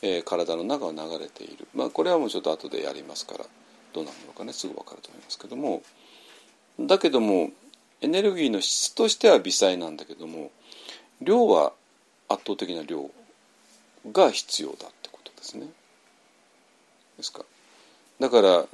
[0.00, 3.44] えー、体の中を流れている、まあ、これはもうちょっと後でやりますから
[3.92, 5.82] どうなるのかねすぐ分かると思いますけども
[6.78, 7.50] だけども
[8.00, 10.52] エネルギーの質としては微細なんだけども
[11.20, 11.72] 量は
[12.32, 13.10] 圧倒的な量
[14.10, 15.66] が必要だってことですね。
[17.16, 17.44] ですか。
[18.20, 18.64] だから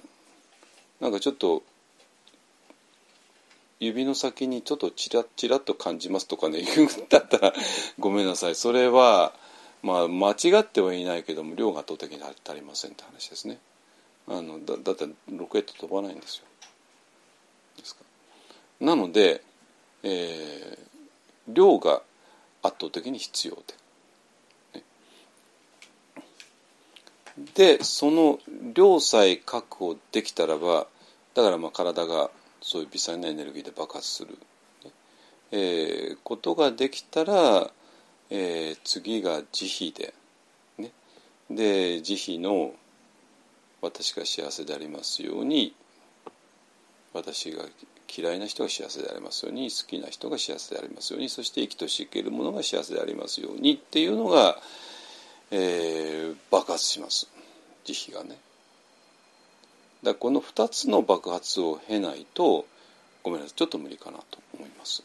[1.00, 1.62] なんかちょっと
[3.80, 7.54] 指の先にちょっとチラッチラッと感じますとかね 言うんだったら
[7.98, 9.32] ごめんなさいそれは
[9.82, 13.58] まあ間違ってはいないけども量が圧倒的に足りませんって話ですね
[14.26, 16.44] あのだだってロケット飛ばないんですよ
[17.76, 18.02] ですか
[18.80, 19.42] なので、
[20.02, 22.02] えー、量が
[22.68, 23.54] 圧倒的に必要
[24.74, 24.84] で、ね、
[27.78, 28.38] でその
[28.74, 30.86] 量さえ確保できたらば
[31.34, 32.30] だからまあ体が
[32.60, 34.38] そういう微細なエネルギーで爆発する、
[35.52, 37.70] えー、ことができたら、
[38.30, 40.14] えー、次が慈悲で、
[40.78, 40.90] ね、
[41.50, 42.72] で慈悲の
[43.80, 45.74] 私が幸せでありますように
[47.12, 47.64] 私が
[48.10, 54.58] 嫌いな人が幸せでありますように好きな人が幸せでありますようにそして生きとし生けるものが幸せでありますようにっていうのが、
[55.50, 57.28] えー爆発します
[57.84, 58.36] 慈悲がね。
[60.02, 62.66] だこの2つの爆発を経ないと
[63.22, 65.02] ごめんなさいちょっと無理かなと思います。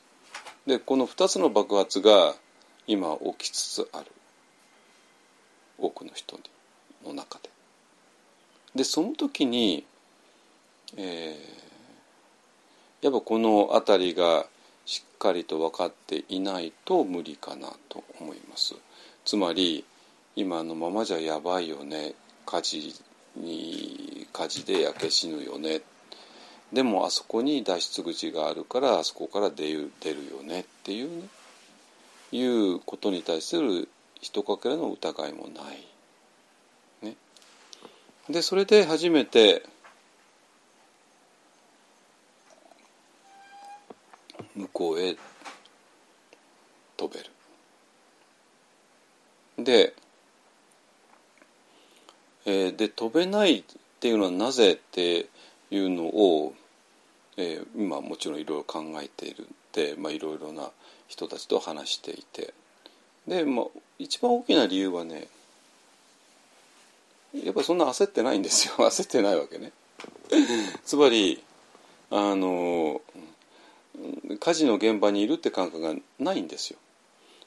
[0.67, 2.35] でこの2つの爆発が
[2.87, 4.05] 今起きつつある
[5.77, 6.39] 多くの人
[7.05, 7.49] の中で。
[8.75, 9.85] でその時に、
[10.97, 11.72] えー
[13.03, 14.45] やっぱこの辺りが
[14.85, 18.75] しっかりと分かっていないと無理かなと思います。
[19.25, 19.83] つまり
[20.37, 22.13] 今のままじゃやばいよね。
[22.45, 22.95] 火事
[23.35, 25.81] に火事で焼け死ぬよね。
[26.71, 30.61] でもあそこに脱出口があるからあそこから出る出るよね。
[30.61, 31.27] っていうね。
[32.31, 33.89] いうことに対する
[34.21, 37.05] 一かけらの疑いもない。
[37.05, 37.15] ね、
[38.29, 39.63] でそれで初めて
[44.55, 45.15] 向こうへ
[46.97, 47.29] 飛べる。
[49.63, 49.93] で,、
[52.45, 53.63] えーで飛べないっ
[53.99, 55.27] ていうのはなぜって
[55.71, 56.53] いうのを、
[57.37, 60.69] えー今もちろんいろいろ考えているで、ま、いろいろな
[61.07, 62.53] 人たちと話していて
[63.27, 63.65] で、まあ、
[63.99, 65.27] 一番大きな理由はね
[67.33, 69.71] やっぱそんな焦ってないんですよ 焦ってないわけね。
[70.85, 71.43] つまり
[72.11, 73.01] あの
[74.39, 76.79] 火事の現場にいるって感覚がないんですよ。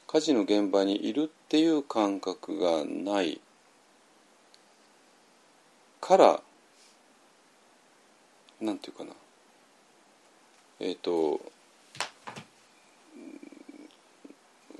[0.06, 3.40] 火事の現場にいるっていう感覚がない。
[6.00, 6.40] から
[8.60, 9.10] なんていうかな。
[10.78, 11.40] えっ、と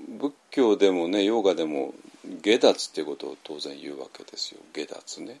[0.07, 1.93] 仏教でもねヨガでも
[2.41, 4.61] 下脱っていうことを当然言うわけですよ。
[4.73, 5.39] 下脱ね、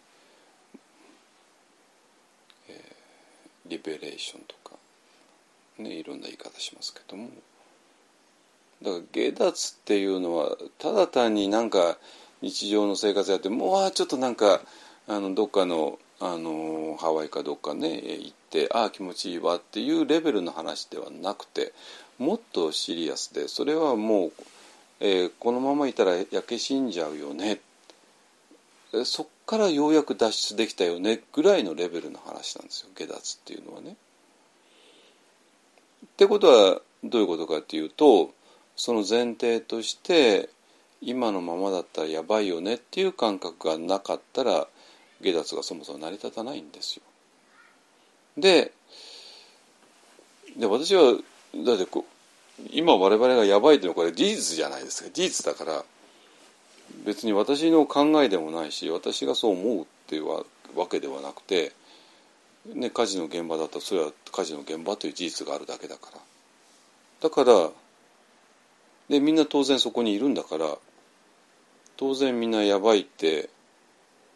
[2.67, 4.66] えーリベレーションとか。
[5.79, 7.29] ねいろんな言い方しますけども
[8.83, 11.97] だから下脱っていうのはただ単になんか
[12.41, 14.61] 日常の生活やってもうちょっとなんか
[15.07, 21.73] あのどっかのあのハワイかどっかね行ってああ気持ちいいわっていうレベルの話ではなくて
[22.17, 24.33] もっとシリアスでそれはもう、
[24.99, 27.59] えーこのままいたら焼け死んじゃうよね
[29.05, 33.95] そっからようやく脱出できたよねぐらいのレベルの話なんですよ下脱っていうのはね。
[36.17, 38.31] ってことはどういうことかっていうと
[38.75, 40.49] その前提として
[40.99, 44.67] 今のままだったらやばいよねっていう感覚がなかったら
[45.21, 47.03] 下脱がそもそも成り立たないんですよ。
[48.35, 48.71] で
[50.57, 51.19] で私は
[51.63, 52.03] だってこ
[52.71, 55.83] 今我々がやばいっていうのはこれ事実じゃないですか事実だから
[57.05, 60.43] 別に私の考えでもないし私がそう思うっていうわ
[60.89, 61.73] けではなくて、
[62.73, 66.19] ね、火事の現場だったらそれは火事の現場という事実があるだけだから。
[67.21, 67.69] だから
[69.09, 70.77] でみんな当然そこにいるんだから
[71.95, 73.49] 当然みんなやばいって、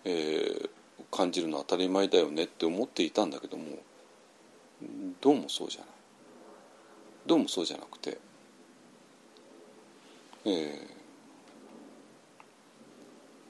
[0.05, 0.69] えー
[1.11, 3.65] 感じるのは当たり前だよねって思っていたんだけども
[5.19, 5.89] どうもそうじゃない。
[7.27, 8.17] どうもそうじゃなくて、
[10.45, 11.01] えー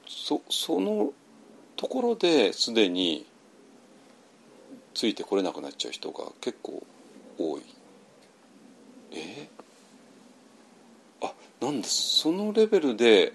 [0.06, 1.12] そその
[1.76, 3.24] ところですでに
[4.94, 6.82] ついてこれなくなっちゃう人が結構
[7.38, 7.62] 多い。
[9.12, 9.48] え？
[11.20, 13.32] ーあなんでそのレベルで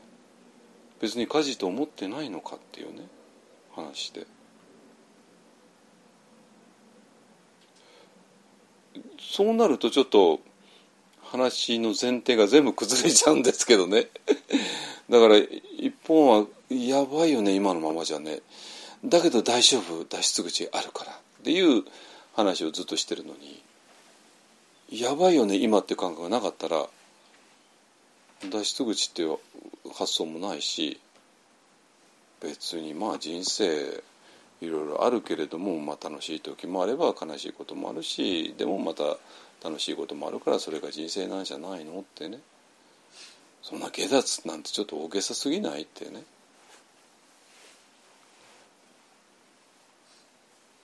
[1.00, 3.08] 別に火事と思ってないのかっていうね
[3.76, 4.26] 話で。
[9.20, 10.40] そうなるとちょっと
[11.22, 14.08] 話の前提が全部崩れちゃうんですけどね。
[15.10, 18.42] だから一本はやばいよね今のままじゃね。
[19.06, 21.20] だけど大丈夫脱出口あるから。
[21.48, 21.86] っていう
[22.36, 23.64] 話をずっとしてるのに
[24.92, 26.88] やばいよね今って感覚がなかったら
[28.52, 29.38] 脱出口っていう
[29.98, 31.00] 発想もないし
[32.42, 34.04] 別にまあ人生
[34.60, 39.04] いろいろあるけれども、まあ、楽しい時もあれば悲しいこともあるしでもまた
[39.64, 42.40] 楽しいこともあるからそれが人生なんじゃないのってね。
[43.62, 46.24] そんな下脱なんてちょっと大げさすぎないってね。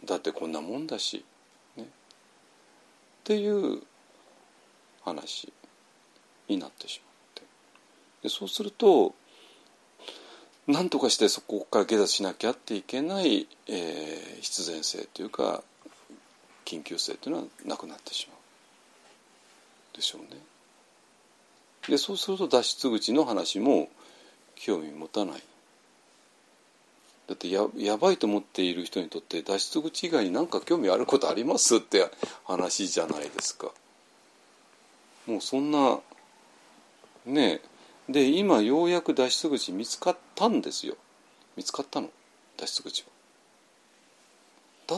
[0.06, 1.24] だってこんなもんだし、
[1.78, 1.86] ね、っ
[3.24, 3.82] ていう
[5.04, 5.52] 話
[6.48, 7.42] になってしまって
[8.24, 9.14] でそうすると
[10.68, 15.64] 何とかしてそこから下脱しなきゃっていけない、えー必然性というか
[16.66, 20.42] 緊急性というのはなくなってしまうでしょうね。
[21.88, 23.90] でそうすると脱出口の話も
[24.56, 25.44] 興味持たない。
[27.26, 32.06] だってややばいと思っている人にとって脱出口以外に何か興味あることありますって
[32.44, 33.72] 話じゃないですか。
[35.26, 36.00] もうそんな
[37.26, 37.62] ね
[38.10, 40.98] で今ようやく脱出口見つかったんですよ。
[41.56, 42.10] 見つかったの？
[42.58, 43.06] 脱出口
[44.90, 44.98] は。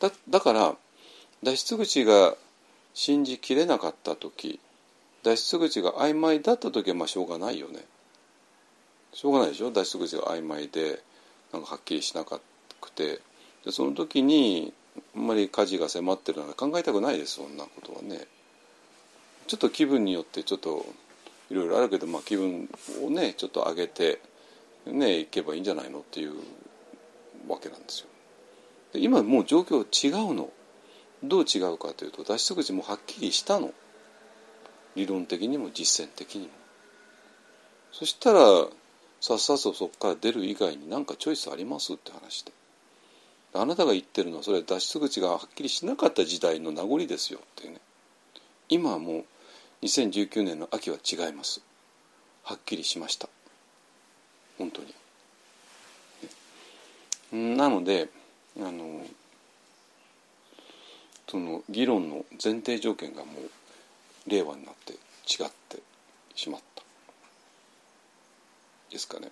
[0.00, 0.76] だだだから
[1.42, 2.36] 脱出口が
[2.92, 4.60] 信じきれなかった時
[5.22, 7.78] 脱出口が曖昧だった時はまあしょうがないよね。
[9.14, 9.70] しょうがないでしょ？
[9.70, 11.02] 脱出口が曖昧で。
[11.52, 12.40] なんかはっきりしなく
[12.94, 13.20] て
[13.64, 14.72] でその時に
[15.14, 18.26] あんまり火事が迫ってるなら考えたくないですそんなことはね。
[19.46, 20.86] ちょっと気分によってちょっと
[21.50, 22.68] いろいろあるけど、まあ、気分
[23.04, 24.20] をねちょっと上げて
[24.86, 26.34] ねいけばいいんじゃないのっていう
[27.48, 28.06] わけなんですよ。
[28.92, 30.50] で今もう状況違うの。
[31.24, 33.72] どう違うかというと脱出口もはっきりしたの。
[34.96, 36.48] 理論的にも実践的にも。
[37.92, 38.40] そしたら
[39.22, 42.50] さっさとそこから出る以外に何かチョイスありますって話で
[43.54, 47.80] あなたが言ってるのはそれは脱出口がはっきりしなかった時代の名残ですよっていうね。
[48.68, 49.24] 今はもう
[49.84, 51.60] 2019年の秋は違います。
[52.42, 53.28] はっきりしました。
[54.58, 54.82] 本当
[57.32, 57.56] に。
[57.56, 58.08] なので
[58.58, 59.06] あの
[61.28, 64.96] その議論の前提条件がもう令和になって違
[65.46, 65.80] って
[66.34, 66.81] しまった。
[68.92, 69.30] ですかね。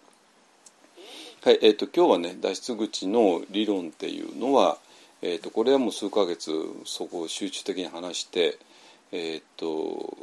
[1.43, 4.79] はいえーと、今日はね脱出口の理論っていうのは、
[5.23, 6.51] えーと、これはもう数ヶ月
[6.87, 8.59] そこを集中的に話して、
[9.13, 10.17] えーと、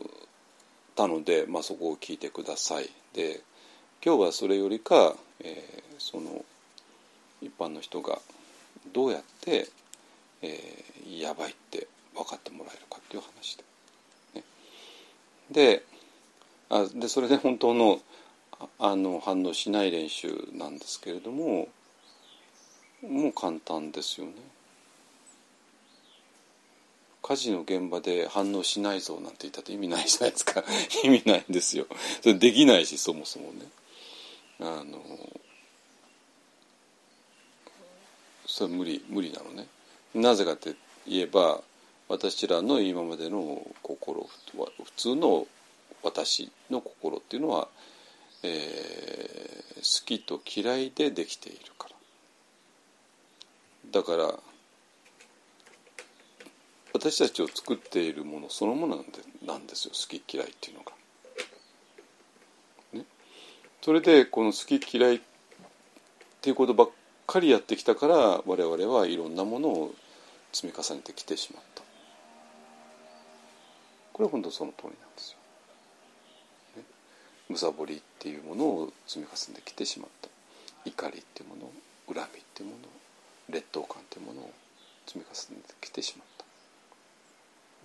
[0.95, 2.89] たので、まあ、そこを聞いてください。
[3.13, 3.41] で
[4.03, 6.43] 今日はそれよりか、えー、その
[7.41, 8.19] 一般の人が
[8.93, 9.67] どうやって、
[10.41, 13.63] えー、やばいって分かってもらえるかっていう話で。
[14.35, 14.43] ね、
[15.51, 15.83] で
[16.69, 18.01] あでそれで本当の
[18.79, 21.67] あの反応しない練習なんですけれども
[23.03, 24.33] もう簡単ですよね。
[27.21, 30.63] 火事の現場で反応しないぞなんて言ったって意味ないじゃないですか。
[31.03, 31.85] 意味ないんですよ。
[32.21, 33.67] それできないしそもそもね。
[34.59, 35.03] あの
[38.47, 39.67] それ無理無理なのね。
[40.15, 40.75] なぜかって
[41.05, 41.61] 言えば
[42.07, 44.27] 私らの今までの心
[44.83, 45.45] 普通の
[46.01, 47.67] 私の心っていうのは
[48.43, 51.95] えー、好きと嫌いでできているから
[53.91, 54.39] だから
[56.93, 59.11] 私たちを作っているものそのものなんで
[59.45, 60.91] なんですよ好き嫌いっていうのが。
[62.93, 63.05] ね、
[63.81, 65.21] それでこの好き嫌いっ
[66.41, 66.89] ていうことばっ
[67.27, 69.93] かりやってきたから我々はいろんなものを
[70.51, 71.83] 積み重ねてきてしまった。
[74.13, 75.36] これは本当その通りなんですよ。
[77.49, 80.29] むさぼりっていうものを積み重ねてきてしまった
[80.85, 81.71] 怒りっていうもの
[82.13, 82.87] 恨みっていうもの
[83.49, 84.51] 劣等感っていうものを
[85.05, 86.27] 積み重ねてきてしまっ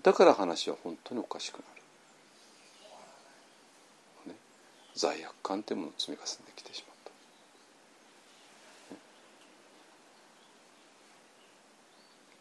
[0.03, 1.63] ただから話は本当におかしくな
[4.27, 4.37] る、ね、
[4.95, 6.27] 罪悪感っていうものを積み重ね
[6.57, 6.97] てきてしまっ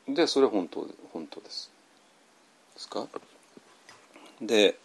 [0.07, 1.69] た、でそれは本当本当です
[2.73, 3.07] ですか
[4.41, 4.80] で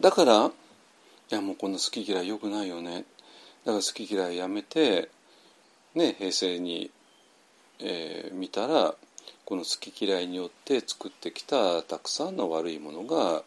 [0.00, 0.50] だからい
[1.30, 3.04] やもうこんな好き嫌いよくないよね
[3.64, 5.10] だから好き嫌いやめて
[5.94, 6.90] ね平成に、
[7.80, 8.94] えー、見たら
[9.44, 13.42] この好き嫌いによって作ってきたたくさんの悪いものが、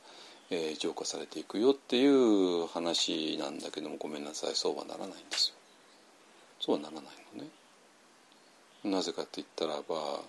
[0.49, 5.56] えー、浄化されていくよっていう話なんだけどもごめんなさいそうはならないんですよ。
[6.60, 7.03] そうはならない
[7.36, 7.49] のね。
[8.84, 10.22] なぜかって言ったらば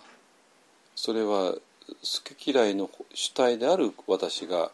[0.95, 1.59] それは好
[2.35, 4.71] き嫌いの主体である私が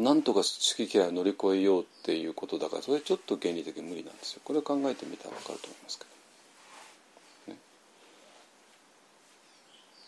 [0.00, 4.40] なんとか好き嫌いを乗り越えようっていうことだからそれちょっと原理的に無理なんですよ。
[4.44, 6.04] これを考えてみたら分かると思いますけ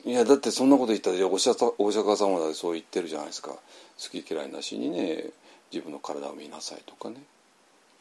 [0.04, 3.50] ど、ね、いやだってそんなこと言ったらお釈迦様だってそう言ってるじゃないですか。
[3.50, 3.58] 好
[4.10, 5.26] き嫌いなしにね
[5.70, 7.16] 自分の体を見なさいとかね。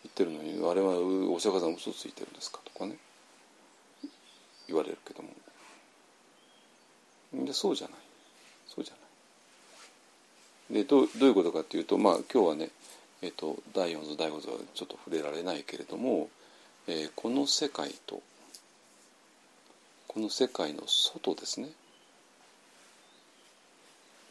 [0.03, 2.97] 言ってるのにあれはお釈迦様嘘ついてるんですかとかね。
[4.67, 5.29] 言われるけども。
[7.45, 7.97] でそうじゃない。
[10.71, 12.69] でどういうことかというと、まあ、今日はね、
[13.21, 16.29] えーと、第4図第5図はちょっと触れられないけれども、
[16.87, 18.21] えー、この世界と
[20.07, 21.69] この世界の外ですね、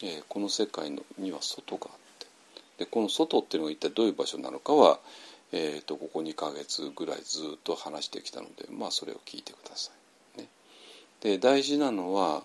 [0.03, 2.27] えー、この世界のには外があって。
[2.85, 4.99] でこの外っていうのが一体どういう場所なのかは、
[5.53, 9.95] えーと、ここ2か月ぐらいずっと話してきたのでまあそれを聞いてください。
[11.21, 12.43] で大事なのは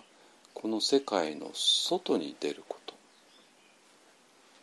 [0.52, 2.75] この世界の外に出ること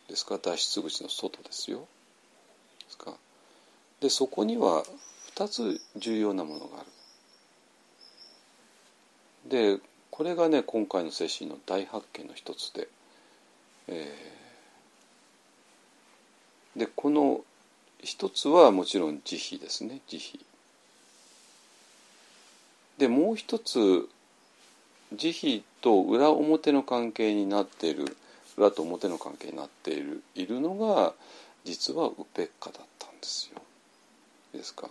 [0.08, 0.38] ですか？
[0.38, 1.86] 脱出口の外ですよ。
[2.84, 3.14] ですか？
[4.00, 4.84] でそこには
[5.34, 6.86] 2つ重要なものがある。
[9.78, 9.78] で
[10.10, 12.88] これがね今回の精神の大発見の一つで
[13.88, 17.42] えー、でこの
[18.02, 20.40] 一つはもちろん慈悲ですね慈悲。
[22.98, 24.08] でもう一つ
[25.12, 28.16] 慈悲と裏表の関係になっている
[28.56, 31.12] 裏と表の関係になっているいるのが
[31.64, 33.60] 実はウペッカだったんですよ。
[34.52, 34.88] ですか？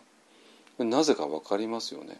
[0.80, 2.18] なぜか分かりますよね。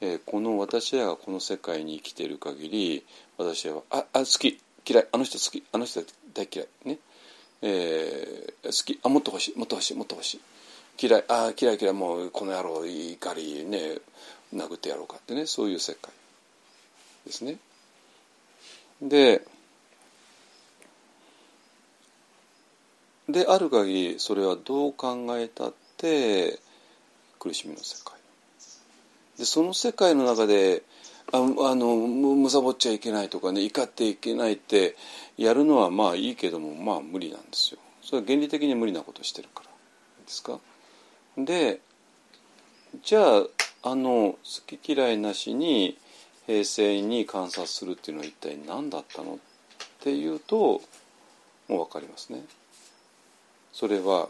[0.00, 3.04] えー、この私らがこの世界に生きている限り
[3.38, 6.02] 私はああ好き嫌いあの人好きあの人
[6.34, 6.98] 大嫌いね、
[7.62, 10.40] えー、好きあもっと欲しいもっと欲しいもっと欲しい
[11.06, 13.98] 嫌いあ嫌い嫌いもうこの野郎怒りね
[14.52, 16.12] 殴ってやろうかってねそういう世界
[17.26, 17.58] ですね。
[19.00, 19.46] で
[23.28, 26.58] である限りそれはどう考えたって
[27.38, 28.14] 苦しみの世界。
[29.38, 30.82] でその世界の中で
[31.32, 34.96] ああのむさぼっちゃいけないとかね怒っていけないって
[35.38, 37.80] やるのはまあいいけどもまあ無理なんですよ。
[38.02, 39.70] それは原理的に無理なことしてるから
[40.26, 40.58] ですか？
[41.38, 41.80] で
[43.02, 43.46] じゃあ
[43.84, 45.96] あの好き嫌いなしに
[46.46, 49.34] 平成に観察するっていうのは一体何だったの？
[49.34, 49.38] っ
[50.00, 50.82] ていうと
[51.68, 52.42] もう分かりますね。
[53.72, 54.28] それは、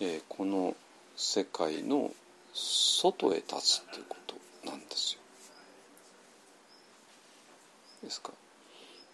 [0.00, 0.74] えー、この
[1.16, 2.10] 世界の
[2.52, 4.34] 外へ立つっていうこと
[4.68, 5.20] なんですよ。
[8.02, 8.32] ですか？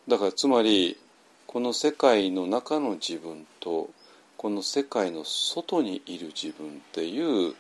[0.09, 0.97] だからつまり
[1.47, 3.91] この世界の中の自分と
[4.37, 7.55] この世界の外にいる自分っていう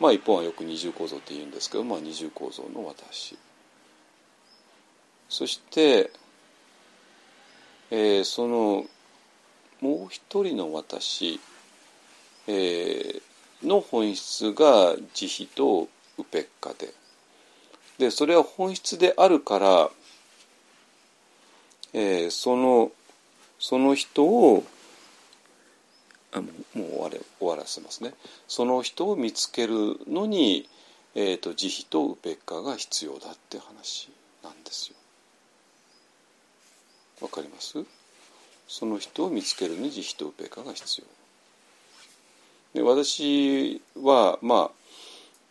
[0.00, 3.38] まあ一本はよく二重構造って言うんですけど、まあ、二重構造の私
[5.28, 6.10] そして、
[7.90, 8.84] えー、その
[9.80, 11.40] もう一人の私、
[12.46, 15.88] えー、の本質が慈悲と
[16.18, 16.92] ウペッカで
[17.98, 19.90] でそれは本質であるから、
[21.92, 22.90] えー、その
[23.58, 24.64] その人を
[26.32, 28.12] あもう終われ終わらせますね
[28.48, 30.68] その人を見つけるのに、
[31.14, 34.10] えーと、慈悲とウペッカが必要だって話
[34.42, 34.96] なんですよ。
[37.20, 37.78] わかります？
[38.66, 41.06] その人を見つけるのに慈悲とウペッカが必要。
[42.74, 44.70] で私はまあ、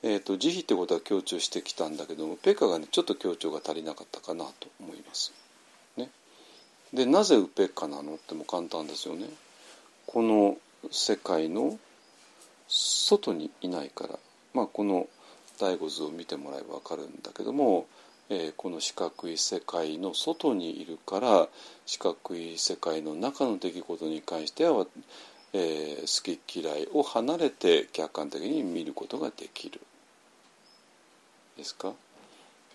[0.04, 5.34] えーと、慈悲ってことは強調してきたんだけどもペッカがねちょっと強調が足りなかったかなと思います。
[5.98, 6.10] ね、
[6.94, 9.28] でなぜウペッカなのっても簡単ですよね。
[10.06, 10.58] この
[10.92, 11.80] 世界の
[12.68, 14.20] 外にいないから、
[14.54, 15.08] まあ、この
[15.60, 17.86] 第五図を見てもらえば分かるんだけども、
[18.30, 21.48] えー、この四角い世界の外にいるから
[21.86, 24.86] 四角い世界の中の出来事に関しては、
[25.54, 29.80] えー、好き嫌いを離れて客観的に見ることができる。
[31.58, 31.94] ですか？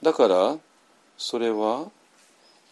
[0.02, 0.56] だから
[1.16, 1.90] それは、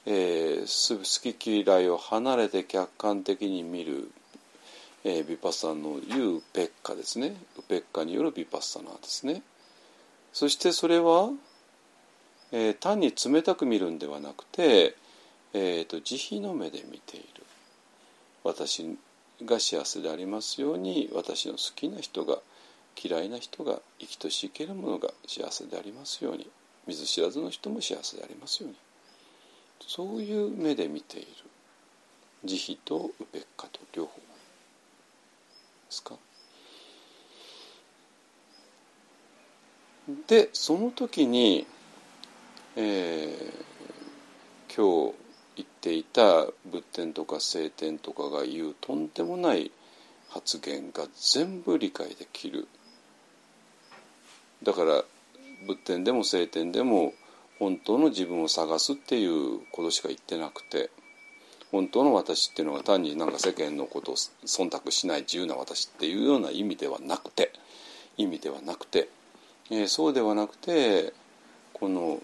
[0.07, 4.11] えー、好き嫌いを離れて客観的に見る
[5.09, 7.37] えー、ビパッサの言うペッカですね。
[7.57, 9.43] ウペッカによるビパッサナーですね。
[10.33, 11.31] そしてそれは、
[12.51, 14.97] えー、単に冷たく見るんではなくて、
[15.55, 17.45] えーと、慈悲の目で見ている。
[18.43, 18.97] 私
[19.45, 22.39] が幸せでありますように私の好きな人が
[23.03, 26.49] 嫌いな人が生きとし生けるものが幸せでありますように
[26.87, 28.77] 見ず知らずの人も幸せでありますように。
[29.87, 31.27] そういう目で見ている
[32.45, 34.23] 慈悲とウペッカと両方で
[35.91, 36.15] すか？
[40.27, 41.67] でその時に、
[42.77, 45.15] えー、今日
[45.87, 49.71] ていた仏典とか聖典とかが言うとんでもない
[50.31, 52.67] 発言が全部理解できる。
[54.65, 55.05] だから
[55.69, 57.13] 仏典でも聖典でも
[57.61, 60.91] 本当の自分を探すっていうことしか言ってなくて
[61.71, 67.53] 本当の私っていうのは単になんか世間のことを忖度しない自由な私っていうような意味ではなくて
[68.17, 69.09] 意味ではなくて、
[69.71, 71.13] えー、そうではなくて
[71.73, 72.21] この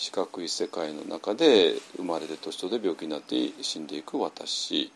[0.00, 4.90] 四角い世界の中で生まれて年取って病気になって死んでいく私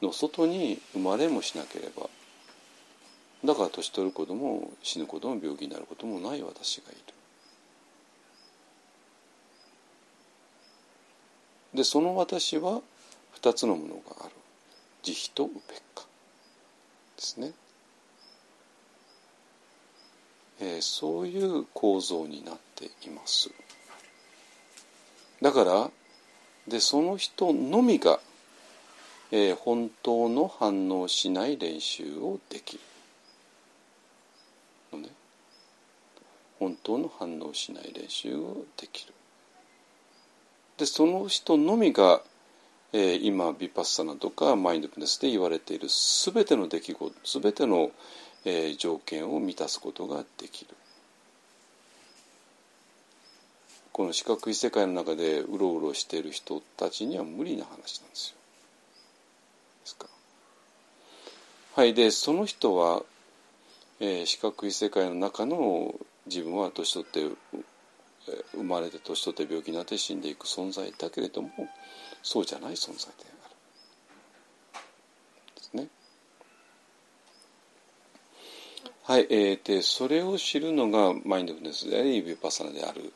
[0.00, 2.08] の外に生まれもしなければ。
[3.44, 7.00] だから年取ることも死ぬことも病気になることもない私がいる。
[11.74, 12.80] でその私は
[13.42, 14.30] 2つのものがある。
[15.02, 16.06] 慈悲とウペッカで
[17.18, 17.52] すね、
[20.60, 23.50] えー、そういう構造になっています。
[25.44, 25.90] だから
[26.66, 28.18] でその人のみが、
[29.30, 32.80] えー、本当の反応しない練習をできる。
[34.94, 35.10] のね。
[36.58, 39.12] 本当の反応しない練習をできる。
[40.78, 42.22] でその人のみが
[42.94, 47.90] えー、今ビパッサナとかマインドフルネスで言われている全ての出来事全ての、
[48.44, 50.76] えー、条件を満たすことができる。
[53.94, 58.36] この四角い世界の中でうろうろしている人たちには無理な話なんですよ。
[59.82, 60.08] ですか
[61.76, 63.04] はいでその人は、
[64.00, 65.94] えー、四角い世界の中の
[66.26, 67.36] 自分は年取って
[68.52, 71.50] 生まれて年取って病気になって死んでいく存在だけれども
[72.20, 74.80] そうじゃない存在である。
[75.54, 75.88] ですね。
[79.04, 83.12] はい、えー、でそれを知るのがマインドフルネスでありビューパサナである、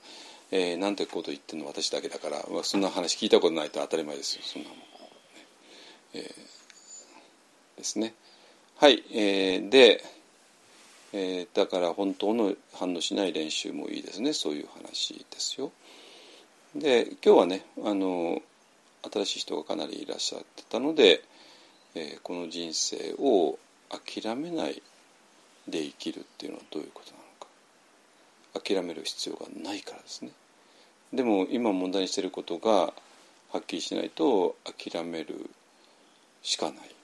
[0.50, 4.78] えー、なんてこと言ってるの私だけだから、そんな話聞いたことないと当たり前ですよそんなもん、
[6.14, 8.14] えー、ですね。
[8.76, 10.04] はい、えー、で、
[11.12, 15.72] えー、だから本当の反応しない練習もいいですねそういう話ですよ。
[16.74, 18.40] で今日はねあの
[19.10, 21.22] 新しい人がかなりいらっしゃってたので、
[21.94, 23.58] えー、この人生を
[23.88, 24.82] 諦めない
[25.66, 27.17] で生きるっていうのはどういうことなのか。
[28.54, 30.30] 諦める必要がないからですね。
[31.12, 32.92] でも今問題にしていることが
[33.50, 35.50] はっきりしないと諦める
[36.42, 36.94] しかない。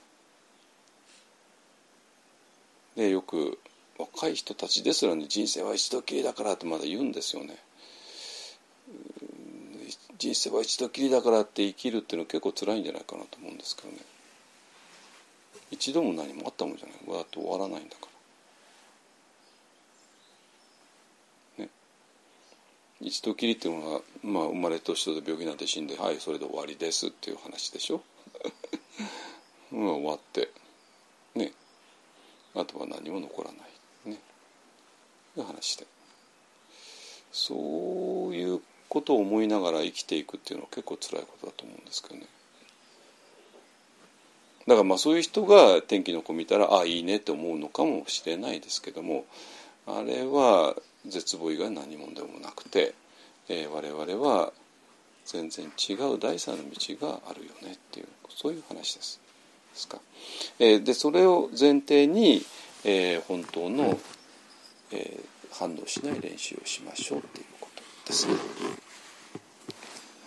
[2.97, 3.59] でよく
[3.99, 7.57] 若い人たちですらね人生は一度きりだからってまだ言うんですよね。
[10.19, 13.99] 人生は一度きりだからって生きるっていうのは結構辛いんじゃないかなと思うんですけどね。
[15.71, 17.17] 一度も何もあったもんじゃない。
[17.17, 18.14] わって終わらないんだから。
[23.05, 28.01] 一度きりっていうのは、まあ、生まれ年とで病気になって死んではいそれで終わりですっていう話でしょ。
[29.71, 30.49] ま あ終わって。
[31.35, 31.53] ね。
[32.55, 33.59] あとは何も残らな
[34.07, 34.11] い。
[34.11, 34.19] ね。
[35.37, 35.87] いう話で。
[37.31, 37.55] そ
[38.31, 42.27] ういうことを思いながら生きていくっていうのは結構辛いことだと思うんですけどね。
[44.67, 49.27] だからまあそういう人が天気の子見たらああいいねって思うのかもしれないですけども
[49.87, 50.75] あれは
[51.07, 52.95] 絶望以外何もでもなくて、
[53.49, 54.53] えー、我々は
[55.27, 59.21] 全然違う第三の道があるよねっていうそういう話です。
[59.73, 59.99] ですか。
[60.59, 62.45] えー、でそれを前提に、
[62.85, 63.99] えー、本当の、
[64.93, 68.35] えー、反応しない練習をしましょうっていうことですね。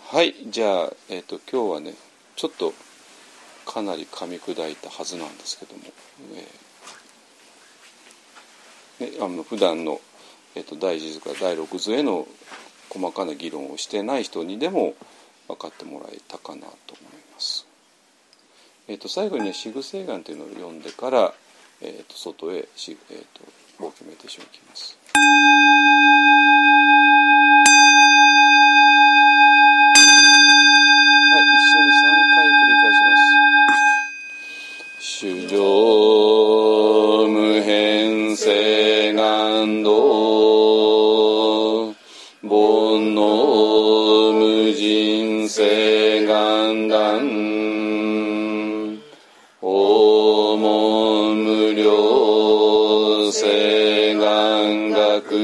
[0.10, 1.94] はいじゃあ、えーと、今日はね
[2.38, 2.74] ちょっと
[3.66, 5.82] かなり噛み砕いたはずなんですけども、
[9.00, 10.00] えー、ね、あの普段の、
[10.58, 12.28] えーと、第1図から第6図への
[12.90, 14.96] 細かな議論をしてない人にでも
[15.48, 17.68] 分かってもらえたかなと思います。
[18.88, 21.34] えーと、最後にね「シグセイガン」というのを読んでから、
[21.82, 23.26] えー、と外へし、えー、と
[23.80, 24.98] ウォーキンメディテーション行きます。
[35.00, 35.97] 主上
[46.68, 47.00] 性願断。
[49.62, 55.40] 大門無量性願学。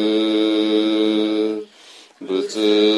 [2.19, 2.92] 仏